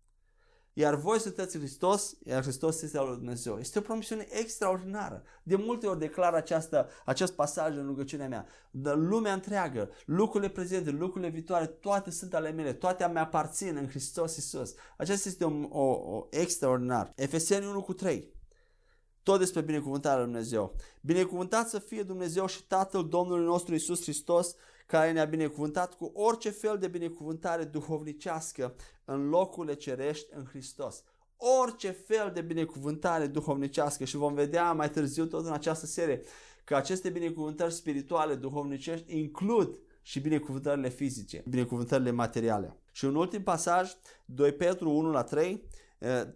Iar 0.74 0.96
voi 0.96 1.20
sunteți 1.20 1.58
Hristos, 1.58 2.18
iar 2.24 2.42
Hristos 2.42 2.82
este 2.82 2.98
al 2.98 3.08
lui 3.08 3.16
Dumnezeu. 3.16 3.58
Este 3.60 3.80
o 3.80 3.82
promisiune 3.82 4.28
extraordinară. 4.30 5.24
De 5.44 5.56
multe 5.56 5.88
ori 5.88 6.00
declar 6.00 6.34
această, 6.34 6.90
acest 7.06 7.34
pasaj 7.34 7.78
în 7.78 7.86
rugăciunea 7.86 8.28
mea. 8.28 8.46
Dar 8.72 8.96
lumea 8.96 9.34
întreagă, 9.34 9.90
lucrurile 10.06 10.50
prezente, 10.50 10.90
lucrurile 10.90 11.32
viitoare, 11.32 11.66
toate 11.66 12.12
sunt 12.12 12.34
ale 12.34 12.52
mele, 12.52 12.74
toate 12.74 13.10
mi 13.14 13.18
aparțin 13.18 13.76
în 13.76 13.88
Hristos 13.88 14.38
Isus. 14.38 14.74
Acesta 14.98 15.30
este 15.30 15.46
o, 15.46 15.52
o, 15.70 16.16
o 16.16 16.28
extraordinar. 16.30 17.12
Efeseni 17.16 17.66
1 17.66 17.82
cu 17.82 17.94
3. 17.94 18.40
Tot 19.24 19.40
despre 19.40 19.62
binecuvântarea 19.62 20.18
lui 20.18 20.26
Dumnezeu. 20.26 20.76
Binecuvântat 21.02 21.70
să 21.70 21.80
fie 21.80 22.04
Dumnezeu 22.04 22.46
și 22.46 22.64
Tatăl 22.68 23.08
Domnului 23.08 23.46
nostru 23.46 23.76
Isus 23.76 24.02
Hristos, 24.02 24.56
care 24.88 25.12
ne-a 25.12 25.26
binecuvântat 25.26 25.94
cu 25.94 26.12
orice 26.14 26.50
fel 26.50 26.78
de 26.78 26.88
binecuvântare 26.88 27.64
duhovnicească 27.64 28.76
în 29.06 29.30
locurile 29.30 29.74
cerești 29.74 30.28
în 30.36 30.46
Hristos. 30.46 31.04
Orice 31.62 31.92
fel 31.92 32.32
de 32.34 32.42
binecuvântare 32.42 33.28
duhovnicească 33.28 34.04
și 34.04 34.16
vom 34.16 34.34
vedea 34.34 34.74
mai 34.74 34.90
târziu 34.90 35.26
tot 35.26 35.46
în 35.46 35.52
această 35.52 35.86
serie 35.86 36.22
că 36.64 36.76
aceste 36.76 37.10
binecuvântări 37.10 37.74
spirituale 37.74 38.36
duhovnicești 38.36 39.18
includ 39.18 39.78
și 40.02 40.20
binecuvântările 40.20 40.90
fizice, 40.90 41.44
binecuvântările 41.48 42.12
materiale. 42.12 42.78
Și 42.92 43.06
un 43.06 43.16
ultim 43.16 43.44
pasaj, 43.44 43.92
2 44.26 44.52
Petru 44.52 44.90
1 44.90 45.12
la 45.12 45.24
3, 45.24 45.68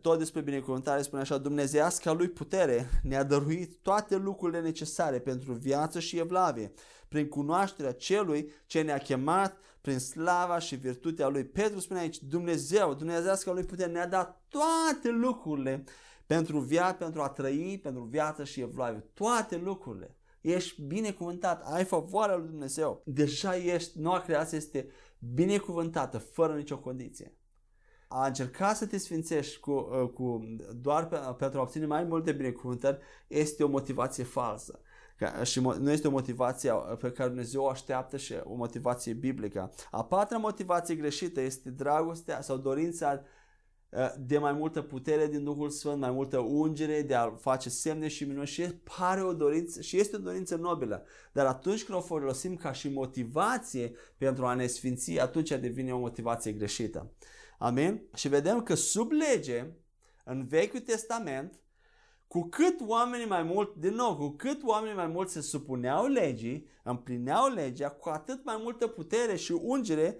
tot 0.02 0.18
despre 0.18 0.42
binecuvântare 0.42 1.02
spune 1.02 1.22
așa, 1.22 1.38
Dumnezeiasca 1.38 2.12
lui 2.12 2.30
putere 2.30 2.90
ne-a 3.04 3.24
dăruit 3.24 3.78
toate 3.82 4.16
lucrurile 4.16 4.62
necesare 4.62 5.20
pentru 5.20 5.54
viață 5.54 6.00
și 6.00 6.18
evlavie, 6.18 6.72
prin 7.08 7.28
cunoașterea 7.28 7.94
celui 7.94 8.52
ce 8.66 8.82
ne-a 8.82 8.98
chemat 8.98 9.58
prin 9.82 10.00
slava 10.00 10.60
și 10.60 10.76
virtutea 10.76 11.28
lui. 11.28 11.46
Petru 11.46 11.80
spune 11.80 12.00
aici, 12.00 12.22
Dumnezeu, 12.22 12.94
Dumnezeiasca 12.94 13.52
lui 13.52 13.64
putere 13.64 13.92
ne-a 13.92 14.08
dat 14.08 14.44
toate 14.48 15.10
lucrurile 15.10 15.84
pentru 16.26 16.60
viață, 16.60 16.96
pentru 17.04 17.22
a 17.22 17.30
trăi, 17.30 17.80
pentru 17.84 18.02
viață 18.02 18.44
și 18.44 18.62
evlavie. 18.62 19.00
Toate 19.14 19.58
lucrurile. 19.58 20.16
Ești 20.42 20.82
binecuvântat, 20.82 21.64
ai 21.74 21.84
favoarea 21.84 22.36
lui 22.36 22.48
Dumnezeu. 22.48 23.02
Deja 23.06 23.58
ești, 23.58 24.00
noua 24.00 24.20
creație 24.20 24.58
este 24.58 24.88
binecuvântată, 25.20 26.18
fără 26.18 26.56
nicio 26.56 26.80
condiție 26.80 27.34
a 28.18 28.26
încerca 28.28 28.74
să 28.74 28.86
te 28.86 28.98
sfințești 28.98 29.60
cu, 29.60 29.72
uh, 29.72 30.10
cu 30.10 30.56
doar 30.82 31.08
pe, 31.08 31.18
pentru 31.38 31.60
a 31.60 31.62
obține 31.62 31.86
mai 31.86 32.04
multe 32.04 32.32
binecuvântări 32.32 32.98
este 33.28 33.64
o 33.64 33.68
motivație 33.68 34.24
falsă. 34.24 34.80
Ca, 35.18 35.44
și 35.44 35.60
mo- 35.60 35.78
nu 35.78 35.92
este 35.92 36.08
o 36.08 36.12
motivație 36.12 36.72
pe 37.00 37.12
care 37.12 37.30
Dumnezeu 37.30 37.62
o 37.62 37.70
așteaptă 37.70 38.18
și 38.18 38.34
o 38.44 38.56
motivație 38.56 39.14
biblică. 39.14 39.74
A 39.92 40.04
patra 40.04 40.38
motivație 40.38 40.96
greșită 40.96 41.42
este 41.42 41.70
dragostea 41.70 42.42
sau 42.42 42.58
dorința 42.58 43.24
uh, 43.90 44.14
de 44.20 44.38
mai 44.38 44.54
multă 44.54 44.82
putere 44.82 45.28
din 45.28 45.44
Duhul 45.44 45.70
Sfânt, 45.70 46.00
mai 46.00 46.12
multă 46.12 46.38
ungere, 46.38 47.02
de 47.02 47.16
a 47.16 47.30
face 47.30 47.70
semne 47.70 48.08
și 48.08 48.24
minuni 48.24 48.48
și 48.48 48.64
pare 48.98 49.24
o 49.24 49.34
dorință 49.34 49.82
și 49.82 50.00
este 50.00 50.16
o 50.16 50.20
dorință 50.20 50.56
nobilă. 50.56 51.06
Dar 51.34 51.46
atunci 51.46 51.84
când 51.84 51.98
o 51.98 52.02
folosim 52.02 52.56
ca 52.56 52.72
și 52.72 52.90
motivație 52.90 53.96
pentru 54.18 54.46
a 54.46 54.54
ne 54.54 54.68
sfinți, 54.68 55.20
atunci 55.20 55.50
devine 55.50 55.94
o 55.94 56.00
motivație 56.00 56.52
greșită. 56.52 57.12
Amin? 57.58 58.02
Și 58.16 58.28
vedem 58.28 58.64
că 58.64 58.74
sub 58.74 59.12
lege, 59.12 59.66
în 60.24 60.48
Vechiul 60.48 60.80
Testament, 60.80 61.60
cu 62.28 62.48
cât 62.50 62.80
oamenii 62.88 63.28
mai 63.28 63.44
mult, 63.44 63.76
din 63.76 63.94
nou, 63.94 64.16
cu 64.16 64.30
cât 64.30 64.64
oamenii 64.64 64.96
mai 64.96 65.08
mult 65.08 65.30
se 65.30 65.42
supuneau 65.42 66.06
legii, 66.06 66.68
împlineau 66.84 67.54
legea, 67.54 67.90
cu 67.90 68.10
atât 68.10 68.46
mai 68.46 68.60
multă 68.64 68.88
putere 68.88 69.36
și 69.36 69.52
ungere 69.52 70.18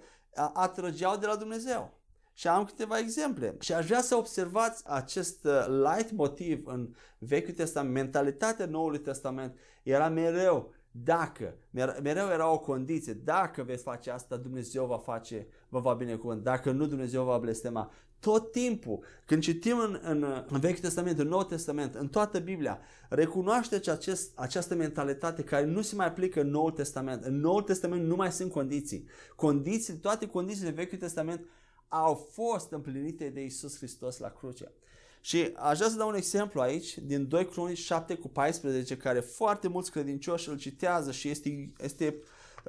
atrăgeau 0.52 1.16
de 1.16 1.26
la 1.26 1.36
Dumnezeu. 1.36 1.94
Și 2.32 2.48
am 2.48 2.64
câteva 2.64 2.98
exemple. 2.98 3.56
Și 3.60 3.72
aș 3.72 3.86
vrea 3.86 4.00
să 4.00 4.16
observați 4.16 4.82
acest 4.86 5.44
uh, 5.44 5.66
light 5.68 6.10
motiv 6.10 6.66
în 6.66 6.94
Vechiul 7.18 7.54
Testament. 7.54 7.94
Mentalitatea 7.94 8.66
Noului 8.66 8.98
Testament 8.98 9.58
era 9.82 10.08
mereu 10.08 10.74
Dacă, 10.90 11.56
mereu 12.02 12.28
era 12.28 12.52
o 12.52 12.58
condiție, 12.58 13.12
dacă 13.12 13.62
veți 13.62 13.82
face 13.82 14.10
asta, 14.10 14.36
Dumnezeu 14.36 14.86
va 14.86 14.98
face, 14.98 15.46
vă 15.68 15.80
va 15.80 15.92
binecuvânt. 15.92 16.42
Dacă 16.42 16.70
nu, 16.70 16.86
Dumnezeu 16.86 17.24
va 17.24 17.38
blestema. 17.38 17.92
Tot 18.20 18.52
timpul, 18.52 19.04
când 19.24 19.42
citim 19.42 19.78
în, 19.78 20.00
în, 20.02 20.44
în 20.48 20.60
Vechiul 20.60 20.80
Testament, 20.80 21.18
în 21.18 21.28
Noul 21.28 21.44
Testament, 21.44 21.94
în 21.94 22.08
toată 22.08 22.38
Biblia, 22.38 22.78
recunoaște 23.08 23.90
acest, 23.90 24.38
această 24.38 24.74
mentalitate 24.74 25.42
care 25.42 25.64
nu 25.64 25.82
se 25.82 25.94
mai 25.94 26.06
aplică 26.06 26.40
în 26.40 26.50
Noul 26.50 26.70
Testament. 26.70 27.24
În 27.24 27.40
Noul 27.40 27.62
Testament 27.62 28.06
nu 28.06 28.16
mai 28.16 28.32
sunt 28.32 28.52
condiții. 28.52 29.08
Condiții, 29.36 29.94
toate 29.94 30.26
condițiile 30.26 30.70
Vechiului 30.70 30.98
Testament 30.98 31.46
au 31.88 32.14
fost 32.32 32.72
împlinite 32.72 33.28
de 33.28 33.44
Isus 33.44 33.76
Hristos 33.76 34.18
la 34.18 34.28
cruce. 34.28 34.72
Și 35.20 35.52
aș 35.56 35.76
vrea 35.76 35.88
să 35.88 35.96
dau 35.96 36.08
un 36.08 36.14
exemplu 36.14 36.60
aici 36.60 36.98
din 36.98 37.28
2 37.28 37.46
Cronici 37.46 37.78
7 37.78 38.14
cu 38.14 38.28
14 38.28 38.96
care 38.96 39.20
foarte 39.20 39.68
mulți 39.68 39.90
credincioși 39.90 40.48
îl 40.48 40.58
citează 40.58 41.12
și 41.12 41.28
este, 41.28 41.72
este 41.78 42.16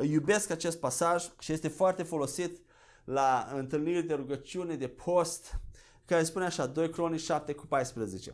iubesc 0.01 0.49
acest 0.49 0.79
pasaj 0.79 1.29
și 1.39 1.51
este 1.51 1.67
foarte 1.67 2.03
folosit 2.03 2.59
la 3.07 3.47
întâlniri 3.55 4.03
de 4.03 4.13
rugăciune, 4.13 4.75
de 4.75 4.87
post, 4.87 5.59
care 6.05 6.23
spune 6.23 6.45
așa, 6.45 6.65
2 6.65 6.89
Cronici 6.89 7.21
7 7.21 7.53
cu 7.53 7.65
14. 7.65 8.33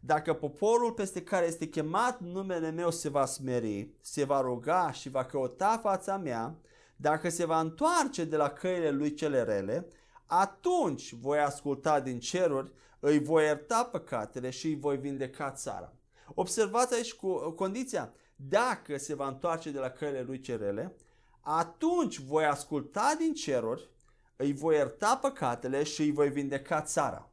Dacă 0.00 0.32
poporul 0.32 0.92
peste 0.92 1.22
care 1.22 1.46
este 1.46 1.66
chemat 1.66 2.20
numele 2.20 2.70
meu 2.70 2.90
se 2.90 3.08
va 3.08 3.24
smeri, 3.24 3.90
se 4.00 4.24
va 4.24 4.40
ruga 4.40 4.92
și 4.92 5.08
va 5.08 5.24
căuta 5.24 5.78
fața 5.82 6.16
mea, 6.16 6.56
dacă 6.96 7.28
se 7.28 7.44
va 7.44 7.60
întoarce 7.60 8.24
de 8.24 8.36
la 8.36 8.48
căile 8.48 8.90
lui 8.90 9.14
cele 9.14 9.42
rele, 9.42 9.88
atunci 10.26 11.12
voi 11.12 11.38
asculta 11.38 12.00
din 12.00 12.20
ceruri, 12.20 12.72
îi 13.00 13.18
voi 13.18 13.44
ierta 13.44 13.84
păcatele 13.84 14.50
și 14.50 14.66
îi 14.66 14.78
voi 14.78 14.96
vindeca 14.96 15.50
țara. 15.50 15.92
Observați 16.34 16.94
aici 16.94 17.14
cu 17.14 17.50
condiția, 17.50 18.12
dacă 18.36 18.98
se 18.98 19.14
va 19.14 19.26
întoarce 19.26 19.70
de 19.70 19.78
la 19.78 19.90
căile 19.90 20.22
lui 20.22 20.40
cerele, 20.40 20.94
atunci 21.40 22.18
voi 22.18 22.44
asculta 22.44 23.14
din 23.18 23.34
ceruri, 23.34 23.90
îi 24.40 24.52
voi 24.52 24.76
ierta 24.76 25.16
păcatele 25.16 25.82
și 25.82 26.02
îi 26.02 26.12
voi 26.12 26.30
vindeca 26.30 26.82
țara. 26.82 27.30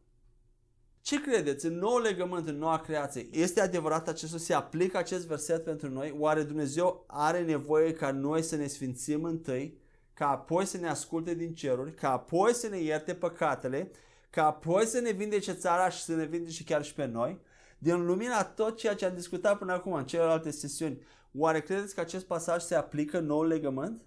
Ce 1.02 1.22
credeți? 1.22 1.66
În 1.66 1.78
nou 1.78 1.98
legământ, 1.98 2.48
în 2.48 2.58
noua 2.58 2.80
creație, 2.80 3.28
este 3.32 3.62
adevărat 3.62 4.08
acest 4.08 4.40
Se 4.40 4.54
aplică 4.54 4.98
acest 4.98 5.28
verset 5.28 5.64
pentru 5.64 5.90
noi? 5.90 6.16
Oare 6.18 6.44
Dumnezeu 6.44 7.04
are 7.08 7.44
nevoie 7.44 7.94
ca 7.94 8.12
noi 8.12 8.42
să 8.42 8.56
ne 8.56 8.68
sfințim 8.68 9.24
întâi, 9.24 9.78
ca 10.14 10.30
apoi 10.30 10.66
să 10.66 10.78
ne 10.78 10.90
asculte 10.90 11.34
din 11.34 11.54
ceruri, 11.54 11.94
ca 11.94 12.12
apoi 12.12 12.54
să 12.54 12.68
ne 12.68 12.80
ierte 12.80 13.14
păcatele, 13.14 13.92
ca 14.30 14.46
apoi 14.46 14.86
să 14.86 15.00
ne 15.00 15.12
vindece 15.12 15.54
țara 15.54 15.90
și 15.90 16.04
să 16.04 16.16
ne 16.16 16.26
vindece 16.26 16.64
chiar 16.64 16.84
și 16.84 16.94
pe 16.94 17.06
noi? 17.06 17.40
Din 17.78 18.06
lumina 18.06 18.44
tot 18.44 18.78
ceea 18.78 18.96
ce 18.96 19.06
am 19.06 19.16
discutat 19.16 19.58
până 19.58 19.74
acum 19.74 19.94
în 19.94 20.06
celelalte 20.06 20.52
sesiuni, 20.52 21.02
oare 21.34 21.62
credeți 21.62 21.96
că 21.96 22.02
acest 22.02 22.26
pasaj 22.26 22.62
se 22.62 22.76
aplică 22.76 23.18
în 23.18 23.26
nou 23.26 23.44
legământ? 23.44 24.02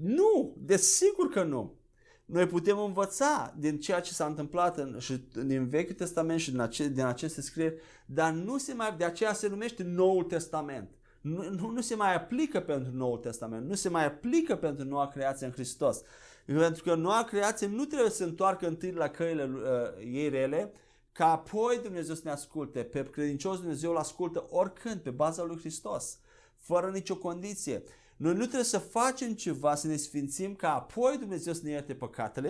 Nu, 0.00 0.56
desigur 0.58 1.28
că 1.28 1.42
nu. 1.42 1.74
Noi 2.24 2.46
putem 2.46 2.78
învăța 2.78 3.54
din 3.58 3.80
ceea 3.80 4.00
ce 4.00 4.12
s-a 4.12 4.26
întâmplat 4.26 4.78
în, 4.78 4.98
și 4.98 5.28
din 5.44 5.68
Vechiul 5.68 5.94
Testament 5.94 6.40
și 6.40 6.50
din, 6.50 6.60
ace, 6.60 6.88
din 6.88 7.04
aceste 7.04 7.40
scrieri, 7.40 7.80
dar 8.06 8.32
nu 8.32 8.58
se 8.58 8.74
mai, 8.74 8.94
de 8.98 9.04
aceea 9.04 9.32
se 9.32 9.48
numește 9.48 9.82
Noul 9.82 10.24
Testament. 10.24 10.90
Nu, 11.20 11.50
nu, 11.50 11.70
nu 11.70 11.80
se 11.80 11.94
mai 11.94 12.14
aplică 12.14 12.60
pentru 12.60 12.92
Noul 12.92 13.18
Testament, 13.18 13.68
nu 13.68 13.74
se 13.74 13.88
mai 13.88 14.06
aplică 14.06 14.56
pentru 14.56 14.84
noua 14.84 15.08
creație 15.08 15.46
în 15.46 15.52
Hristos. 15.52 16.02
Pentru 16.46 16.82
că 16.82 16.94
noua 16.94 17.24
creație 17.24 17.66
nu 17.66 17.84
trebuie 17.84 18.10
să 18.10 18.16
se 18.16 18.24
întoarcă 18.24 18.66
întâi 18.66 18.92
la 18.92 19.08
căile 19.08 19.44
uh, 19.44 20.04
ei 20.12 20.28
rele, 20.28 20.72
ca 21.12 21.30
apoi 21.30 21.80
Dumnezeu 21.82 22.14
să 22.14 22.20
ne 22.24 22.30
asculte. 22.30 22.82
Pe 22.82 23.10
credincios 23.10 23.58
Dumnezeu 23.58 23.90
îl 23.90 23.96
ascultă 23.96 24.46
oricând, 24.48 25.00
pe 25.00 25.10
baza 25.10 25.42
lui 25.42 25.58
Hristos, 25.58 26.18
fără 26.56 26.90
nicio 26.90 27.16
condiție. 27.16 27.82
Noi 28.22 28.32
nu 28.32 28.42
trebuie 28.42 28.64
să 28.64 28.78
facem 28.78 29.34
ceva 29.34 29.74
să 29.74 29.86
ne 29.86 29.96
sfințim 29.96 30.54
ca 30.54 30.74
apoi 30.74 31.16
Dumnezeu 31.18 31.52
să 31.52 31.60
ne 31.64 31.70
ierte 31.70 31.94
păcatele. 31.94 32.48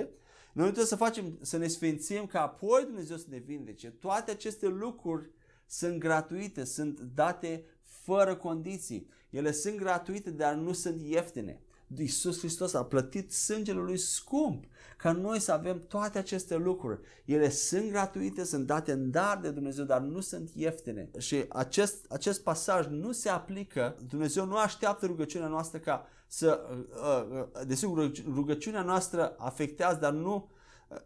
Noi 0.53 0.65
nu 0.65 0.71
trebuie 0.73 0.85
să 0.85 0.97
facem 0.97 1.39
să 1.41 1.57
ne 1.57 1.67
sfințim 1.67 2.27
ca 2.27 2.43
apoi 2.43 2.85
Dumnezeu 2.85 3.17
să 3.17 3.27
ne 3.29 3.39
vindece. 3.39 3.91
Toate 3.91 4.31
aceste 4.31 4.67
lucruri 4.67 5.31
sunt 5.67 5.99
gratuite, 5.99 6.65
sunt 6.65 7.01
date 7.01 7.65
fără 7.83 8.37
condiții. 8.37 9.09
Ele 9.31 9.53
sunt 9.53 9.77
gratuite, 9.77 10.31
dar 10.31 10.55
nu 10.55 10.73
sunt 10.73 11.01
ieftine. 11.01 11.61
Iisus 11.99 12.39
Hristos 12.39 12.75
a 12.75 12.85
plătit 12.85 13.33
sângele 13.33 13.81
lui 13.81 13.99
scump 13.99 14.65
ca 15.03 15.13
noi 15.13 15.39
să 15.39 15.53
avem 15.53 15.83
toate 15.89 16.19
aceste 16.19 16.57
lucruri. 16.57 17.01
Ele 17.25 17.49
sunt 17.51 17.91
gratuite, 17.91 18.45
sunt 18.45 18.67
date 18.67 18.93
în 18.93 19.11
dar 19.11 19.39
de 19.43 19.51
Dumnezeu, 19.51 19.85
dar 19.85 20.01
nu 20.01 20.21
sunt 20.21 20.51
ieftine. 20.55 21.11
Și 21.19 21.45
acest, 21.49 22.05
acest 22.09 22.43
pasaj 22.43 22.87
nu 22.87 23.13
se 23.13 23.29
aplică, 23.29 23.97
Dumnezeu 24.09 24.45
nu 24.45 24.57
așteaptă 24.57 25.07
rugăciunea 25.07 25.49
noastră 25.49 25.79
ca 25.79 26.07
să, 26.27 26.61
uh, 26.71 27.41
uh, 27.41 27.67
desigur, 27.67 28.11
rugăciunea 28.35 28.83
noastră 28.83 29.35
afectează, 29.39 29.99
dar 30.01 30.13
nu, 30.13 30.49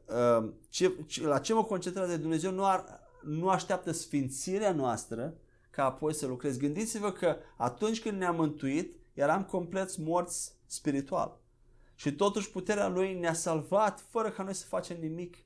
uh, 0.07 0.49
ce, 0.69 0.93
la 1.23 1.39
ce 1.39 1.55
mă 1.55 1.65
concentrează 1.65 2.17
Dumnezeu 2.17 2.51
nu, 2.51 2.65
ar, 2.65 3.01
nu 3.23 3.49
așteaptă 3.49 3.93
sfințirea 3.93 4.73
noastră 4.73 5.35
ca 5.71 5.85
apoi 5.85 6.15
să 6.15 6.27
lucrezi. 6.27 6.59
Gândiți-vă 6.59 7.13
că 7.13 7.37
atunci 7.57 8.03
când 8.03 8.19
ne-am 8.19 8.37
mântuit, 8.37 8.97
eram 9.15 9.45
complet 9.45 9.97
morți 9.97 10.53
spiritual. 10.67 11.45
Și 11.97 12.13
totuși 12.13 12.51
puterea 12.51 12.89
Lui 12.89 13.19
ne-a 13.19 13.33
salvat 13.33 14.05
fără 14.11 14.31
ca 14.31 14.43
noi 14.43 14.55
să 14.55 14.67
facem 14.67 14.97
nimic 15.01 15.37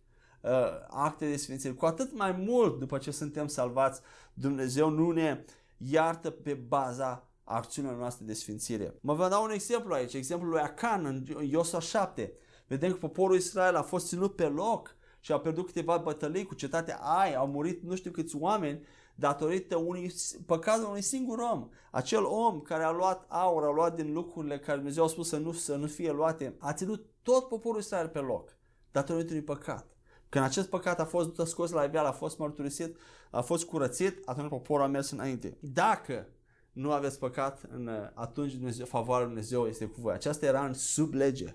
uh, 0.41 0.51
acte 0.89 1.29
de 1.29 1.37
sfințire. 1.37 1.73
Cu 1.73 1.87
atât 1.87 2.17
mai 2.17 2.33
mult 2.33 2.79
după 2.79 2.99
ce 2.99 3.11
suntem 3.11 3.47
salvați, 3.47 4.01
Dumnezeu 4.35 4.89
nu 4.89 5.11
ne 5.11 5.45
iartă 5.77 6.31
pe 6.31 6.55
baza 6.55 7.29
acțiunilor 7.45 7.99
noastre 7.99 8.25
de 8.25 8.33
sfințire. 8.33 8.95
Mă 9.01 9.15
vă 9.15 9.29
dau 9.29 9.45
un 9.45 9.51
exemplu 9.51 9.95
aici, 9.95 10.15
exemplul 10.15 10.51
lui 10.51 10.61
Acan 10.61 11.05
în 11.05 11.47
Iosua 11.49 11.81
7. 11.81 12.33
Vedem 12.67 12.91
că 12.91 12.97
poporul 12.97 13.37
Israel 13.37 13.77
a 13.77 13.83
fost 13.83 14.07
ținut 14.07 14.37
pe 14.37 14.45
loc 14.45 14.97
și 15.21 15.33
a 15.33 15.39
pierdut 15.39 15.67
câteva 15.67 15.97
bătălii 15.97 16.47
cu 16.47 16.55
cetatea 16.55 16.97
Ai, 16.97 17.35
au 17.35 17.47
murit 17.47 17.83
nu 17.83 17.95
știu 17.95 18.11
câți 18.11 18.37
oameni 18.37 18.85
datorită 19.21 19.77
unui 19.77 20.13
păcat 20.47 20.79
unui 20.79 21.03
singur 21.03 21.39
om. 21.39 21.69
Acel 21.91 22.25
om 22.25 22.61
care 22.61 22.83
a 22.83 22.91
luat 22.91 23.25
aur, 23.29 23.65
a 23.65 23.71
luat 23.71 23.95
din 23.95 24.13
lucrurile 24.13 24.59
care 24.59 24.77
Dumnezeu 24.77 25.05
a 25.05 25.09
spus 25.09 25.29
să 25.29 25.37
nu, 25.37 25.53
să 25.53 25.77
nu 25.77 25.87
fie 25.87 26.13
luate, 26.13 26.57
a 26.59 26.73
ținut 26.73 27.07
tot 27.23 27.49
poporul 27.49 27.81
Israel 27.81 28.09
pe 28.09 28.19
loc, 28.19 28.57
datorită 28.91 29.31
unui 29.31 29.43
păcat. 29.43 29.87
Când 30.29 30.45
acest 30.45 30.69
păcat 30.69 31.01
a 31.01 31.05
fost 31.05 31.41
scos 31.45 31.71
la 31.71 31.85
iveală, 31.85 32.09
a 32.09 32.13
fost 32.13 32.39
mărturisit, 32.39 32.97
a 33.31 33.41
fost 33.41 33.65
curățit, 33.65 34.29
atunci 34.29 34.49
poporul 34.49 34.85
a 34.85 34.89
mers 34.89 35.11
înainte. 35.11 35.57
Dacă 35.61 36.29
nu 36.73 36.93
aveți 36.93 37.19
păcat, 37.19 37.69
atunci 38.15 38.53
Dumnezeu, 38.53 38.87
favoarea 38.87 39.27
lui 39.27 39.35
Dumnezeu 39.35 39.67
este 39.67 39.85
cu 39.85 40.01
voi. 40.01 40.13
Aceasta 40.13 40.47
era 40.47 40.65
în 40.65 40.75
sub 40.75 41.13
lege. 41.13 41.55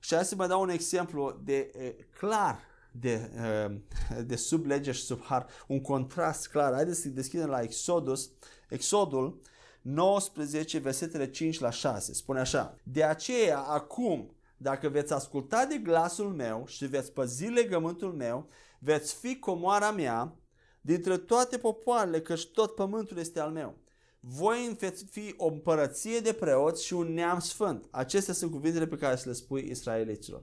Și 0.00 0.14
hai 0.14 0.24
să 0.24 0.34
vă 0.34 0.46
dau 0.46 0.60
un 0.60 0.68
exemplu 0.68 1.40
de 1.44 1.56
e, 1.56 1.96
clar 2.18 2.58
de, 3.00 3.30
uh, 3.68 3.76
de 4.30 4.36
sub 4.36 4.66
lege 4.66 4.92
și 4.92 5.02
sub 5.02 5.22
har, 5.22 5.46
un 5.66 5.80
contrast 5.80 6.48
clar. 6.48 6.72
Haideți 6.72 7.00
să 7.00 7.08
deschidem 7.08 7.48
la 7.48 7.60
Exodus, 7.60 8.30
Exodul 8.68 9.40
19, 9.82 10.78
versetele 10.78 11.30
5 11.30 11.58
la 11.58 11.70
6. 11.70 12.12
Spune 12.12 12.40
așa, 12.40 12.76
De 12.82 13.04
aceea, 13.04 13.58
acum, 13.58 14.36
dacă 14.56 14.88
veți 14.88 15.12
asculta 15.12 15.64
de 15.64 15.76
glasul 15.76 16.32
meu 16.32 16.64
și 16.66 16.86
veți 16.86 17.12
păzi 17.12 17.46
legământul 17.46 18.12
meu, 18.12 18.48
veți 18.78 19.14
fi 19.14 19.38
comoara 19.38 19.90
mea 19.90 20.36
dintre 20.80 21.16
toate 21.16 21.58
popoarele, 21.58 22.20
căci 22.20 22.46
tot 22.46 22.74
pământul 22.74 23.18
este 23.18 23.40
al 23.40 23.50
meu. 23.50 23.78
Voi 24.20 24.76
veți 24.78 25.04
fi 25.04 25.34
o 25.36 25.46
împărăție 25.46 26.18
de 26.18 26.32
preoți 26.32 26.84
și 26.84 26.92
un 26.92 27.12
neam 27.12 27.38
sfânt. 27.38 27.88
Acestea 27.90 28.34
sunt 28.34 28.50
cuvintele 28.50 28.86
pe 28.86 28.96
care 28.96 29.16
să 29.16 29.28
le 29.28 29.34
spui 29.34 29.68
israeliților. 29.70 30.42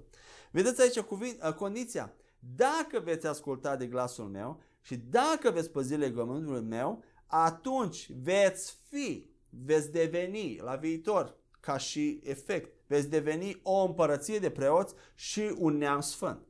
Vedeți 0.52 0.82
aici 0.82 1.00
cuvint, 1.00 1.40
condiția 1.42 2.14
dacă 2.56 3.00
veți 3.00 3.28
asculta 3.28 3.76
de 3.76 3.88
glasul 3.88 4.26
meu 4.26 4.62
și 4.82 4.96
dacă 4.96 5.52
veți 5.52 5.72
păzi 5.72 5.96
legământul 5.96 6.62
meu, 6.62 7.04
atunci 7.26 8.12
veți 8.12 8.78
fi, 8.90 9.30
veți 9.50 9.92
deveni 9.92 10.60
la 10.62 10.76
viitor, 10.76 11.36
ca 11.60 11.78
și 11.78 12.20
efect, 12.24 12.74
veți 12.88 13.10
deveni 13.10 13.60
o 13.64 13.86
împărăție 13.86 14.40
de 14.40 14.50
preoți 14.50 14.94
și 15.16 15.56
un 15.58 15.78
neam 15.78 16.00
sfânt. 16.00 16.48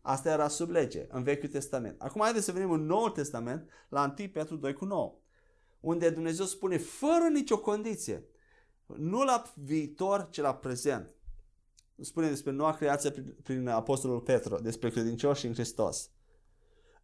Asta 0.00 0.30
era 0.30 0.48
sub 0.48 0.70
lege, 0.70 1.06
în 1.08 1.22
Vechiul 1.22 1.48
Testament. 1.48 2.00
Acum 2.00 2.20
haideți 2.20 2.44
să 2.44 2.52
venim 2.52 2.70
în 2.70 2.86
Noul 2.86 3.10
Testament, 3.10 3.70
la 3.88 4.14
1 4.18 4.28
Petru 4.28 4.56
2 4.56 4.72
cu 4.72 4.84
9, 4.84 5.14
unde 5.80 6.10
Dumnezeu 6.10 6.44
spune 6.44 6.76
fără 6.76 7.28
nicio 7.32 7.60
condiție, 7.60 8.24
nu 8.86 9.22
la 9.22 9.42
viitor, 9.54 10.28
ci 10.30 10.40
la 10.40 10.54
prezent 10.54 11.10
spune 12.02 12.28
despre 12.28 12.52
noua 12.52 12.72
creație 12.72 13.10
prin, 13.10 13.36
prin 13.42 13.68
Apostolul 13.68 14.20
Petru, 14.20 14.58
despre 14.62 14.90
credincioși 14.90 15.46
în 15.46 15.52
Hristos. 15.52 16.10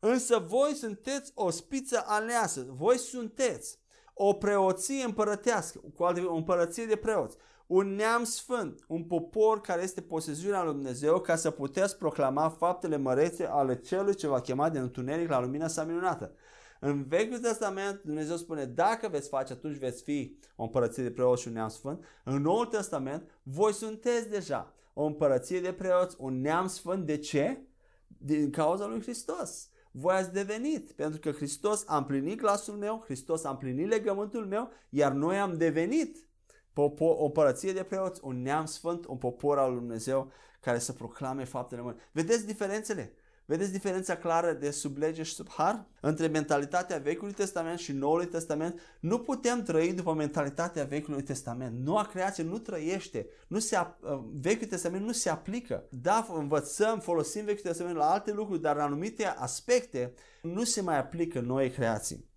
Însă 0.01 0.39
voi 0.39 0.75
sunteți 0.75 1.33
o 1.35 1.51
spiță 1.51 2.03
aleasă, 2.07 2.67
voi 2.69 2.99
sunteți 2.99 3.79
o 4.15 4.33
preoție 4.33 5.05
împărătească, 5.05 5.81
cu 5.95 6.05
alte 6.05 6.21
o 6.21 6.35
împărăție 6.35 6.87
de 6.87 6.97
preoți, 6.97 7.37
un 7.67 7.95
neam 7.95 8.25
sfânt, 8.25 8.85
un 8.89 9.05
popor 9.05 9.61
care 9.61 9.83
este 9.83 10.01
posesiunea 10.01 10.63
lui 10.63 10.73
Dumnezeu 10.73 11.21
ca 11.21 11.37
să 11.37 11.51
puteți 11.51 11.97
proclama 11.97 12.49
faptele 12.49 12.97
mărețe 12.97 13.47
ale 13.47 13.77
celui 13.77 14.15
ce 14.15 14.27
va 14.27 14.41
chema 14.41 14.71
din 14.71 14.81
întuneric 14.81 15.29
la 15.29 15.41
lumina 15.41 15.67
sa 15.67 15.85
minunată. 15.85 16.33
În 16.81 17.05
Vechiul 17.05 17.39
Testament 17.39 18.03
Dumnezeu 18.03 18.37
spune 18.37 18.65
dacă 18.65 19.09
veți 19.09 19.29
face 19.29 19.53
atunci 19.53 19.77
veți 19.77 20.03
fi 20.03 20.39
o 20.57 20.63
împărăție 20.63 21.03
de 21.03 21.11
preoți 21.11 21.43
și 21.43 21.49
un 21.49 21.55
neam 21.55 21.69
sfânt. 21.69 22.05
În 22.25 22.43
Noul 22.43 22.67
Testament 22.67 23.41
voi 23.43 23.73
sunteți 23.73 24.29
deja 24.29 24.73
o 25.01 25.05
împărăție 25.05 25.61
de 25.61 25.73
preoți, 25.73 26.17
un 26.19 26.41
neam 26.41 26.67
sfânt. 26.67 27.07
De 27.07 27.19
ce? 27.19 27.63
Din 28.07 28.51
cauza 28.51 28.87
lui 28.87 29.01
Hristos. 29.01 29.69
Voi 29.91 30.15
ați 30.15 30.33
devenit, 30.33 30.93
pentru 30.93 31.21
că 31.21 31.31
Hristos 31.31 31.85
a 31.87 31.97
împlinit 31.97 32.39
glasul 32.39 32.75
meu, 32.75 33.03
Hristos 33.05 33.45
a 33.45 33.51
împlinit 33.51 33.89
legământul 33.89 34.47
meu, 34.47 34.71
iar 34.89 35.13
noi 35.13 35.39
am 35.39 35.57
devenit 35.57 36.29
popor, 36.73 37.17
o 37.19 37.25
împărăție 37.25 37.73
de 37.73 37.83
preoți, 37.83 38.21
un 38.25 38.43
neam 38.43 38.65
sfânt, 38.65 39.07
un 39.07 39.17
popor 39.17 39.59
al 39.59 39.71
lui 39.71 39.79
Dumnezeu 39.79 40.33
care 40.61 40.79
să 40.79 40.93
proclame 40.93 41.45
faptele 41.45 41.81
mari. 41.81 41.97
Vedeți 42.13 42.47
diferențele? 42.47 43.13
Vedeți 43.49 43.73
diferența 43.73 44.17
clară 44.17 44.53
de 44.53 44.71
sub 44.71 44.97
lege 44.97 45.23
și 45.23 45.35
sub 45.35 45.49
har? 45.51 45.87
Între 46.01 46.27
mentalitatea 46.27 46.99
Vechiului 46.99 47.33
Testament 47.33 47.79
și 47.79 47.93
Noului 47.93 48.27
Testament 48.27 48.81
nu 49.01 49.19
putem 49.19 49.63
trăi 49.63 49.93
după 49.93 50.15
mentalitatea 50.15 50.85
Vechiului 50.85 51.23
Testament. 51.23 51.85
Noua 51.85 52.05
creație 52.05 52.45
nu 52.45 52.59
trăiește. 52.59 53.27
Nu 53.47 53.59
se, 53.59 53.77
uh, 53.77 54.21
Vechiul 54.41 54.67
Testament 54.67 55.05
nu 55.05 55.13
se 55.13 55.29
aplică. 55.29 55.87
Da, 55.91 56.27
învățăm, 56.35 57.01
folosim 57.01 57.45
Vechiul 57.45 57.63
Testament 57.63 57.97
la 57.97 58.11
alte 58.11 58.33
lucruri, 58.33 58.61
dar 58.61 58.77
în 58.77 58.83
anumite 58.83 59.25
aspecte 59.25 60.15
nu 60.43 60.65
se 60.65 60.81
mai 60.81 60.99
aplică 60.99 61.41
noi 61.41 61.71
creații. 61.71 62.29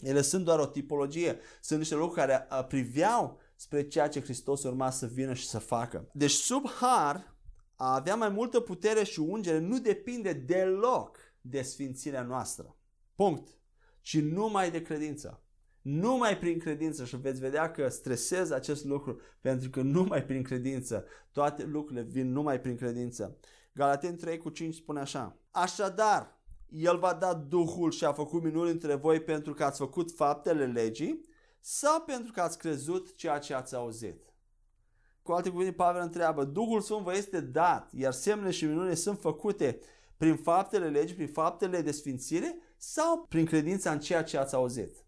Ele 0.00 0.20
sunt 0.20 0.44
doar 0.44 0.58
o 0.58 0.66
tipologie, 0.66 1.38
sunt 1.60 1.78
niște 1.78 1.94
lucruri 1.94 2.20
care 2.20 2.46
uh, 2.50 2.66
priveau 2.66 3.40
spre 3.56 3.88
ceea 3.88 4.08
ce 4.08 4.20
Hristos 4.20 4.62
urma 4.62 4.90
să 4.90 5.06
vină 5.06 5.34
și 5.34 5.46
să 5.48 5.58
facă. 5.58 6.08
Deci 6.12 6.30
sub 6.30 6.68
har, 6.68 7.35
a 7.76 7.94
avea 7.94 8.16
mai 8.16 8.28
multă 8.28 8.60
putere 8.60 9.04
și 9.04 9.20
ungere 9.20 9.58
nu 9.58 9.78
depinde 9.78 10.32
deloc 10.32 11.18
de 11.40 11.62
sfințirea 11.62 12.22
noastră. 12.22 12.76
Punct. 13.14 13.48
Ci 14.00 14.20
numai 14.20 14.70
de 14.70 14.82
credință. 14.82 15.40
Numai 15.82 16.38
prin 16.38 16.58
credință 16.58 17.04
și 17.04 17.16
veți 17.16 17.40
vedea 17.40 17.70
că 17.70 17.88
stresez 17.88 18.50
acest 18.50 18.84
lucru 18.84 19.20
pentru 19.40 19.70
că 19.70 19.82
numai 19.82 20.24
prin 20.24 20.42
credință 20.42 21.04
toate 21.32 21.64
lucrurile 21.64 22.02
vin 22.02 22.32
numai 22.32 22.60
prin 22.60 22.76
credință. 22.76 23.38
Galaten 23.72 24.16
3 24.16 24.38
cu 24.38 24.48
5 24.48 24.74
spune 24.74 25.00
așa. 25.00 25.38
Așadar, 25.50 26.40
El 26.68 26.98
va 26.98 27.14
da 27.14 27.34
Duhul 27.34 27.90
și 27.90 28.04
a 28.04 28.12
făcut 28.12 28.42
minuni 28.42 28.70
între 28.70 28.94
voi 28.94 29.20
pentru 29.20 29.54
că 29.54 29.64
ați 29.64 29.78
făcut 29.78 30.12
faptele 30.12 30.66
legii 30.66 31.24
sau 31.60 32.00
pentru 32.00 32.32
că 32.32 32.40
ați 32.40 32.58
crezut 32.58 33.16
ceea 33.16 33.38
ce 33.38 33.54
ați 33.54 33.74
auzit. 33.74 34.34
Cu 35.26 35.32
alte 35.32 35.50
cuvinte, 35.50 35.72
Pavel 35.72 36.02
întreabă, 36.02 36.44
Duhul 36.44 36.80
Sfânt 36.80 37.00
vă 37.00 37.16
este 37.16 37.40
dat, 37.40 37.90
iar 37.92 38.12
semnele 38.12 38.50
și 38.50 38.64
minunile 38.64 38.94
sunt 38.94 39.20
făcute 39.20 39.78
prin 40.16 40.36
faptele 40.36 40.88
legii, 40.88 41.14
prin 41.16 41.28
faptele 41.28 41.80
de 41.80 41.90
sfințire 41.90 42.58
sau 42.76 43.26
prin 43.28 43.44
credința 43.44 43.90
în 43.90 44.00
ceea 44.00 44.22
ce 44.22 44.38
ați 44.38 44.54
auzit? 44.54 45.04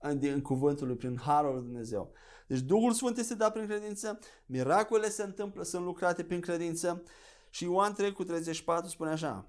În, 0.00 0.18
în 0.22 0.40
cuvântul 0.40 0.86
lui, 0.86 0.96
prin 0.96 1.18
harul 1.18 1.54
lui 1.54 1.62
Dumnezeu. 1.62 2.12
Deci 2.46 2.60
Duhul 2.60 2.92
Sfânt 2.92 3.18
este 3.18 3.34
dat 3.34 3.52
prin 3.52 3.66
credință, 3.66 4.18
miracolele 4.46 5.08
se 5.10 5.22
întâmplă, 5.22 5.62
sunt 5.62 5.84
lucrate 5.84 6.24
prin 6.24 6.40
credință 6.40 7.02
și 7.50 7.64
Ioan 7.64 7.92
3 7.92 8.12
cu 8.12 8.24
34 8.24 8.88
spune 8.88 9.10
așa, 9.10 9.48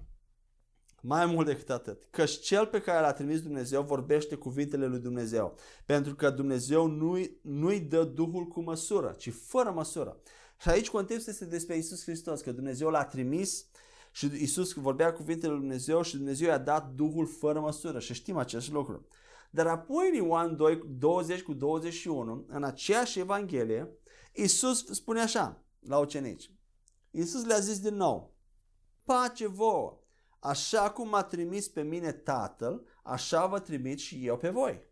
mai 1.02 1.26
mult 1.26 1.46
decât 1.46 1.70
atât, 1.70 2.06
că 2.10 2.24
cel 2.24 2.66
pe 2.66 2.80
care 2.80 3.00
l-a 3.00 3.12
trimis 3.12 3.42
Dumnezeu 3.42 3.82
vorbește 3.82 4.34
cuvintele 4.34 4.86
lui 4.86 4.98
Dumnezeu, 4.98 5.54
pentru 5.86 6.14
că 6.14 6.30
Dumnezeu 6.30 6.86
nu-i, 6.86 7.38
nu-i 7.42 7.80
dă 7.80 8.04
Duhul 8.04 8.46
cu 8.46 8.60
măsură, 8.60 9.14
ci 9.18 9.32
fără 9.32 9.70
măsură. 9.70 10.20
Și 10.60 10.68
aici 10.68 10.90
contextul 10.90 11.32
este 11.32 11.44
despre 11.44 11.76
Isus 11.76 12.02
Hristos, 12.02 12.40
că 12.40 12.52
Dumnezeu 12.52 12.88
l-a 12.88 13.04
trimis 13.04 13.66
și 14.12 14.30
Isus 14.42 14.72
vorbea 14.72 15.12
cuvintele 15.12 15.52
lui 15.52 15.60
Dumnezeu 15.60 16.02
și 16.02 16.16
Dumnezeu 16.16 16.48
i-a 16.48 16.58
dat 16.58 16.92
Duhul 16.94 17.26
fără 17.26 17.60
măsură 17.60 17.98
și 17.98 18.14
știm 18.14 18.36
acest 18.36 18.70
lucru. 18.70 19.06
Dar 19.50 19.66
apoi 19.66 20.08
în 20.08 20.24
Ioan 20.24 20.56
2, 20.56 20.82
20 20.98 21.42
cu 21.42 21.52
21, 21.52 22.44
în 22.48 22.64
aceeași 22.64 23.18
Evanghelie, 23.18 23.88
Isus 24.34 24.86
spune 24.86 25.20
așa 25.20 25.62
la 25.80 25.98
ucenici. 25.98 26.50
Isus 27.10 27.44
le-a 27.44 27.58
zis 27.58 27.80
din 27.80 27.94
nou, 27.94 28.34
pace 29.04 29.46
vouă, 29.46 29.99
Așa 30.40 30.90
cum 30.90 31.08
m-a 31.08 31.22
trimis 31.22 31.68
pe 31.68 31.82
mine 31.82 32.12
Tatăl, 32.12 32.86
așa 33.02 33.46
vă 33.46 33.60
trimit 33.60 33.98
și 33.98 34.26
eu 34.26 34.36
pe 34.36 34.48
voi. 34.48 34.88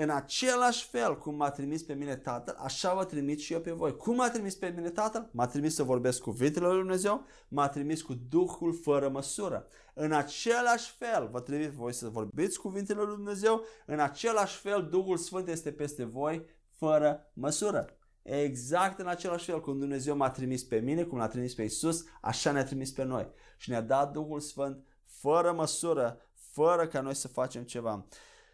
În 0.00 0.10
același 0.10 0.88
fel 0.88 1.18
cum 1.18 1.34
m-a 1.34 1.50
trimis 1.50 1.82
pe 1.82 1.94
mine 1.94 2.16
Tatăl, 2.16 2.56
așa 2.58 2.94
vă 2.94 3.04
trimit 3.04 3.40
și 3.40 3.52
eu 3.52 3.60
pe 3.60 3.70
voi. 3.70 3.96
Cum 3.96 4.14
m-a 4.14 4.30
trimis 4.30 4.54
pe 4.54 4.72
mine 4.76 4.90
Tatăl? 4.90 5.30
M-a 5.32 5.46
trimis 5.46 5.74
să 5.74 5.82
vorbesc 5.82 6.20
cu 6.20 6.30
cuvintele 6.30 6.66
lui 6.66 6.76
Dumnezeu, 6.76 7.24
m-a 7.48 7.68
trimis 7.68 8.02
cu 8.02 8.14
Duhul 8.14 8.74
fără 8.74 9.08
măsură. 9.08 9.66
În 9.94 10.12
același 10.12 10.90
fel 10.90 11.28
vă 11.28 11.40
trimit 11.40 11.70
voi 11.70 11.92
să 11.92 12.08
vorbiți 12.08 12.58
cuvintele 12.58 13.02
lui 13.02 13.14
Dumnezeu, 13.14 13.64
în 13.86 14.00
același 14.00 14.58
fel 14.58 14.88
Duhul 14.90 15.16
Sfânt 15.16 15.48
este 15.48 15.72
peste 15.72 16.04
voi 16.04 16.46
fără 16.70 17.30
măsură. 17.32 17.97
Exact 18.30 18.98
în 18.98 19.06
același 19.06 19.44
fel 19.44 19.60
cum 19.60 19.78
Dumnezeu 19.78 20.16
m-a 20.16 20.30
trimis 20.30 20.64
pe 20.64 20.78
mine, 20.78 21.02
cum 21.02 21.18
l-a 21.18 21.28
trimis 21.28 21.54
pe 21.54 21.62
Isus, 21.62 22.04
așa 22.20 22.52
ne-a 22.52 22.64
trimis 22.64 22.92
pe 22.92 23.02
noi. 23.02 23.28
Și 23.56 23.70
ne-a 23.70 23.80
dat 23.80 24.12
Duhul 24.12 24.40
Sfânt 24.40 24.84
fără 25.06 25.52
măsură, 25.52 26.20
fără 26.34 26.86
ca 26.86 27.00
noi 27.00 27.14
să 27.14 27.28
facem 27.28 27.62
ceva. 27.62 28.06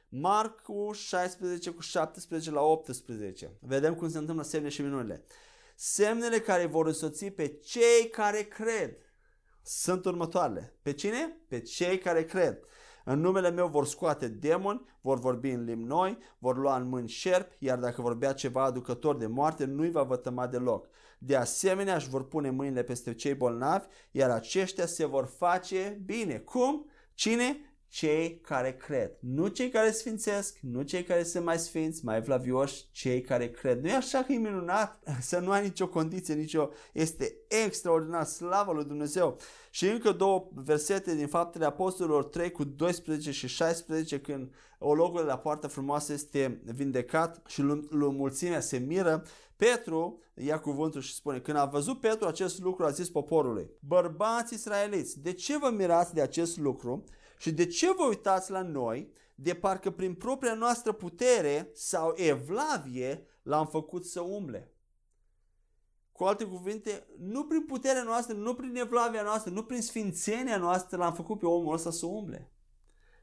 Marcu 0.09 0.91
16 0.93 1.71
cu 1.71 1.81
17 1.81 2.51
la 2.51 2.61
18. 2.61 3.57
Vedem 3.61 3.95
cum 3.95 4.11
se 4.11 4.19
întâmplă 4.19 4.45
semne 4.45 4.69
și 4.69 4.83
minunile. 4.83 5.25
Semnele 5.75 6.41
care 6.41 6.67
vor 6.67 6.87
însoți 6.87 7.25
pe 7.25 7.47
cei 7.47 8.09
care 8.11 8.43
cred 8.43 8.97
sunt 9.63 10.05
următoarele. 10.05 10.77
Pe 10.83 10.93
cine? 10.93 11.37
Pe 11.49 11.61
cei 11.61 11.99
care 11.99 12.25
cred. 12.25 12.59
În 13.05 13.21
numele 13.21 13.51
meu 13.51 13.67
vor 13.67 13.87
scoate 13.87 14.29
demoni, 14.29 14.83
vor 15.01 15.19
vorbi 15.19 15.51
în 15.51 15.65
limbi 15.65 15.85
noi, 15.85 16.19
vor 16.39 16.57
lua 16.57 16.77
în 16.77 16.89
mâini 16.89 17.09
șerpi, 17.09 17.57
iar 17.59 17.79
dacă 17.79 18.03
vorbea 18.03 18.33
ceva 18.33 18.65
aducător 18.65 19.17
de 19.17 19.27
moarte, 19.27 19.65
nu-i 19.65 19.91
va 19.91 20.03
vătăma 20.03 20.47
deloc. 20.47 20.89
De 21.19 21.37
asemenea, 21.37 21.95
își 21.95 22.09
vor 22.09 22.29
pune 22.29 22.51
mâinile 22.51 22.83
peste 22.83 23.15
cei 23.15 23.35
bolnavi, 23.35 23.87
iar 24.11 24.31
aceștia 24.31 24.87
se 24.87 25.07
vor 25.07 25.27
face 25.27 26.03
bine. 26.05 26.39
Cum? 26.39 26.91
Cine? 27.15 27.74
Cei 27.95 28.41
care 28.41 28.75
cred. 28.75 29.11
Nu 29.21 29.47
cei 29.47 29.69
care 29.69 29.91
sfințesc, 29.91 30.59
nu 30.61 30.83
cei 30.83 31.03
care 31.03 31.23
sunt 31.23 31.45
mai 31.45 31.59
sfinți, 31.59 32.05
mai 32.05 32.21
vlavioși, 32.21 32.85
cei 32.91 33.21
care 33.21 33.51
cred. 33.51 33.83
Nu 33.83 33.89
e 33.89 33.95
așa 33.95 34.23
că 34.23 34.33
e 34.33 34.37
minunat 34.37 35.03
să 35.21 35.39
nu 35.39 35.51
ai 35.51 35.63
nicio 35.63 35.89
condiție, 35.89 36.35
nicio... 36.35 36.69
Este 36.93 37.37
extraordinar, 37.65 38.25
slavă 38.25 38.73
lui 38.73 38.85
Dumnezeu. 38.85 39.39
Și 39.71 39.87
încă 39.87 40.13
două 40.13 40.49
versete 40.55 41.15
din 41.15 41.27
Faptele 41.27 41.65
Apostolilor 41.65 42.25
3 42.25 42.51
cu 42.51 42.65
12 42.65 43.31
și 43.31 43.47
16 43.47 44.21
când 44.21 44.53
o 44.79 44.95
locul 44.95 45.21
de 45.21 45.27
la 45.27 45.39
poartă 45.39 45.67
frumoasă 45.67 46.13
este 46.13 46.61
vindecat 46.65 47.43
și 47.47 47.63
mulțimea 47.91 48.61
se 48.61 48.79
miră. 48.79 49.25
Petru 49.57 50.23
ia 50.35 50.61
cuvântul 50.61 51.01
și 51.01 51.15
spune, 51.15 51.39
când 51.39 51.57
a 51.57 51.65
văzut 51.65 52.01
Petru 52.01 52.27
acest 52.27 52.59
lucru, 52.59 52.85
a 52.85 52.91
zis 52.91 53.11
poporului, 53.11 53.71
bărbați 53.81 54.55
israeliți, 54.55 55.21
de 55.21 55.33
ce 55.33 55.59
vă 55.59 55.71
mirați 55.71 56.15
de 56.15 56.21
acest 56.21 56.59
lucru? 56.59 57.05
Și 57.45 57.53
de 57.53 57.67
ce 57.67 57.93
vă 57.93 58.05
uitați 58.05 58.51
la 58.51 58.63
noi 58.63 59.13
de 59.35 59.55
parcă 59.55 59.91
prin 59.91 60.15
propria 60.15 60.55
noastră 60.55 60.93
putere 60.93 61.71
sau 61.75 62.13
evlavie 62.17 63.27
l-am 63.43 63.67
făcut 63.67 64.07
să 64.07 64.21
umble? 64.21 64.73
Cu 66.13 66.25
alte 66.25 66.45
cuvinte, 66.45 67.07
nu 67.19 67.45
prin 67.45 67.65
puterea 67.65 68.03
noastră, 68.03 68.35
nu 68.35 68.55
prin 68.55 68.77
evlavia 68.77 69.23
noastră, 69.23 69.51
nu 69.51 69.65
prin 69.65 69.83
sfințenia 69.83 70.57
noastră 70.57 70.97
l-am 70.97 71.15
făcut 71.15 71.39
pe 71.39 71.47
omul 71.47 71.75
ăsta 71.75 71.91
să 71.91 72.07
umble. 72.07 72.53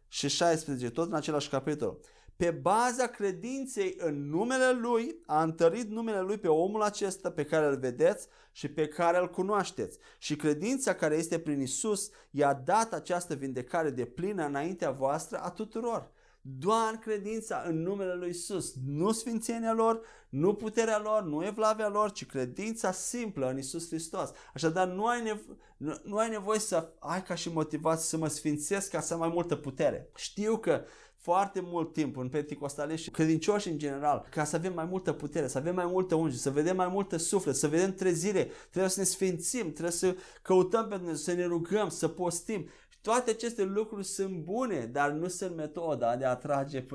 Și 0.07 0.27
16, 0.27 0.89
tot 0.89 1.07
în 1.07 1.13
același 1.13 1.49
capitol 1.49 1.99
pe 2.41 2.51
baza 2.51 3.07
credinței 3.07 3.95
în 3.97 4.29
numele 4.29 4.71
Lui, 4.71 5.15
a 5.25 5.43
întărit 5.43 5.89
numele 5.89 6.21
Lui 6.21 6.37
pe 6.37 6.47
omul 6.47 6.81
acesta 6.81 7.31
pe 7.31 7.45
care 7.45 7.65
îl 7.65 7.77
vedeți 7.77 8.27
și 8.51 8.67
pe 8.67 8.87
care 8.87 9.17
îl 9.17 9.29
cunoașteți. 9.29 9.97
Și 10.17 10.35
credința 10.35 10.95
care 10.95 11.15
este 11.15 11.39
prin 11.39 11.61
Isus 11.61 12.09
i-a 12.31 12.53
dat 12.53 12.93
această 12.93 13.33
vindecare 13.33 13.89
de 13.89 14.05
plină 14.05 14.45
înaintea 14.45 14.91
voastră 14.91 15.37
a 15.37 15.49
tuturor. 15.49 16.11
Doar 16.41 16.93
credința 17.01 17.63
în 17.67 17.81
numele 17.81 18.13
Lui 18.13 18.29
Isus, 18.29 18.73
nu 18.87 19.11
sfințenia 19.11 19.73
lor, 19.73 20.01
nu 20.29 20.53
puterea 20.53 20.99
lor, 20.99 21.23
nu 21.23 21.45
evlavia 21.45 21.89
lor, 21.89 22.11
ci 22.11 22.25
credința 22.25 22.91
simplă 22.91 23.49
în 23.49 23.57
Isus 23.57 23.87
Hristos. 23.87 24.31
Așadar, 24.53 24.87
nu 24.87 25.05
ai, 25.05 25.21
nevo- 25.21 25.57
nu, 25.77 25.95
nu 26.03 26.17
ai 26.17 26.29
nevoie 26.29 26.59
să 26.59 26.93
ai 26.99 27.23
ca 27.23 27.35
și 27.35 27.51
motivație 27.51 28.05
să 28.05 28.17
mă 28.17 28.27
sfințesc 28.27 28.89
ca 28.89 28.99
să 28.99 29.13
am 29.13 29.19
mai 29.19 29.29
multă 29.29 29.55
putere. 29.55 30.09
Știu 30.15 30.57
că 30.57 30.83
foarte 31.21 31.61
mult 31.63 31.93
timp 31.93 32.17
în 32.17 32.29
Pentecostale 32.29 32.95
și 32.95 33.11
credincioși 33.11 33.69
în 33.69 33.77
general, 33.77 34.27
ca 34.29 34.43
să 34.43 34.55
avem 34.55 34.73
mai 34.73 34.85
multă 34.85 35.13
putere, 35.13 35.47
să 35.47 35.57
avem 35.57 35.75
mai 35.75 35.85
multă 35.85 36.15
unge, 36.15 36.35
să 36.35 36.49
vedem 36.49 36.75
mai 36.75 36.87
multă 36.87 37.17
suflet, 37.17 37.55
să 37.55 37.67
vedem 37.67 37.93
trezire, 37.93 38.49
trebuie 38.69 38.91
să 38.91 38.99
ne 38.99 39.05
sfințim, 39.05 39.71
trebuie 39.71 39.91
să 39.91 40.15
căutăm 40.41 40.87
pe 40.87 40.95
Dumnezeu, 40.95 41.15
să 41.15 41.33
ne 41.33 41.45
rugăm, 41.45 41.89
să 41.89 42.07
postim. 42.07 42.67
Toate 43.01 43.29
aceste 43.29 43.63
lucruri 43.63 44.05
sunt 44.05 44.43
bune, 44.43 44.85
dar 44.85 45.11
nu 45.11 45.27
sunt 45.27 45.55
metoda 45.55 46.15
de 46.15 46.25
a 46.25 46.29
atrage 46.29 46.85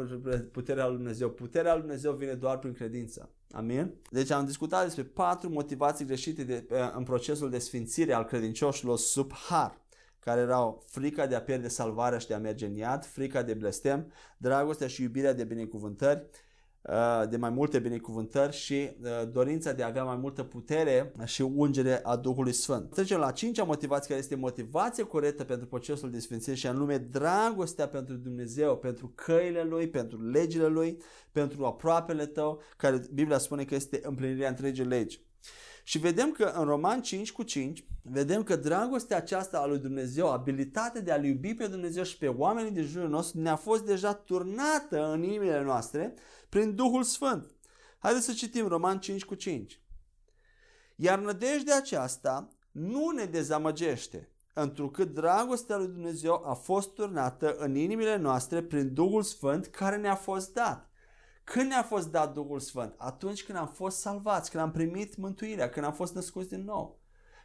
puterea 0.53 0.87
lui 0.87 0.97
Dumnezeu. 0.97 1.31
Puterea 1.31 1.72
lui 1.72 1.83
Dumnezeu 1.83 2.12
vine 2.12 2.33
doar 2.33 2.59
prin 2.59 2.72
credință. 2.72 3.31
Amin? 3.51 3.95
Deci 4.11 4.31
am 4.31 4.45
discutat 4.45 4.85
despre 4.85 5.03
patru 5.05 5.51
motivații 5.51 6.05
greșite 6.05 6.45
de, 6.45 6.66
în 6.97 7.03
procesul 7.03 7.51
de 7.51 7.59
sfințire 7.59 8.12
al 8.12 8.24
credincioșilor 8.24 8.99
sub 8.99 9.33
har 9.33 9.85
care 10.27 10.41
erau 10.41 10.83
frica 10.87 11.27
de 11.27 11.35
a 11.35 11.41
pierde 11.41 11.68
salvarea 11.68 12.18
și 12.18 12.27
de 12.27 12.35
a 12.35 12.39
merge 12.39 12.66
în 12.66 12.74
iad, 12.74 13.05
frica 13.05 13.43
de 13.43 13.55
blestem, 13.55 14.12
dragostea 14.37 14.87
și 14.87 15.03
iubirea 15.03 15.33
de 15.33 15.45
binecuvântări, 15.45 16.27
uh, 16.83 17.29
de 17.29 17.37
mai 17.37 17.51
multe 17.51 17.79
binecuvântări 17.79 18.57
și 18.57 18.91
uh, 19.03 19.09
dorința 19.33 19.72
de 19.72 19.83
a 19.83 19.87
avea 19.87 20.05
mai 20.05 20.16
multă 20.16 20.43
putere 20.43 21.12
și 21.24 21.43
ungere 21.43 22.01
a 22.03 22.16
Duhului 22.16 22.53
Sfânt. 22.53 22.91
Trecem 22.91 23.18
la 23.18 23.31
cincea 23.31 23.64
motivație 23.64 24.09
care 24.09 24.20
este 24.20 24.35
motivația 24.35 25.05
corectă 25.05 25.45
pentru 25.45 25.66
procesul 25.66 26.11
de 26.11 26.18
sfințire 26.18 26.57
și 26.57 26.66
anume 26.66 26.99
dragostea 26.99 27.89
pentru 27.89 28.14
Dumnezeu, 28.14 28.77
pentru 28.77 29.12
căile 29.14 29.62
Lui, 29.62 29.89
pentru 29.89 30.31
legile 30.31 30.66
Lui, 30.66 30.99
pentru 31.33 31.64
aproapele 31.64 32.27
tău, 32.27 32.61
care 32.77 33.03
Biblia 33.12 33.39
spune 33.39 33.64
că 33.64 33.74
este 33.74 34.01
împlinirea 34.03 34.49
întregii 34.49 34.85
legi. 34.85 35.24
Și 35.89 35.99
vedem 35.99 36.32
că 36.32 36.45
în 36.45 36.64
Roman 36.64 37.03
5 37.03 37.32
cu 37.32 37.43
5, 37.43 37.84
vedem 38.03 38.43
că 38.43 38.57
dragostea 38.57 39.16
aceasta 39.16 39.59
a 39.59 39.66
lui 39.66 39.78
Dumnezeu, 39.78 40.30
abilitatea 40.30 41.01
de 41.01 41.12
a-L 41.12 41.24
iubi 41.24 41.55
pe 41.55 41.66
Dumnezeu 41.66 42.03
și 42.03 42.18
pe 42.18 42.28
oamenii 42.28 42.70
din 42.70 42.84
jurul 42.84 43.09
nostru, 43.09 43.41
ne-a 43.41 43.57
fost 43.57 43.84
deja 43.84 44.14
turnată 44.14 45.12
în 45.12 45.22
inimile 45.22 45.62
noastre 45.62 46.14
prin 46.49 46.74
Duhul 46.74 47.03
Sfânt. 47.03 47.55
Haideți 47.99 48.24
să 48.24 48.32
citim 48.32 48.66
Roman 48.66 49.01
5 49.01 49.24
cu 49.24 49.34
5. 49.34 49.80
Iar 50.97 51.18
nădejdea 51.18 51.76
aceasta 51.76 52.49
nu 52.70 53.11
ne 53.11 53.24
dezamăgește, 53.24 54.30
întrucât 54.53 55.14
dragostea 55.14 55.76
lui 55.76 55.87
Dumnezeu 55.87 56.43
a 56.47 56.55
fost 56.55 56.95
turnată 56.95 57.57
în 57.59 57.74
inimile 57.74 58.16
noastre 58.16 58.62
prin 58.62 58.95
Duhul 58.95 59.22
Sfânt 59.22 59.66
care 59.66 59.97
ne-a 59.97 60.14
fost 60.14 60.53
dat. 60.53 60.91
Când 61.53 61.69
ne-a 61.69 61.83
fost 61.83 62.11
dat 62.11 62.35
Duhul 62.35 62.61
Sfânt? 62.61 62.95
Atunci 62.97 63.45
când 63.45 63.59
am 63.59 63.67
fost 63.67 63.99
salvați, 63.99 64.51
când 64.51 64.63
am 64.63 64.71
primit 64.71 65.17
mântuirea, 65.17 65.69
când 65.69 65.87
am 65.87 65.93
fost 65.93 66.15
născuți 66.15 66.49
din 66.49 66.65
nou. 66.65 66.99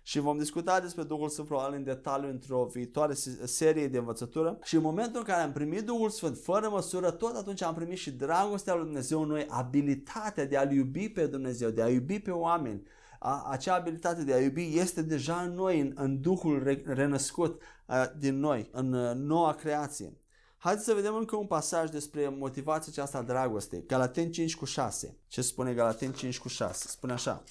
Și 0.03 0.19
vom 0.19 0.37
discuta 0.37 0.79
despre 0.79 1.03
Duhul 1.03 1.29
Sfânt 1.29 1.47
probabil 1.47 1.77
în 1.77 1.83
detaliu 1.83 2.29
într-o 2.29 2.69
viitoare 2.73 3.13
serie 3.43 3.87
de 3.87 3.97
învățătură. 3.97 4.59
Și 4.63 4.75
în 4.75 4.81
momentul 4.81 5.19
în 5.19 5.25
care 5.25 5.41
am 5.41 5.51
primit 5.51 5.85
Duhul 5.85 6.09
Sfânt 6.09 6.37
fără 6.37 6.69
măsură, 6.69 7.11
tot 7.11 7.35
atunci 7.35 7.61
am 7.61 7.73
primit 7.73 7.97
și 7.97 8.11
dragostea 8.11 8.73
lui 8.73 8.83
Dumnezeu 8.83 9.21
în 9.21 9.27
noi, 9.27 9.45
abilitatea 9.49 10.45
de 10.45 10.57
a-L 10.57 10.71
iubi 10.71 11.09
pe 11.09 11.25
Dumnezeu, 11.25 11.69
de 11.69 11.81
a 11.81 11.89
iubi 11.89 12.19
pe 12.19 12.31
oameni. 12.31 12.83
A, 13.19 13.47
acea 13.49 13.75
abilitate 13.75 14.23
de 14.23 14.33
a 14.33 14.41
iubi 14.41 14.77
este 14.77 15.01
deja 15.01 15.41
în 15.41 15.53
noi, 15.53 15.79
în, 15.79 15.91
în 15.95 16.21
Duhul 16.21 16.63
re, 16.63 16.83
renăscut 16.85 17.61
a, 17.85 18.05
din 18.05 18.39
noi, 18.39 18.69
în 18.71 18.93
a, 18.93 19.13
noua 19.13 19.53
creație. 19.53 20.20
Haideți 20.63 20.85
să 20.85 20.93
vedem 20.93 21.15
încă 21.15 21.35
un 21.35 21.47
pasaj 21.47 21.89
despre 21.89 22.29
motivația 22.29 22.91
aceasta 22.91 23.17
a 23.17 23.21
dragostei. 23.21 23.85
Galaten 23.85 24.31
5 24.31 24.55
cu 24.55 24.65
6. 24.65 25.17
Ce 25.27 25.41
spune 25.41 25.73
Galaten 25.73 26.11
5 26.11 26.39
cu 26.39 26.47
6? 26.47 26.87
Spune 26.87 27.13
așa. 27.13 27.43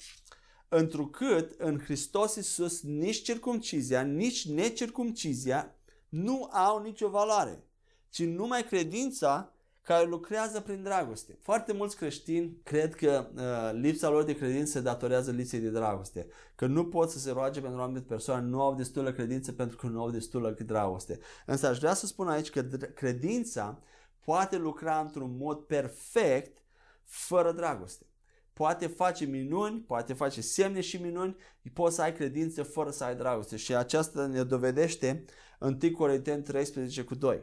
Întrucât 0.67 1.59
în 1.59 1.79
Hristos 1.79 2.35
Iisus 2.35 2.81
nici 2.81 3.21
circumcizia, 3.21 4.01
nici 4.01 4.47
necircumcizia 4.47 5.75
nu 6.09 6.49
au 6.51 6.81
nicio 6.81 7.09
valoare, 7.09 7.63
ci 8.09 8.23
numai 8.23 8.63
credința 8.63 9.50
care 9.83 10.05
lucrează 10.07 10.59
prin 10.59 10.83
dragoste. 10.83 11.37
Foarte 11.41 11.73
mulți 11.73 11.95
creștini 11.95 12.57
cred 12.63 12.95
că 12.95 13.27
uh, 13.35 13.79
lipsa 13.79 14.09
lor 14.09 14.23
de 14.23 14.35
credință 14.35 14.71
se 14.71 14.81
datorează 14.81 15.31
lipsei 15.31 15.59
de 15.59 15.69
dragoste, 15.69 16.27
că 16.55 16.65
nu 16.65 16.85
pot 16.85 17.09
să 17.09 17.19
se 17.19 17.31
roage 17.31 17.61
pentru 17.61 17.79
o 17.79 17.83
anumită 17.83 18.05
persoană, 18.07 18.47
nu 18.47 18.61
au 18.61 18.75
destulă 18.75 19.11
credință 19.11 19.51
pentru 19.51 19.77
că 19.77 19.87
nu 19.87 20.01
au 20.01 20.09
destulă 20.09 20.55
dragoste. 20.65 21.19
Însă 21.45 21.67
aș 21.67 21.77
vrea 21.77 21.93
să 21.93 22.05
spun 22.05 22.27
aici 22.27 22.49
că 22.49 22.61
credința 22.95 23.79
poate 24.19 24.57
lucra 24.57 24.99
într-un 24.99 25.37
mod 25.37 25.59
perfect 25.59 26.57
fără 27.03 27.51
dragoste. 27.51 28.05
Poate 28.53 28.87
face 28.87 29.25
minuni, 29.25 29.79
poate 29.79 30.13
face 30.13 30.41
semne 30.41 30.81
și 30.81 31.01
minuni, 31.01 31.35
poți 31.73 31.95
să 31.95 32.01
ai 32.01 32.13
credință 32.13 32.63
fără 32.63 32.89
să 32.89 33.03
ai 33.03 33.15
dragoste. 33.15 33.55
Și 33.55 33.75
aceasta 33.75 34.25
ne 34.25 34.43
dovedește 34.43 35.25
în 35.59 35.77
1 35.83 35.91
Corinteni 35.91 36.43
13 36.43 37.03
cu 37.03 37.15
2. 37.15 37.41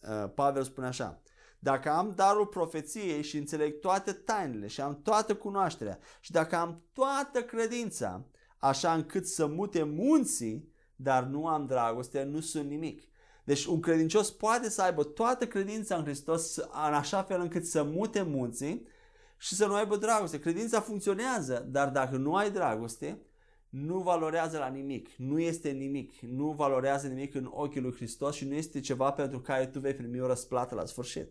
Uh, 0.00 0.30
Pavel 0.34 0.62
spune 0.62 0.86
așa, 0.86 1.22
dacă 1.64 1.90
am 1.90 2.12
darul 2.16 2.46
profeției 2.46 3.22
și 3.22 3.36
înțeleg 3.36 3.80
toate 3.80 4.12
tainele 4.12 4.66
și 4.66 4.80
am 4.80 5.00
toată 5.02 5.34
cunoașterea 5.34 5.98
și 6.20 6.30
dacă 6.30 6.56
am 6.56 6.82
toată 6.92 7.42
credința, 7.42 8.24
așa 8.58 8.92
încât 8.94 9.26
să 9.26 9.46
mute 9.46 9.82
munții, 9.82 10.72
dar 10.96 11.22
nu 11.22 11.46
am 11.46 11.66
dragoste, 11.66 12.22
nu 12.22 12.40
sunt 12.40 12.68
nimic. 12.68 13.02
Deci 13.44 13.64
un 13.64 13.80
credincios 13.80 14.30
poate 14.30 14.70
să 14.70 14.82
aibă 14.82 15.04
toată 15.04 15.46
credința 15.46 15.96
în 15.96 16.04
Hristos 16.04 16.56
în 16.56 16.94
așa 16.94 17.22
fel 17.22 17.40
încât 17.40 17.66
să 17.66 17.82
mute 17.82 18.22
munții 18.22 18.86
și 19.38 19.54
să 19.54 19.66
nu 19.66 19.74
aibă 19.74 19.96
dragoste. 19.96 20.38
Credința 20.38 20.80
funcționează, 20.80 21.66
dar 21.70 21.88
dacă 21.88 22.16
nu 22.16 22.34
ai 22.34 22.50
dragoste, 22.50 23.18
nu 23.68 23.98
valorează 23.98 24.58
la 24.58 24.68
nimic, 24.68 25.08
nu 25.16 25.40
este 25.40 25.70
nimic, 25.70 26.18
nu 26.20 26.50
valorează 26.50 27.06
nimic 27.06 27.34
în 27.34 27.48
ochii 27.50 27.80
lui 27.80 27.94
Hristos 27.94 28.34
și 28.34 28.48
nu 28.48 28.54
este 28.54 28.80
ceva 28.80 29.10
pentru 29.10 29.40
care 29.40 29.66
tu 29.66 29.78
vei 29.78 29.94
primi 29.94 30.20
o 30.20 30.26
răsplată 30.26 30.74
la 30.74 30.84
sfârșit. 30.84 31.28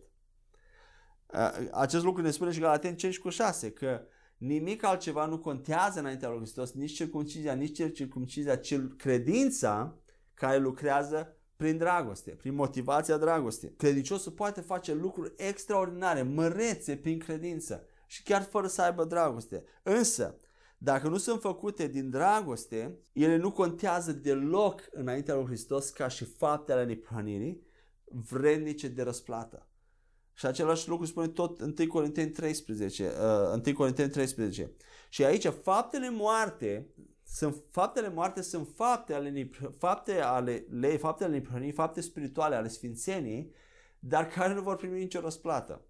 Acest 1.72 2.04
lucru 2.04 2.22
ne 2.22 2.32
spune 2.32 2.52
și 2.52 2.60
Galaten 2.60 2.96
5 2.96 3.20
cu 3.20 3.30
6, 3.30 3.72
că 3.72 4.02
nimic 4.38 4.84
altceva 4.84 5.26
nu 5.26 5.40
contează 5.40 6.00
înaintea 6.00 6.30
lui 6.30 6.38
Hristos, 6.38 6.72
nici 6.72 6.94
circumcizia, 6.94 7.54
nici 7.54 7.94
circumcizia, 7.94 8.56
ci 8.56 8.80
credința 8.98 9.98
care 10.34 10.58
lucrează 10.58 11.36
prin 11.56 11.78
dragoste, 11.78 12.32
prin 12.32 12.56
motivația 12.56 13.18
dragostei. 13.18 13.74
Credinciosul 13.78 14.32
poate 14.32 14.62
face 14.62 14.94
lucruri 14.94 15.34
extraordinare, 15.38 16.22
mărețe 16.22 16.96
prin 16.96 17.20
credință 17.20 17.86
și 18.08 18.24
chiar 18.24 18.42
fără 18.42 18.68
să 18.68 18.82
aibă 18.82 19.04
dragoste. 19.06 19.64
Însă, 19.84 20.38
dacă 20.78 21.08
nu 21.08 21.18
sunt 21.18 21.42
făcute 21.42 21.88
din 21.88 22.10
dragoste, 22.10 22.98
ele 23.14 23.36
nu 23.36 23.52
contează 23.52 24.12
deloc 24.12 24.82
înaintea 24.92 25.36
lui 25.36 25.46
Hristos 25.46 25.90
ca 25.90 26.08
și 26.08 26.26
faptele 26.26 26.80
ale 26.80 26.88
neprihănirii 26.88 27.62
vrednice 28.04 28.88
de 28.88 29.04
răsplată. 29.04 29.68
Și 30.34 30.46
același 30.46 30.90
lucru 30.90 31.06
spune 31.06 31.28
tot 31.28 31.62
1 31.62 31.74
Corinteni 31.88 32.30
13, 32.30 33.12
uh, 33.54 33.62
1 33.66 33.76
Corinteni 33.76 34.10
13. 34.10 34.72
Și 35.10 35.26
aici 35.26 35.48
faptele 35.48 36.10
moarte 36.10 36.88
sunt 37.26 37.56
faptele 37.72 38.10
moarte 38.10 38.42
sunt 38.42 38.68
fapte 38.76 39.14
ale 39.14 39.50
fapte 39.78 40.22
ale 40.22 40.66
lei, 40.70 40.98
fapte 40.98 41.24
ale 41.24 41.34
neprihănirii, 41.34 41.74
fapte 41.74 42.02
spirituale 42.02 42.56
ale 42.56 42.68
sfințenii, 42.68 43.52
dar 44.00 44.28
care 44.28 44.54
nu 44.54 44.62
vor 44.62 44.76
primi 44.76 45.00
nicio 45.00 45.20
răsplată. 45.20 45.82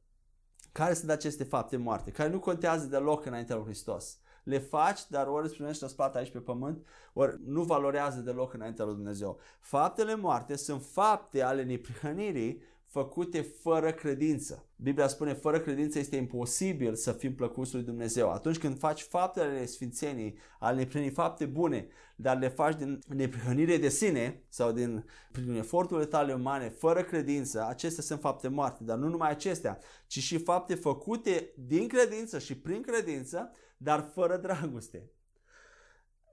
Care 0.71 0.93
sunt 0.93 1.09
aceste 1.09 1.43
fapte 1.43 1.77
moarte? 1.77 2.11
Care 2.11 2.29
nu 2.29 2.39
contează 2.39 2.85
deloc 2.85 3.25
înaintea 3.25 3.55
lui 3.55 3.65
Hristos. 3.65 4.17
Le 4.43 4.57
faci, 4.57 4.99
dar 5.09 5.27
ori 5.27 5.45
îți 5.45 5.53
primești 5.53 5.83
răsplată 5.83 6.17
aici 6.17 6.31
pe 6.31 6.39
pământ, 6.39 6.85
ori 7.13 7.39
nu 7.45 7.63
valorează 7.63 8.19
deloc 8.19 8.53
înaintea 8.53 8.85
lui 8.85 8.93
Dumnezeu. 8.93 9.39
Faptele 9.59 10.15
moarte 10.15 10.55
sunt 10.55 10.83
fapte 10.83 11.41
ale 11.41 11.63
neprihănirii 11.63 12.61
făcute 12.93 13.41
fără 13.41 13.91
credință. 13.91 14.69
Biblia 14.75 15.07
spune, 15.07 15.33
fără 15.33 15.59
credință 15.59 15.99
este 15.99 16.15
imposibil 16.15 16.95
să 16.95 17.11
fim 17.11 17.35
plăcuți 17.35 17.73
lui 17.73 17.83
Dumnezeu. 17.83 18.31
Atunci 18.31 18.57
când 18.57 18.77
faci 18.77 19.01
faptele 19.01 19.65
sfințenii, 19.65 20.37
ale 20.59 20.77
neprinii 20.77 21.09
fapte 21.09 21.45
bune, 21.45 21.87
dar 22.15 22.37
le 22.37 22.47
faci 22.47 22.75
din 22.75 22.99
neprihănire 23.07 23.77
de 23.77 23.89
sine 23.89 24.43
sau 24.49 24.71
din, 24.71 25.05
prin 25.31 25.53
eforturile 25.53 26.05
tale 26.05 26.33
umane, 26.33 26.69
fără 26.69 27.03
credință, 27.03 27.65
acestea 27.67 28.03
sunt 28.03 28.19
fapte 28.19 28.47
moarte. 28.47 28.83
Dar 28.83 28.97
nu 28.97 29.07
numai 29.07 29.29
acestea, 29.29 29.79
ci 30.07 30.19
și 30.19 30.37
fapte 30.37 30.75
făcute 30.75 31.53
din 31.55 31.87
credință 31.87 32.39
și 32.39 32.57
prin 32.57 32.81
credință, 32.81 33.51
dar 33.77 34.09
fără 34.13 34.37
dragoste. 34.37 35.11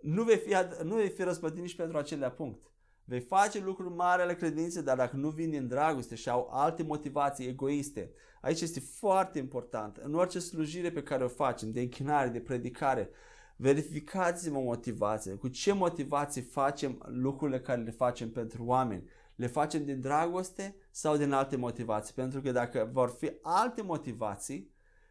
Nu 0.00 0.22
vei 0.22 0.36
fi, 0.36 0.54
nu 0.82 0.94
vei 0.94 1.08
fi 1.08 1.22
răspătit 1.22 1.60
nici 1.60 1.76
pentru 1.76 1.98
acelea 1.98 2.30
punct. 2.30 2.70
Vei 3.10 3.20
face 3.20 3.60
lucruri 3.60 3.94
mari 3.94 4.22
ale 4.22 4.34
credinței, 4.34 4.82
dar 4.82 4.96
dacă 4.96 5.16
nu 5.16 5.28
vin 5.28 5.50
din 5.50 5.68
dragoste 5.68 6.14
și 6.14 6.28
au 6.28 6.48
alte 6.52 6.82
motivații 6.82 7.46
egoiste, 7.46 8.10
aici 8.40 8.60
este 8.60 8.80
foarte 8.80 9.38
important. 9.38 9.96
În 9.96 10.14
orice 10.14 10.38
slujire 10.38 10.90
pe 10.90 11.02
care 11.02 11.24
o 11.24 11.28
facem, 11.28 11.70
de 11.70 11.80
închinare, 11.80 12.28
de 12.28 12.40
predicare, 12.40 13.10
verificați-vă 13.56 14.58
motivația. 14.58 15.36
Cu 15.36 15.48
ce 15.48 15.72
motivații 15.72 16.42
facem 16.42 17.02
lucrurile 17.06 17.60
care 17.60 17.82
le 17.82 17.90
facem 17.90 18.30
pentru 18.30 18.64
oameni? 18.64 19.08
Le 19.34 19.46
facem 19.46 19.84
din 19.84 20.00
dragoste 20.00 20.76
sau 20.90 21.16
din 21.16 21.32
alte 21.32 21.56
motivații? 21.56 22.14
Pentru 22.14 22.40
că 22.40 22.52
dacă 22.52 22.90
vor 22.92 23.14
fi 23.18 23.32
alte 23.42 23.82
motivații, 23.82 24.70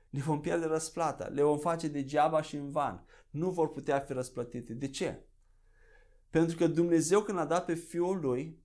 le 0.10 0.20
vom 0.20 0.42
pierde 0.42 0.66
răsplata. 0.66 1.28
Le 1.28 1.42
vom 1.42 1.58
face 1.58 1.88
degeaba 1.88 2.42
și 2.42 2.56
în 2.56 2.70
van. 2.72 3.06
Nu 3.30 3.50
vor 3.50 3.72
putea 3.72 4.00
fi 4.00 4.14
răsplătite. 4.14 4.74
De 4.74 4.88
ce? 4.88 5.24
Pentru 6.30 6.58
că 6.58 6.68
Dumnezeu 6.68 7.22
când 7.22 7.40
a 7.40 7.46
dat 7.46 7.66
pe 7.66 7.74
Fiul 7.74 8.20
Lui, 8.20 8.60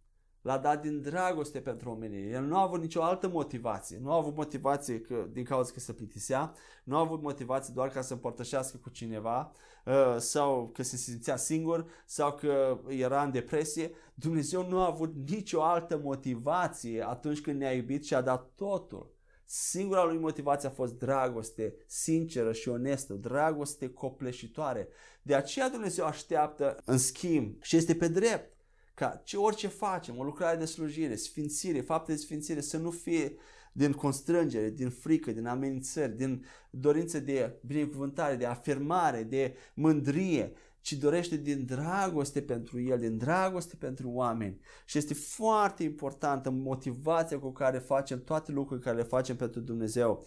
l-a 0.44 0.58
dat 0.58 0.82
din 0.82 1.00
dragoste 1.00 1.60
pentru 1.60 1.90
omenire. 1.90 2.28
El 2.28 2.44
nu 2.44 2.56
a 2.56 2.62
avut 2.62 2.80
nicio 2.80 3.02
altă 3.02 3.28
motivație. 3.28 3.98
Nu 4.02 4.12
a 4.12 4.16
avut 4.16 4.36
motivație 4.36 5.00
că, 5.00 5.28
din 5.32 5.44
cauza 5.44 5.72
că 5.72 5.80
se 5.80 5.92
plictisea, 5.92 6.54
nu 6.84 6.96
a 6.96 7.00
avut 7.00 7.22
motivație 7.22 7.72
doar 7.74 7.88
ca 7.88 8.00
să 8.00 8.12
împărtășească 8.12 8.76
cu 8.76 8.90
cineva 8.90 9.52
uh, 9.84 10.16
sau 10.18 10.70
că 10.72 10.82
se 10.82 10.96
simțea 10.96 11.36
singur 11.36 11.86
sau 12.06 12.32
că 12.32 12.78
era 12.88 13.22
în 13.22 13.30
depresie. 13.30 13.90
Dumnezeu 14.14 14.68
nu 14.68 14.80
a 14.80 14.86
avut 14.86 15.14
nicio 15.28 15.62
altă 15.62 16.00
motivație 16.02 17.06
atunci 17.08 17.40
când 17.40 17.58
ne-a 17.58 17.72
iubit 17.72 18.04
și 18.04 18.14
a 18.14 18.20
dat 18.20 18.52
totul. 18.54 19.12
Singura 19.46 20.04
lui 20.04 20.18
motivație 20.18 20.68
a 20.68 20.72
fost 20.72 20.98
dragoste 20.98 21.74
sinceră 21.86 22.52
și 22.52 22.68
onestă, 22.68 23.12
dragoste 23.12 23.90
copleșitoare. 23.90 24.88
De 25.26 25.34
aceea 25.34 25.68
Dumnezeu 25.70 26.04
așteaptă 26.06 26.76
în 26.84 26.98
schimb 26.98 27.62
și 27.62 27.76
este 27.76 27.94
pe 27.94 28.08
drept 28.08 28.56
ca 28.94 29.20
ce 29.24 29.36
orice 29.36 29.68
facem, 29.68 30.18
o 30.18 30.22
lucrare 30.22 30.56
de 30.56 30.64
slujire, 30.64 31.16
sfințire, 31.16 31.80
fapte 31.80 32.12
de 32.12 32.18
sfințire, 32.18 32.60
să 32.60 32.76
nu 32.76 32.90
fie 32.90 33.36
din 33.72 33.92
constrângere, 33.92 34.70
din 34.70 34.90
frică, 34.90 35.32
din 35.32 35.46
amenințări, 35.46 36.16
din 36.16 36.44
dorință 36.70 37.20
de 37.20 37.58
binecuvântare, 37.66 38.36
de 38.36 38.46
afirmare, 38.46 39.22
de 39.22 39.54
mândrie, 39.74 40.52
ci 40.80 40.92
dorește 40.92 41.36
din 41.36 41.64
dragoste 41.64 42.42
pentru 42.42 42.80
El, 42.80 42.98
din 42.98 43.18
dragoste 43.18 43.76
pentru 43.76 44.08
oameni. 44.10 44.60
Și 44.84 44.98
este 44.98 45.14
foarte 45.14 45.82
importantă 45.82 46.50
motivația 46.50 47.38
cu 47.38 47.52
care 47.52 47.78
facem 47.78 48.24
toate 48.24 48.52
lucrurile 48.52 48.86
care 48.86 48.96
le 48.96 49.08
facem 49.08 49.36
pentru 49.36 49.60
Dumnezeu. 49.60 50.26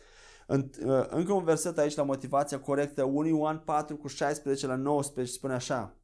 În, 0.50 0.70
uh, 0.86 1.06
încă 1.10 1.34
un 1.34 1.44
verset 1.44 1.78
aici 1.78 1.96
la 1.96 2.04
motivația 2.04 2.60
corectă, 2.60 3.04
1 3.04 3.28
Ioan 3.28 3.58
4 3.58 3.96
cu 3.96 4.08
16 4.08 4.68
la 4.68 4.76
19 4.76 5.34
spune 5.34 5.54
așa. 5.54 5.96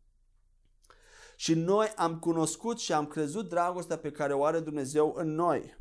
Și 1.36 1.54
noi 1.54 1.94
am 1.96 2.20
cunoscut 2.20 2.80
și 2.80 2.94
am 2.94 3.06
crezut 3.06 3.50
dragostea 3.50 3.98
pe 3.98 4.12
care 4.12 4.34
o 4.34 4.44
are 4.44 4.60
Dumnezeu 4.60 5.14
în 5.18 5.36
noi. 5.36 5.78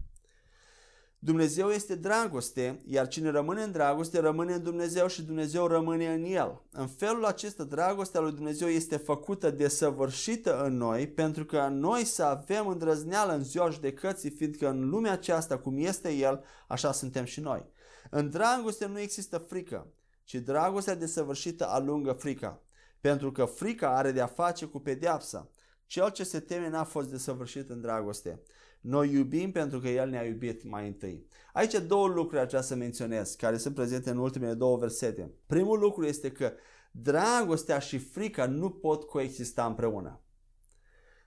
Dumnezeu 1.18 1.68
este 1.68 1.94
dragoste, 1.94 2.82
iar 2.86 3.08
cine 3.08 3.30
rămâne 3.30 3.62
în 3.62 3.72
dragoste 3.72 4.20
rămâne 4.20 4.54
în 4.54 4.62
Dumnezeu 4.62 5.06
și 5.06 5.22
Dumnezeu 5.22 5.66
rămâne 5.66 6.12
în 6.12 6.24
el. 6.24 6.62
În 6.70 6.86
felul 6.86 7.24
acesta, 7.24 7.64
dragostea 7.64 8.20
lui 8.20 8.32
Dumnezeu 8.32 8.68
este 8.68 8.96
făcută 8.96 9.50
de 9.50 9.68
săvârșită 9.68 10.62
în 10.64 10.76
noi, 10.76 11.08
pentru 11.08 11.44
că 11.44 11.68
noi 11.70 12.04
să 12.04 12.22
avem 12.22 12.66
îndrăzneală 12.66 13.32
în 13.32 13.44
ziua 13.44 13.70
judecății, 13.70 14.30
fiindcă 14.30 14.68
în 14.68 14.88
lumea 14.88 15.12
aceasta, 15.12 15.58
cum 15.58 15.76
este 15.78 16.12
El, 16.12 16.44
așa 16.68 16.92
suntem 16.92 17.24
și 17.24 17.40
noi. 17.40 17.70
În 18.14 18.30
dragoste 18.30 18.86
nu 18.86 18.98
există 18.98 19.38
frică, 19.38 19.86
ci 20.24 20.34
dragostea 20.34 20.94
desăvârșită 20.94 21.68
alungă 21.68 22.12
frica, 22.12 22.62
pentru 23.00 23.32
că 23.32 23.44
frica 23.44 23.96
are 23.96 24.12
de-a 24.12 24.26
face 24.26 24.66
cu 24.66 24.78
pedeapsa. 24.78 25.50
Cel 25.86 26.10
ce 26.10 26.24
se 26.24 26.40
teme 26.40 26.68
n-a 26.68 26.84
fost 26.84 27.10
desăvârșit 27.10 27.70
în 27.70 27.80
dragoste. 27.80 28.42
Noi 28.80 29.12
iubim 29.12 29.52
pentru 29.52 29.80
că 29.80 29.88
El 29.88 30.08
ne-a 30.08 30.24
iubit 30.24 30.64
mai 30.64 30.86
întâi. 30.86 31.26
Aici 31.52 31.74
două 31.74 32.08
lucruri 32.08 32.40
aș 32.42 32.48
vrea 32.48 32.60
să 32.60 32.74
menționez, 32.74 33.34
care 33.34 33.56
sunt 33.56 33.74
prezente 33.74 34.10
în 34.10 34.18
ultimele 34.18 34.54
două 34.54 34.76
versete. 34.76 35.30
Primul 35.46 35.78
lucru 35.78 36.04
este 36.06 36.32
că 36.32 36.52
dragostea 36.90 37.78
și 37.78 37.98
frica 37.98 38.46
nu 38.46 38.70
pot 38.70 39.04
coexista 39.04 39.66
împreună. 39.66 40.20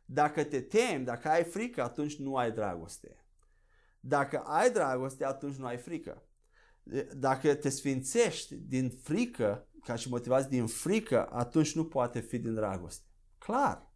Dacă 0.06 0.44
te 0.44 0.62
temi, 0.62 1.06
dacă 1.06 1.30
ai 1.30 1.44
frică, 1.44 1.84
atunci 1.84 2.16
nu 2.16 2.36
ai 2.36 2.52
dragoste. 2.52 3.26
Dacă 4.00 4.38
ai 4.38 4.72
dragoste, 4.72 5.26
atunci 5.26 5.56
nu 5.56 5.66
ai 5.66 5.78
frică. 5.78 6.24
Dacă 7.16 7.56
te 7.56 7.70
sfințești 7.70 8.56
din 8.56 8.90
frică, 8.90 9.68
ca 9.84 9.96
și 9.96 10.10
motivați 10.10 10.50
din 10.50 10.66
frică, 10.66 11.28
atunci 11.32 11.76
nu 11.76 11.86
poate 11.86 12.20
fi 12.20 12.38
din 12.38 12.54
dragoste. 12.54 13.06
Clar. 13.38 13.94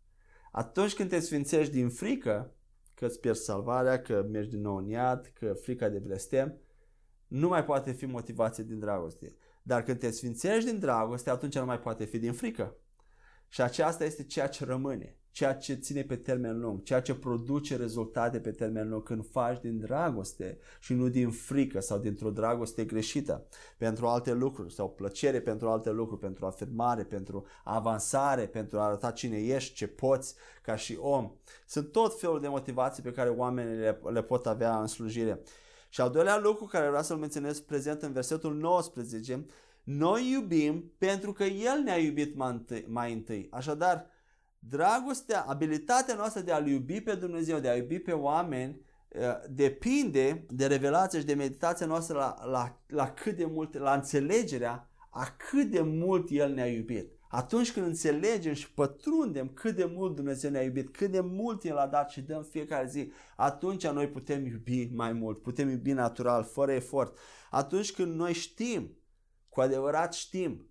Atunci 0.51 0.95
când 0.95 1.09
te 1.09 1.19
sfințești 1.19 1.73
din 1.73 1.89
frică, 1.89 2.53
că 2.93 3.05
îți 3.05 3.19
pierzi 3.19 3.43
salvarea, 3.43 4.01
că 4.01 4.25
mergi 4.31 4.49
din 4.49 4.61
nou 4.61 4.75
în 4.75 4.87
iad, 4.87 5.31
că 5.33 5.53
frica 5.53 5.89
de 5.89 5.99
blestem, 5.99 6.57
nu 7.27 7.47
mai 7.47 7.65
poate 7.65 7.91
fi 7.91 8.05
motivație 8.05 8.63
din 8.63 8.79
dragoste. 8.79 9.35
Dar 9.63 9.83
când 9.83 9.99
te 9.99 10.11
sfințești 10.11 10.69
din 10.69 10.79
dragoste, 10.79 11.29
atunci 11.29 11.55
nu 11.55 11.65
mai 11.65 11.79
poate 11.79 12.05
fi 12.05 12.19
din 12.19 12.33
frică. 12.33 12.75
Și 13.47 13.61
aceasta 13.61 14.03
este 14.03 14.23
ceea 14.23 14.47
ce 14.47 14.65
rămâne 14.65 15.18
ceea 15.31 15.55
ce 15.55 15.73
ține 15.73 16.03
pe 16.03 16.15
termen 16.15 16.59
lung, 16.59 16.83
ceea 16.83 17.01
ce 17.01 17.15
produce 17.15 17.75
rezultate 17.75 18.39
pe 18.39 18.51
termen 18.51 18.89
lung 18.89 19.03
când 19.03 19.25
faci 19.31 19.61
din 19.61 19.79
dragoste 19.79 20.57
și 20.79 20.93
nu 20.93 21.09
din 21.09 21.29
frică 21.29 21.79
sau 21.79 21.97
dintr-o 21.97 22.29
dragoste 22.29 22.85
greșită 22.85 23.47
pentru 23.77 24.07
alte 24.07 24.33
lucruri 24.33 24.73
sau 24.73 24.89
plăcere 24.89 25.41
pentru 25.41 25.69
alte 25.69 25.91
lucruri, 25.91 26.19
pentru 26.19 26.45
afirmare, 26.45 27.03
pentru 27.03 27.45
avansare, 27.63 28.47
pentru 28.47 28.79
a 28.79 28.83
arăta 28.83 29.11
cine 29.11 29.37
ești, 29.37 29.73
ce 29.73 29.87
poți 29.87 30.35
ca 30.61 30.75
și 30.75 30.97
om. 30.99 31.31
Sunt 31.67 31.91
tot 31.91 32.19
felul 32.19 32.39
de 32.39 32.47
motivații 32.47 33.03
pe 33.03 33.11
care 33.11 33.29
oamenii 33.29 33.77
le, 33.77 33.99
le 34.03 34.23
pot 34.23 34.47
avea 34.47 34.79
în 34.79 34.87
slujire. 34.87 35.41
Și 35.89 36.01
al 36.01 36.09
doilea 36.09 36.39
lucru 36.39 36.65
care 36.65 36.87
vreau 36.87 37.03
să-l 37.03 37.17
menționez 37.17 37.59
prezent 37.59 38.01
în 38.01 38.11
versetul 38.11 38.55
19, 38.55 39.45
noi 39.83 40.31
iubim 40.31 40.93
pentru 40.97 41.33
că 41.33 41.43
El 41.43 41.81
ne-a 41.83 41.97
iubit 41.97 42.35
mai 42.35 42.51
întâi. 42.51 42.85
Mai 42.87 43.13
întâi. 43.13 43.47
Așadar, 43.51 44.07
Dragostea, 44.59 45.41
abilitatea 45.41 46.15
noastră 46.15 46.41
de 46.41 46.51
a-L 46.51 46.67
iubi 46.67 47.01
pe 47.01 47.15
Dumnezeu, 47.15 47.59
de 47.59 47.69
a 47.69 47.75
iubi 47.75 47.99
pe 47.99 48.11
oameni, 48.11 48.81
eh, 49.07 49.21
depinde 49.49 50.45
de 50.49 50.67
revelația 50.67 51.19
și 51.19 51.25
de 51.25 51.33
meditația 51.33 51.85
noastră 51.85 52.17
la, 52.17 52.37
la, 52.45 52.81
la 52.87 53.11
cât 53.11 53.35
de 53.35 53.45
mult, 53.45 53.77
la 53.77 53.93
înțelegerea 53.93 54.89
a 55.09 55.35
cât 55.49 55.71
de 55.71 55.81
mult 55.81 56.29
El 56.29 56.53
ne-a 56.53 56.67
iubit. 56.67 57.11
Atunci 57.31 57.71
când 57.71 57.85
înțelegem 57.85 58.53
și 58.53 58.73
pătrundem 58.73 59.47
cât 59.47 59.75
de 59.75 59.85
mult 59.85 60.15
Dumnezeu 60.15 60.51
ne-a 60.51 60.63
iubit, 60.63 60.97
cât 60.97 61.11
de 61.11 61.19
mult 61.19 61.63
El 61.63 61.77
a 61.77 61.87
dat 61.87 62.09
și 62.09 62.21
dăm 62.21 62.43
fiecare 62.43 62.87
zi, 62.87 63.11
atunci 63.35 63.87
noi 63.87 64.07
putem 64.07 64.45
iubi 64.45 64.89
mai 64.93 65.13
mult, 65.13 65.41
putem 65.41 65.69
iubi 65.69 65.91
natural, 65.91 66.43
fără 66.43 66.71
efort. 66.71 67.17
Atunci 67.49 67.91
când 67.91 68.13
noi 68.13 68.33
știm, 68.33 68.97
cu 69.49 69.61
adevărat 69.61 70.13
știm 70.13 70.69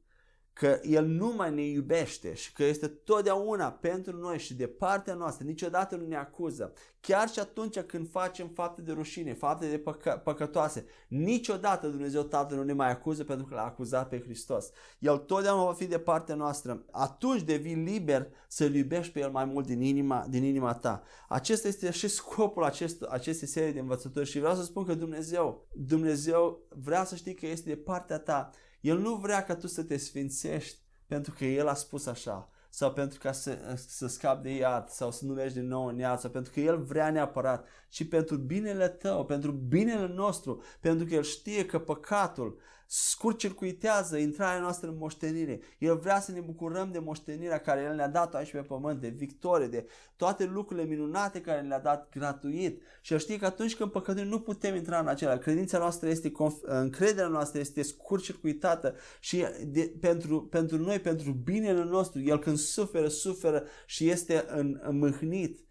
că 0.59 0.81
El 0.83 1.07
nu 1.07 1.33
mai 1.37 1.55
ne 1.55 1.63
iubește 1.63 2.35
și 2.35 2.53
că 2.53 2.65
este 2.65 2.87
totdeauna 2.87 3.71
pentru 3.71 4.17
noi 4.17 4.39
și 4.39 4.55
de 4.55 4.67
partea 4.67 5.15
noastră, 5.15 5.45
niciodată 5.45 5.97
nu 5.97 6.07
ne 6.07 6.17
acuză. 6.17 6.73
Chiar 7.01 7.29
și 7.29 7.39
atunci 7.39 7.81
când 7.81 8.11
facem 8.11 8.49
fapte 8.49 8.83
de 8.83 8.93
rușine, 8.93 9.35
fapte 9.35 9.69
de 9.69 9.79
păcă- 9.79 10.21
păcătoase, 10.25 10.85
niciodată 11.09 11.89
Dumnezeu 11.89 12.23
Tatăl 12.23 12.57
nu 12.57 12.65
ne 12.65 12.73
mai 12.73 12.91
acuză 12.91 13.25
pentru 13.25 13.47
că 13.47 13.55
l-a 13.55 13.65
acuzat 13.65 14.09
pe 14.09 14.21
Hristos. 14.21 14.71
El 14.99 15.17
totdeauna 15.17 15.65
va 15.65 15.73
fi 15.73 15.87
de 15.87 15.99
partea 15.99 16.35
noastră. 16.35 16.85
Atunci 16.91 17.43
devii 17.43 17.75
liber 17.75 18.29
să-L 18.49 18.75
iubești 18.75 19.13
pe 19.13 19.21
El 19.21 19.31
mai 19.31 19.45
mult 19.45 19.67
din 19.67 19.81
inima, 19.81 20.27
din 20.29 20.45
inima 20.45 20.75
ta. 20.75 21.03
Acesta 21.29 21.69
este 21.69 21.91
și 21.91 22.09
scopul 22.09 22.65
acest, 22.65 23.03
acestei 23.03 23.49
serii 23.49 23.73
de 23.73 23.81
învățături 23.81 24.31
și 24.31 24.39
vreau 24.39 24.55
să 24.55 24.63
spun 24.63 24.85
că 24.85 24.95
Dumnezeu, 24.95 25.67
Dumnezeu 25.73 26.61
vrea 26.69 27.05
să 27.05 27.15
știi 27.15 27.35
că 27.35 27.47
este 27.47 27.69
de 27.69 27.77
partea 27.77 28.19
ta 28.19 28.51
el 28.81 28.99
nu 28.99 29.15
vrea 29.15 29.45
ca 29.45 29.55
tu 29.55 29.67
să 29.67 29.83
te 29.83 29.97
sfințești 29.97 30.79
pentru 31.07 31.35
că 31.39 31.45
El 31.45 31.69
a 31.69 31.75
spus 31.75 32.07
așa 32.07 32.51
sau 32.71 32.93
pentru 32.93 33.19
ca 33.19 33.33
să, 33.33 33.75
să 33.89 34.07
scapi 34.07 34.43
de 34.43 34.57
iad 34.57 34.89
sau 34.89 35.11
să 35.11 35.25
nu 35.25 35.33
mergi 35.33 35.55
din 35.55 35.67
nou 35.67 35.87
în 35.87 35.99
iad 35.99 36.19
sau 36.19 36.31
pentru 36.31 36.53
că 36.53 36.61
El 36.61 36.83
vrea 36.83 37.11
neapărat 37.11 37.67
și 37.89 38.07
pentru 38.07 38.37
binele 38.37 38.89
tău, 38.89 39.25
pentru 39.25 39.51
binele 39.51 40.07
nostru, 40.07 40.63
pentru 40.81 41.07
că 41.07 41.15
El 41.15 41.23
știe 41.23 41.67
că 41.67 41.79
păcatul 41.79 42.59
scurt-circuitează 42.91 44.17
intrarea 44.17 44.61
noastră 44.61 44.89
în 44.89 44.97
moștenire. 44.97 45.61
El 45.79 45.97
vrea 45.97 46.21
să 46.21 46.33
ne 46.33 46.41
bucurăm 46.41 46.91
de 46.93 46.99
moștenirea 46.99 47.59
care 47.59 47.83
El 47.83 47.95
ne-a 47.95 48.09
dat 48.09 48.35
aici 48.35 48.51
pe 48.51 48.59
pământ, 48.59 49.01
de 49.01 49.09
victorie, 49.09 49.67
de 49.67 49.87
toate 50.17 50.45
lucrurile 50.45 50.87
minunate 50.87 51.41
care 51.41 51.61
ne 51.61 51.69
le-a 51.69 51.81
dat 51.81 52.09
gratuit. 52.11 52.83
Și 53.01 53.13
El 53.13 53.19
știe 53.19 53.39
că 53.39 53.47
atunci 53.47 53.77
când 53.77 53.91
păcătuim 53.91 54.27
nu 54.27 54.41
putem 54.41 54.75
intra 54.75 54.99
în 54.99 55.07
acela. 55.07 55.37
Credința 55.37 55.79
noastră 55.79 56.09
este, 56.09 56.33
încrederea 56.63 57.29
noastră 57.29 57.61
este 57.61 57.83
scurt-circuitată 57.83 58.95
și 59.21 59.45
de, 59.67 59.95
pentru, 60.01 60.43
pentru 60.43 60.77
noi, 60.77 60.99
pentru 60.99 61.33
binele 61.33 61.85
nostru, 61.85 62.21
El 62.21 62.39
când 62.39 62.57
suferă, 62.57 63.09
suferă 63.09 63.65
și 63.87 64.09
este 64.09 64.45
în, 64.49 64.81
înmâhnit 64.83 65.68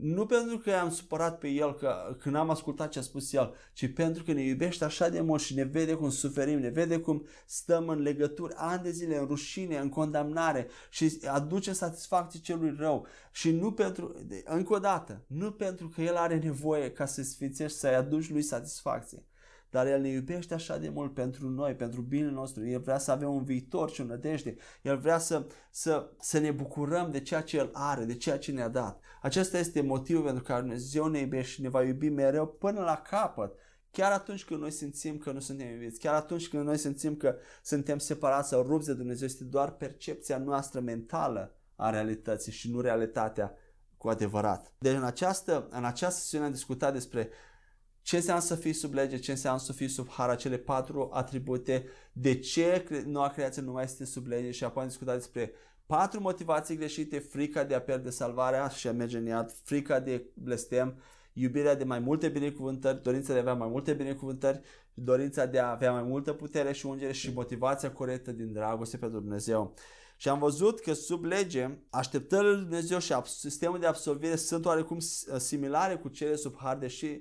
nu 0.00 0.26
pentru 0.26 0.58
că 0.58 0.72
am 0.72 0.90
supărat 0.90 1.38
pe 1.38 1.48
el 1.48 1.74
că, 1.74 2.16
când 2.20 2.34
am 2.34 2.50
ascultat 2.50 2.88
ce 2.88 2.98
a 2.98 3.02
spus 3.02 3.32
el, 3.32 3.54
ci 3.72 3.92
pentru 3.92 4.24
că 4.24 4.32
ne 4.32 4.42
iubește 4.42 4.84
așa 4.84 5.08
de 5.08 5.20
mult 5.20 5.42
și 5.42 5.54
ne 5.54 5.64
vede 5.64 5.94
cum 5.94 6.10
suferim, 6.10 6.58
ne 6.58 6.68
vede 6.68 6.98
cum 6.98 7.26
stăm 7.46 7.88
în 7.88 8.00
legături 8.02 8.54
ani 8.56 8.82
de 8.82 8.90
zile, 8.90 9.18
în 9.18 9.26
rușine, 9.26 9.78
în 9.78 9.88
condamnare 9.88 10.68
și 10.90 11.18
aduce 11.26 11.72
satisfacție 11.72 12.40
celui 12.40 12.74
rău. 12.78 13.06
Și 13.32 13.50
nu 13.50 13.72
pentru, 13.72 14.14
încă 14.44 14.74
o 14.74 14.78
dată, 14.78 15.24
nu 15.26 15.52
pentru 15.52 15.88
că 15.88 16.02
el 16.02 16.16
are 16.16 16.38
nevoie 16.38 16.90
ca 16.90 17.06
să 17.06 17.22
sfințești, 17.22 17.78
să-i 17.78 17.94
aduci 17.94 18.30
lui 18.30 18.42
satisfacție, 18.42 19.24
dar 19.70 19.86
El 19.86 20.00
ne 20.00 20.08
iubește 20.08 20.54
așa 20.54 20.78
de 20.78 20.88
mult 20.88 21.14
pentru 21.14 21.48
noi, 21.48 21.74
pentru 21.74 22.00
binele 22.00 22.30
nostru. 22.30 22.68
El 22.68 22.80
vrea 22.80 22.98
să 22.98 23.10
avem 23.10 23.34
un 23.34 23.44
viitor 23.44 23.90
și 23.90 24.00
o 24.00 24.04
nădejde. 24.04 24.56
El 24.82 24.98
vrea 24.98 25.18
să, 25.18 25.46
să, 25.70 26.10
să 26.20 26.38
ne 26.38 26.50
bucurăm 26.50 27.10
de 27.10 27.20
ceea 27.20 27.40
ce 27.40 27.56
El 27.56 27.70
are, 27.72 28.04
de 28.04 28.14
ceea 28.14 28.38
ce 28.38 28.52
ne-a 28.52 28.68
dat. 28.68 29.00
Acesta 29.20 29.58
este 29.58 29.80
motivul 29.80 30.22
pentru 30.22 30.42
care 30.42 30.60
Dumnezeu 30.60 31.06
ne 31.06 31.18
iubește 31.18 31.50
și 31.50 31.60
ne 31.60 31.68
va 31.68 31.82
iubi 31.82 32.08
mereu 32.08 32.46
până 32.46 32.80
la 32.80 32.96
capăt. 32.96 33.52
Chiar 33.90 34.12
atunci 34.12 34.44
când 34.44 34.60
noi 34.60 34.70
simțim 34.70 35.18
că 35.18 35.32
nu 35.32 35.40
suntem 35.40 35.68
iubiți, 35.68 35.98
chiar 35.98 36.14
atunci 36.14 36.48
când 36.48 36.64
noi 36.64 36.76
simțim 36.78 37.16
că 37.16 37.36
suntem 37.62 37.98
separați 37.98 38.48
sau 38.48 38.62
rupți 38.62 38.86
de 38.86 38.94
Dumnezeu, 38.94 39.26
este 39.26 39.44
doar 39.44 39.70
percepția 39.70 40.38
noastră 40.38 40.80
mentală 40.80 41.54
a 41.76 41.90
realității 41.90 42.52
și 42.52 42.70
nu 42.70 42.80
realitatea 42.80 43.54
cu 43.96 44.08
adevărat. 44.08 44.72
Deci 44.78 44.96
în 44.96 45.04
această, 45.04 45.68
în 45.70 45.84
această 45.84 46.20
sesiune 46.20 46.44
am 46.44 46.52
discutat 46.52 46.92
despre 46.92 47.30
ce 48.02 48.16
înseamnă 48.16 48.42
să 48.42 48.54
fii 48.54 48.72
sub 48.72 48.92
lege, 48.92 49.18
ce 49.18 49.30
înseamnă 49.30 49.60
să 49.60 49.72
fii 49.72 49.88
sub 49.88 50.08
har, 50.08 50.28
acele 50.28 50.56
patru 50.56 51.10
atribute, 51.12 51.86
de 52.12 52.38
ce 52.38 52.84
noua 53.06 53.28
creație 53.28 53.62
nu 53.62 53.72
mai 53.72 53.84
este 53.84 54.04
sub 54.04 54.26
lege 54.26 54.50
și 54.50 54.64
apoi 54.64 54.82
am 54.82 54.88
discutat 54.88 55.14
despre 55.14 55.52
patru 55.90 56.20
motivații 56.20 56.76
greșite, 56.76 57.18
frica 57.18 57.64
de 57.64 57.74
a 57.74 57.80
pierde 57.80 58.10
salvarea 58.10 58.68
și 58.68 58.88
a 58.88 58.92
merge 58.92 59.18
în 59.18 59.26
iad, 59.26 59.52
frica 59.62 60.00
de 60.00 60.24
blestem, 60.34 60.98
iubirea 61.32 61.74
de 61.74 61.84
mai 61.84 61.98
multe 61.98 62.28
binecuvântări, 62.28 63.02
dorința 63.02 63.32
de 63.32 63.38
a 63.38 63.40
avea 63.42 63.54
mai 63.54 63.68
multe 63.68 63.92
binecuvântări, 63.92 64.60
dorința 64.94 65.46
de 65.46 65.58
a 65.58 65.70
avea 65.70 65.92
mai 65.92 66.02
multă 66.02 66.32
putere 66.32 66.72
și 66.72 66.86
ungere 66.86 67.12
și 67.12 67.32
motivația 67.32 67.92
corectă 67.92 68.32
din 68.32 68.52
dragoste 68.52 68.96
pentru 68.96 69.20
Dumnezeu. 69.20 69.74
Și 70.16 70.28
am 70.28 70.38
văzut 70.38 70.80
că 70.80 70.92
sub 70.92 71.24
lege, 71.24 71.78
așteptările 71.90 72.50
lui 72.50 72.60
Dumnezeu 72.60 72.98
și 72.98 73.14
sistemul 73.24 73.78
de 73.78 73.86
absolvire 73.86 74.36
sunt 74.36 74.64
oarecum 74.64 74.98
similare 75.36 75.96
cu 75.96 76.08
cele 76.08 76.34
sub 76.36 76.56
har, 76.56 76.76
deși 76.76 77.20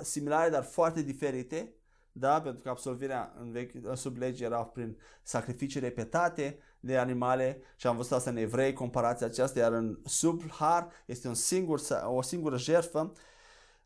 similare, 0.00 0.50
dar 0.50 0.64
foarte 0.64 1.02
diferite, 1.02 1.74
da? 2.12 2.40
pentru 2.40 2.62
că 2.62 2.68
absolvirea 2.68 3.34
în 3.40 3.50
vechi, 3.50 3.72
sub 3.94 4.16
lege 4.16 4.44
era 4.44 4.62
prin 4.62 4.96
sacrificii 5.22 5.80
repetate 5.80 6.58
de 6.80 6.96
animale 6.96 7.62
și 7.76 7.86
am 7.86 7.96
văzut 7.96 8.12
asta 8.12 8.30
în 8.30 8.36
evrei, 8.36 8.72
comparația 8.72 9.26
aceasta, 9.26 9.58
iar 9.58 9.72
în 9.72 9.98
sub 10.04 10.50
har 10.50 10.88
este 11.06 11.28
un 11.28 11.34
singur, 11.34 11.80
o 12.04 12.22
singură 12.22 12.56
jertfă, 12.56 13.12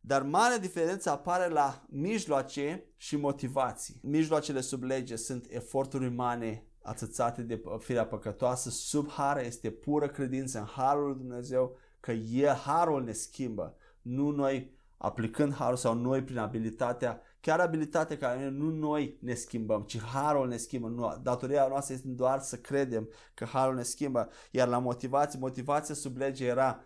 dar 0.01 0.23
mare 0.23 0.59
diferență 0.59 1.11
apare 1.11 1.49
la 1.49 1.83
mijloace 1.89 2.85
și 2.97 3.17
motivații. 3.17 4.01
Mijloacele 4.03 4.61
sub 4.61 4.83
lege 4.83 5.17
sunt 5.17 5.47
eforturi 5.49 6.07
umane 6.07 6.65
atâțate 6.83 7.43
de 7.43 7.63
firea 7.79 8.07
păcătoasă, 8.07 8.71
sub 8.71 9.11
har 9.11 9.39
este 9.39 9.71
pură 9.71 10.09
credință 10.09 10.59
în 10.59 10.65
harul 10.65 11.07
lui 11.07 11.17
Dumnezeu, 11.17 11.77
că 12.01 12.13
e 12.13 12.47
harul 12.47 13.05
ne 13.05 13.13
schimbă, 13.13 13.77
nu 14.03 14.31
noi 14.31 14.71
aplicând 14.97 15.55
harul 15.55 15.77
sau 15.77 15.95
noi 15.95 16.23
prin 16.23 16.39
abilitatea, 16.39 17.21
chiar 17.43 17.61
abilitatea 17.61 18.17
care 18.17 18.49
nu 18.49 18.71
noi 18.71 19.17
ne 19.21 19.35
schimbăm, 19.35 19.83
ci 19.83 20.01
harul 20.01 20.49
ne 20.49 20.57
schimbă. 20.57 20.89
Nu, 20.89 21.21
datoria 21.23 21.67
noastră 21.69 21.95
este 21.95 22.09
doar 22.09 22.41
să 22.41 22.57
credem 22.57 23.09
că 23.35 23.45
harul 23.45 23.75
ne 23.75 23.83
schimbă. 23.83 24.29
Iar 24.51 24.69
la 24.69 24.79
motivație, 24.79 25.39
motivația 25.39 25.95
sub 25.95 26.17
lege 26.17 26.47
era 26.47 26.81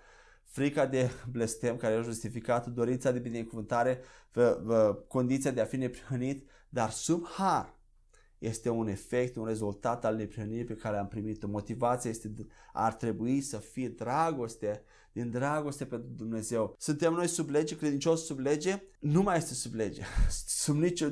frica 0.45 0.87
de 0.87 1.11
blestem 1.31 1.77
care 1.77 1.95
e 1.95 2.03
justificat, 2.03 2.67
dorința 2.67 3.11
de 3.11 3.19
binecuvântare, 3.19 4.01
condiția 5.09 5.51
de 5.51 5.61
a 5.61 5.65
fi 5.65 5.77
neprihănit, 5.77 6.49
dar 6.69 6.91
sub 6.91 7.27
har 7.27 7.75
este 8.39 8.69
un 8.69 8.89
efect, 8.89 9.37
un 9.37 9.45
rezultat 9.45 10.05
al 10.05 10.17
neprihănirii 10.17 10.65
pe 10.65 10.75
care 10.75 10.97
am 10.97 11.09
primit-o. 11.09 11.49
Motivația 11.49 12.11
este, 12.11 12.35
ar 12.73 12.95
trebui 12.95 13.41
să 13.41 13.59
fie 13.59 13.89
dragoste, 13.89 14.83
din 15.17 15.31
dragoste 15.31 15.85
pentru 15.85 16.09
Dumnezeu. 16.17 16.75
Suntem 16.79 17.13
noi 17.13 17.27
sub 17.27 17.49
lege, 17.49 17.77
credincioși 17.77 18.23
sub 18.23 18.39
lege, 18.39 18.83
nu 19.01 19.23
mai 19.23 19.37
este 19.37 19.55
sub 19.55 19.75
lege. 19.75 20.03
Sub 20.65 20.77
nicio, 20.77 21.09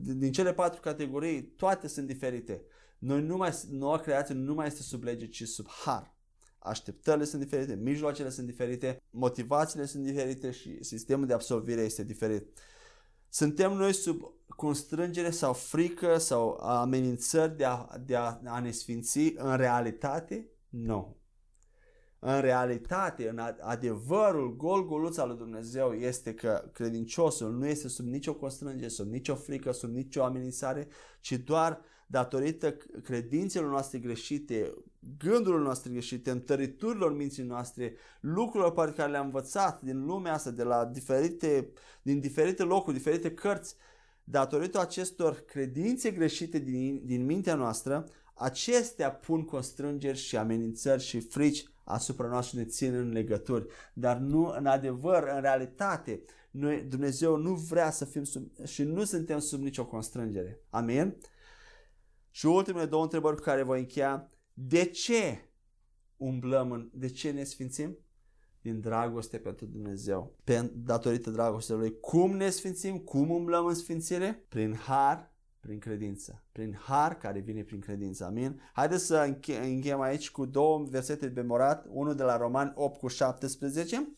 din 0.00 0.32
cele 0.32 0.52
patru 0.52 0.80
categorii, 0.80 1.42
toate 1.42 1.88
sunt 1.88 2.06
diferite. 2.06 2.62
Noi 2.98 3.22
nu 3.22 3.36
mai, 3.36 3.50
noua 3.70 3.98
creație 3.98 4.34
nu 4.34 4.54
mai 4.54 4.66
este 4.66 4.82
sub 4.82 5.02
lege, 5.02 5.26
ci 5.26 5.42
sub 5.42 5.66
har. 5.68 6.16
Așteptările 6.58 7.24
sunt 7.24 7.42
diferite, 7.42 7.74
mijloacele 7.74 8.30
sunt 8.30 8.46
diferite, 8.46 9.02
motivațiile 9.10 9.86
sunt 9.86 10.04
diferite 10.04 10.50
și 10.50 10.84
sistemul 10.84 11.26
de 11.26 11.32
absolvire 11.32 11.80
este 11.80 12.04
diferit. 12.04 12.58
Suntem 13.28 13.72
noi 13.72 13.92
sub 13.92 14.32
constrângere 14.46 15.30
sau 15.30 15.52
frică 15.52 16.18
sau 16.18 16.50
amenințări 16.60 17.56
de 17.56 17.64
a, 17.64 17.86
de 18.06 18.16
a, 18.16 18.38
a 18.44 18.60
ne 18.60 18.70
sfinți 18.70 19.32
în 19.36 19.56
realitate? 19.56 20.48
Nu. 20.68 21.17
În 22.20 22.40
realitate, 22.40 23.28
în 23.28 23.40
adevărul 23.60 24.56
gol 24.56 24.86
goluț 24.86 25.16
al 25.16 25.28
lui 25.28 25.36
Dumnezeu 25.36 25.92
este 25.92 26.34
că 26.34 26.70
credinciosul 26.72 27.52
nu 27.52 27.66
este 27.66 27.88
sub 27.88 28.06
nicio 28.06 28.34
constrângere, 28.34 28.88
sub 28.88 29.10
nicio 29.10 29.34
frică, 29.34 29.72
sub 29.72 29.90
nicio 29.94 30.22
amenințare, 30.22 30.88
ci 31.20 31.32
doar 31.32 31.80
datorită 32.06 32.76
credințelor 33.02 33.70
noastre 33.70 33.98
greșite, 33.98 34.74
gândurilor 35.18 35.60
noastre 35.60 35.90
greșite, 35.90 36.30
întăriturilor 36.30 37.16
minții 37.16 37.42
noastre, 37.42 37.94
lucrurilor 38.20 38.72
pe 38.72 38.92
care 38.92 39.10
le-am 39.10 39.24
învățat 39.24 39.82
din 39.82 40.04
lumea 40.04 40.32
asta, 40.32 40.50
de 40.50 40.62
la 40.62 40.84
diferite, 40.84 41.68
din 42.02 42.20
diferite 42.20 42.62
locuri, 42.62 42.96
diferite 42.96 43.34
cărți, 43.34 43.74
datorită 44.24 44.80
acestor 44.80 45.34
credințe 45.34 46.10
greșite 46.10 46.58
din, 46.58 47.02
din 47.04 47.24
mintea 47.24 47.54
noastră, 47.54 48.04
acestea 48.34 49.10
pun 49.10 49.44
constrângeri 49.44 50.18
și 50.18 50.36
amenințări 50.36 51.02
și 51.02 51.20
frici 51.20 51.64
asupra 51.88 52.26
noastră 52.26 52.58
și 52.58 52.64
ne 52.64 52.70
țin 52.70 52.94
în 52.94 53.12
legături. 53.12 53.66
Dar 53.92 54.16
nu 54.16 54.54
în 54.56 54.66
adevăr, 54.66 55.22
în 55.34 55.40
realitate, 55.40 56.22
noi, 56.50 56.82
Dumnezeu 56.82 57.36
nu 57.36 57.54
vrea 57.54 57.90
să 57.90 58.04
fim 58.04 58.24
sub, 58.24 58.64
și 58.64 58.82
nu 58.82 59.04
suntem 59.04 59.38
sub 59.38 59.62
nicio 59.62 59.86
constrângere. 59.86 60.60
Amin? 60.70 61.16
Și 62.30 62.46
ultimele 62.46 62.86
două 62.86 63.02
întrebări 63.02 63.36
cu 63.36 63.42
care 63.42 63.62
voi 63.62 63.78
încheia. 63.78 64.30
De 64.52 64.84
ce 64.84 65.38
umblăm 66.16 66.72
în, 66.72 66.90
de 66.92 67.08
ce 67.08 67.30
ne 67.30 67.44
sfințim? 67.44 67.98
Din 68.60 68.80
dragoste 68.80 69.38
pentru 69.38 69.66
Dumnezeu. 69.66 70.36
Pe, 70.44 70.72
datorită 70.74 71.30
dragostei 71.30 71.76
Lui. 71.76 72.00
Cum 72.00 72.36
ne 72.36 72.50
sfințim? 72.50 72.98
Cum 72.98 73.30
umblăm 73.30 73.66
în 73.66 73.74
sfințire? 73.74 74.44
Prin 74.48 74.74
har, 74.74 75.27
prin 75.60 75.78
credință. 75.78 76.42
Prin 76.52 76.78
har 76.84 77.18
care 77.18 77.38
vine 77.38 77.62
prin 77.62 77.80
credință. 77.80 78.24
Amin? 78.24 78.60
Haideți 78.72 79.06
să 79.06 79.34
încheiem 79.62 80.00
aici 80.00 80.30
cu 80.30 80.44
două 80.44 80.86
versete 80.90 81.28
de 81.28 81.40
memorat. 81.40 81.86
Unul 81.90 82.14
de 82.14 82.22
la 82.22 82.36
Roman 82.36 82.72
8 82.76 82.98
cu 82.98 83.08
17 83.08 84.08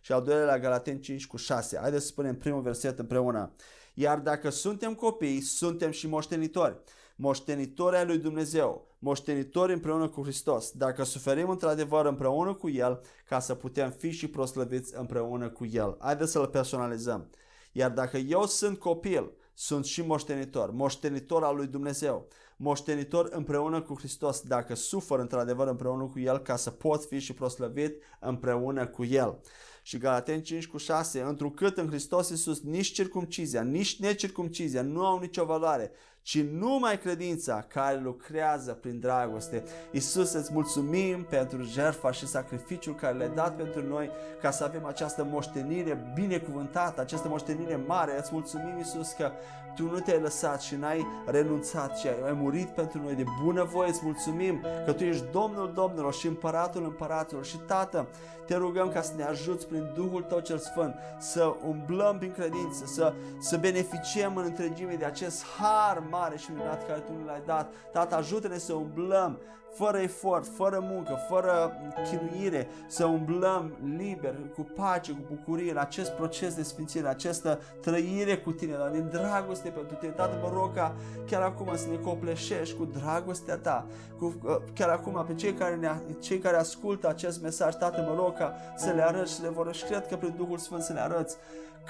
și 0.00 0.12
al 0.12 0.22
doilea 0.22 0.44
la 0.44 0.58
Galaten 0.58 1.00
5 1.00 1.26
cu 1.26 1.36
6. 1.36 1.78
Haideți 1.78 2.02
să 2.02 2.08
spunem 2.08 2.36
primul 2.36 2.62
verset 2.62 2.98
împreună. 2.98 3.54
Iar 3.94 4.18
dacă 4.18 4.50
suntem 4.50 4.94
copii, 4.94 5.40
suntem 5.40 5.90
și 5.90 6.06
moștenitori 6.06 6.82
moștenitori 7.16 7.96
ai 7.96 8.06
lui 8.06 8.18
Dumnezeu, 8.18 8.86
moștenitori 8.98 9.72
împreună 9.72 10.08
cu 10.08 10.22
Hristos, 10.22 10.70
dacă 10.70 11.02
suferim 11.02 11.48
într-adevăr 11.48 12.06
împreună 12.06 12.54
cu 12.54 12.70
El, 12.70 13.00
ca 13.28 13.38
să 13.38 13.54
putem 13.54 13.90
fi 13.90 14.10
și 14.10 14.28
proslăviți 14.28 14.96
împreună 14.96 15.48
cu 15.48 15.66
El. 15.66 15.96
Haideți 15.98 16.32
să-L 16.32 16.46
personalizăm. 16.46 17.30
Iar 17.72 17.90
dacă 17.90 18.16
eu 18.16 18.46
sunt 18.46 18.78
copil, 18.78 19.32
sunt 19.54 19.84
și 19.84 20.02
moștenitor, 20.02 20.70
moștenitor 20.70 21.44
al 21.44 21.56
lui 21.56 21.66
Dumnezeu, 21.66 22.28
moștenitor 22.56 23.28
împreună 23.30 23.82
cu 23.82 23.94
Hristos, 23.98 24.40
dacă 24.40 24.74
sufăr 24.74 25.18
într-adevăr 25.18 25.66
împreună 25.66 26.04
cu 26.04 26.18
El, 26.18 26.38
ca 26.38 26.56
să 26.56 26.70
pot 26.70 27.04
fi 27.04 27.18
și 27.18 27.32
proslăvit 27.32 28.02
împreună 28.20 28.86
cu 28.86 29.04
El. 29.04 29.40
Și 29.82 29.98
Galaten 29.98 30.42
5 30.42 30.66
cu 30.66 30.76
6, 30.76 31.20
întrucât 31.20 31.76
în 31.76 31.88
Hristos 31.88 32.30
Iisus 32.30 32.62
nici 32.62 32.92
circumcizia, 32.92 33.62
nici 33.62 33.98
necircumcizia 33.98 34.82
nu 34.82 35.06
au 35.06 35.18
nicio 35.18 35.44
valoare, 35.44 35.92
ci 36.24 36.42
numai 36.42 36.98
credința 36.98 37.64
care 37.68 38.00
lucrează 38.02 38.72
prin 38.72 39.00
dragoste. 39.00 39.62
Iisus, 39.90 40.32
îți 40.32 40.52
mulțumim 40.52 41.24
pentru 41.24 41.62
jertfa 41.62 42.10
și 42.10 42.26
sacrificiul 42.26 42.94
care 42.94 43.16
le-ai 43.16 43.30
dat 43.34 43.56
pentru 43.56 43.82
noi 43.82 44.10
ca 44.40 44.50
să 44.50 44.64
avem 44.64 44.84
această 44.84 45.24
moștenire 45.24 46.12
binecuvântată, 46.14 47.00
această 47.00 47.28
moștenire 47.28 47.76
mare. 47.86 48.18
Îți 48.18 48.30
mulțumim, 48.32 48.76
Iisus, 48.76 49.12
că 49.12 49.30
tu 49.74 49.82
nu 49.82 49.98
te-ai 49.98 50.20
lăsat 50.20 50.60
și 50.60 50.74
n-ai 50.74 51.06
renunțat 51.26 51.98
și 51.98 52.06
ai 52.06 52.32
murit 52.32 52.68
pentru 52.68 53.02
noi 53.02 53.14
de 53.14 53.24
bunăvoie. 53.42 53.88
Îți 53.88 54.04
mulțumim 54.04 54.64
că 54.84 54.92
tu 54.92 55.04
ești 55.04 55.24
Domnul 55.32 55.72
Domnilor 55.74 56.14
și 56.14 56.26
Împăratul 56.26 56.84
Împăraților 56.84 57.44
și 57.44 57.56
Tată, 57.56 58.08
te 58.46 58.56
rugăm 58.56 58.90
ca 58.90 59.02
să 59.02 59.12
ne 59.16 59.24
ajuți 59.24 59.66
prin 59.66 59.90
Duhul 59.94 60.22
Tău 60.22 60.40
cel 60.40 60.58
Sfânt 60.58 60.94
să 61.18 61.54
umblăm 61.66 62.18
prin 62.18 62.32
credință, 62.32 62.84
să, 62.86 63.12
să 63.38 63.56
beneficiem 63.56 64.36
în 64.36 64.44
întregime 64.44 64.94
de 64.94 65.04
acest 65.04 65.44
har 65.58 66.02
mare 66.14 66.36
și 66.36 66.50
minunat 66.50 66.86
care 66.86 67.00
Tu 67.00 67.12
ne 67.12 67.24
l-ai 67.24 67.42
dat. 67.46 67.72
Tată, 67.92 68.14
ajută-ne 68.14 68.58
să 68.58 68.72
umblăm 68.72 69.38
fără 69.74 69.98
efort, 69.98 70.46
fără 70.56 70.78
muncă, 70.82 71.18
fără 71.28 71.72
chinuire, 72.04 72.68
să 72.86 73.04
umblăm 73.04 73.76
liber, 73.96 74.34
cu 74.54 74.66
pace, 74.76 75.12
cu 75.12 75.18
bucurie 75.28 75.70
în 75.70 75.76
acest 75.76 76.10
proces 76.10 76.54
de 76.54 76.62
sfințire, 76.62 77.08
această 77.08 77.60
trăire 77.80 78.36
cu 78.36 78.52
Tine, 78.52 78.76
dar 78.76 78.88
din 78.88 79.08
dragoste 79.12 79.68
pentru 79.68 79.96
Tine. 79.96 80.12
Tată, 80.12 80.38
mă 80.42 80.50
rog 80.52 80.74
ca 80.74 80.94
chiar 81.26 81.42
acum 81.42 81.76
să 81.76 81.88
ne 81.88 81.96
copleșești 81.96 82.76
cu 82.76 82.84
dragostea 82.84 83.56
Ta, 83.56 83.86
cu, 84.18 84.34
uh, 84.44 84.56
chiar 84.74 84.88
acum 84.88 85.24
pe 85.26 85.34
cei 85.34 85.52
care, 85.52 85.74
ne, 85.74 85.90
cei 86.20 86.38
care 86.38 86.56
ascultă 86.56 87.08
acest 87.08 87.42
mesaj, 87.42 87.74
Tată, 87.74 88.04
mă 88.08 88.14
rog 88.14 88.36
ca 88.36 88.54
să 88.76 88.90
le 88.90 89.02
arăți 89.02 89.34
și 89.34 89.42
le 89.42 89.48
vor 89.48 89.74
și 89.74 89.84
cred 89.84 90.06
că 90.06 90.16
prin 90.16 90.34
Duhul 90.36 90.58
Sfânt 90.58 90.82
să 90.82 90.92
le 90.92 91.00
arăți 91.00 91.36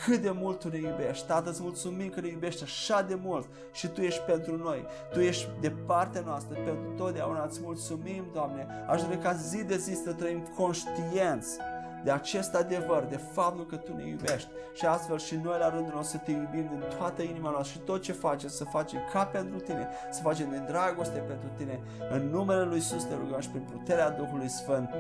cât 0.05 0.21
de 0.21 0.31
mult 0.31 0.59
Tu 0.59 0.69
ne 0.69 0.79
iubești. 0.79 1.27
Tată, 1.27 1.51
îți 1.51 1.63
mulțumim 1.63 2.09
că 2.09 2.21
ne 2.21 2.29
iubești 2.29 2.63
așa 2.63 3.03
de 3.03 3.15
mult 3.15 3.49
și 3.73 3.87
Tu 3.87 4.01
ești 4.01 4.21
pentru 4.21 4.57
noi. 4.57 4.87
Tu 5.13 5.21
ești 5.21 5.49
de 5.61 5.71
partea 5.71 6.21
noastră 6.21 6.55
pentru 6.65 6.93
totdeauna. 6.97 7.45
Îți 7.45 7.61
mulțumim, 7.63 8.25
Doamne. 8.33 8.67
Aș 8.89 9.03
vrea 9.03 9.19
ca 9.19 9.33
zi 9.33 9.65
de 9.65 9.77
zi 9.77 9.95
să 10.05 10.13
trăim 10.13 10.47
conștienți 10.57 11.59
de 12.05 12.11
acest 12.11 12.55
adevăr, 12.55 13.05
de 13.09 13.17
faptul 13.17 13.67
că 13.67 13.77
Tu 13.77 13.97
ne 13.97 14.09
iubești 14.09 14.49
și 14.73 14.87
astfel 14.87 15.19
și 15.19 15.35
noi 15.43 15.59
la 15.59 15.69
rândul 15.71 15.93
nostru 15.95 16.19
să 16.19 16.25
Te 16.25 16.31
iubim 16.31 16.67
din 16.71 16.83
toată 16.99 17.23
inima 17.23 17.51
noastră 17.51 17.79
și 17.79 17.85
tot 17.85 18.03
ce 18.03 18.13
facem 18.13 18.49
să 18.49 18.65
facem 18.65 19.01
ca 19.13 19.25
pentru 19.25 19.59
Tine, 19.59 19.89
să 20.11 20.21
facem 20.23 20.51
din 20.51 20.65
dragoste 20.67 21.19
pentru 21.19 21.49
Tine. 21.57 21.81
În 22.11 22.29
numele 22.29 22.63
Lui 22.63 22.75
Iisus 22.75 23.05
te 23.05 23.15
rugăm 23.15 23.41
și 23.41 23.49
prin 23.49 23.67
puterea 23.73 24.11
Duhului 24.11 24.49
Sfânt. 24.49 24.91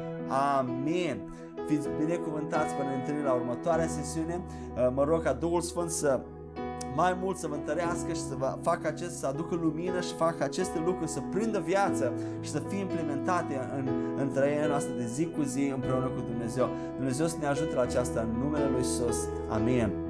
Amin. 0.59 1.21
Fiți 1.67 1.89
binecuvântați 1.99 2.75
până 2.75 2.89
ne 2.89 2.95
întâlnim 2.95 3.25
la 3.25 3.33
următoarea 3.33 3.87
sesiune. 3.87 4.41
Uh, 4.77 4.89
mă 4.95 5.05
rog 5.05 5.23
ca 5.23 5.33
Duhul 5.33 5.61
Sfânt 5.61 5.91
să 5.91 6.21
mai 6.95 7.17
mult 7.21 7.37
să 7.37 7.47
vă 7.47 7.55
întărească 7.55 8.13
și 8.13 8.21
să 8.21 8.35
vă 8.39 8.59
facă 8.63 8.87
acest, 8.87 9.19
să 9.19 9.27
aducă 9.27 9.55
lumină 9.55 10.01
și 10.01 10.15
facă 10.15 10.45
aceste 10.45 10.83
lucruri 10.85 11.11
să 11.11 11.21
prindă 11.31 11.61
viață 11.61 12.13
și 12.41 12.51
să 12.51 12.63
fie 12.69 12.79
implementate 12.79 13.71
în, 13.79 13.89
în 14.17 14.33
trăirea 14.33 14.67
noastră 14.67 14.93
de 14.97 15.07
zi 15.07 15.27
cu 15.27 15.43
zi 15.43 15.73
împreună 15.75 16.07
cu 16.07 16.21
Dumnezeu. 16.21 16.69
Dumnezeu 16.97 17.27
să 17.27 17.37
ne 17.41 17.47
ajute 17.47 17.75
la 17.75 17.83
aceasta 17.83 18.21
în 18.21 18.39
numele 18.39 18.69
Lui 18.69 18.79
Iisus. 18.79 19.29
Amin. 19.49 20.04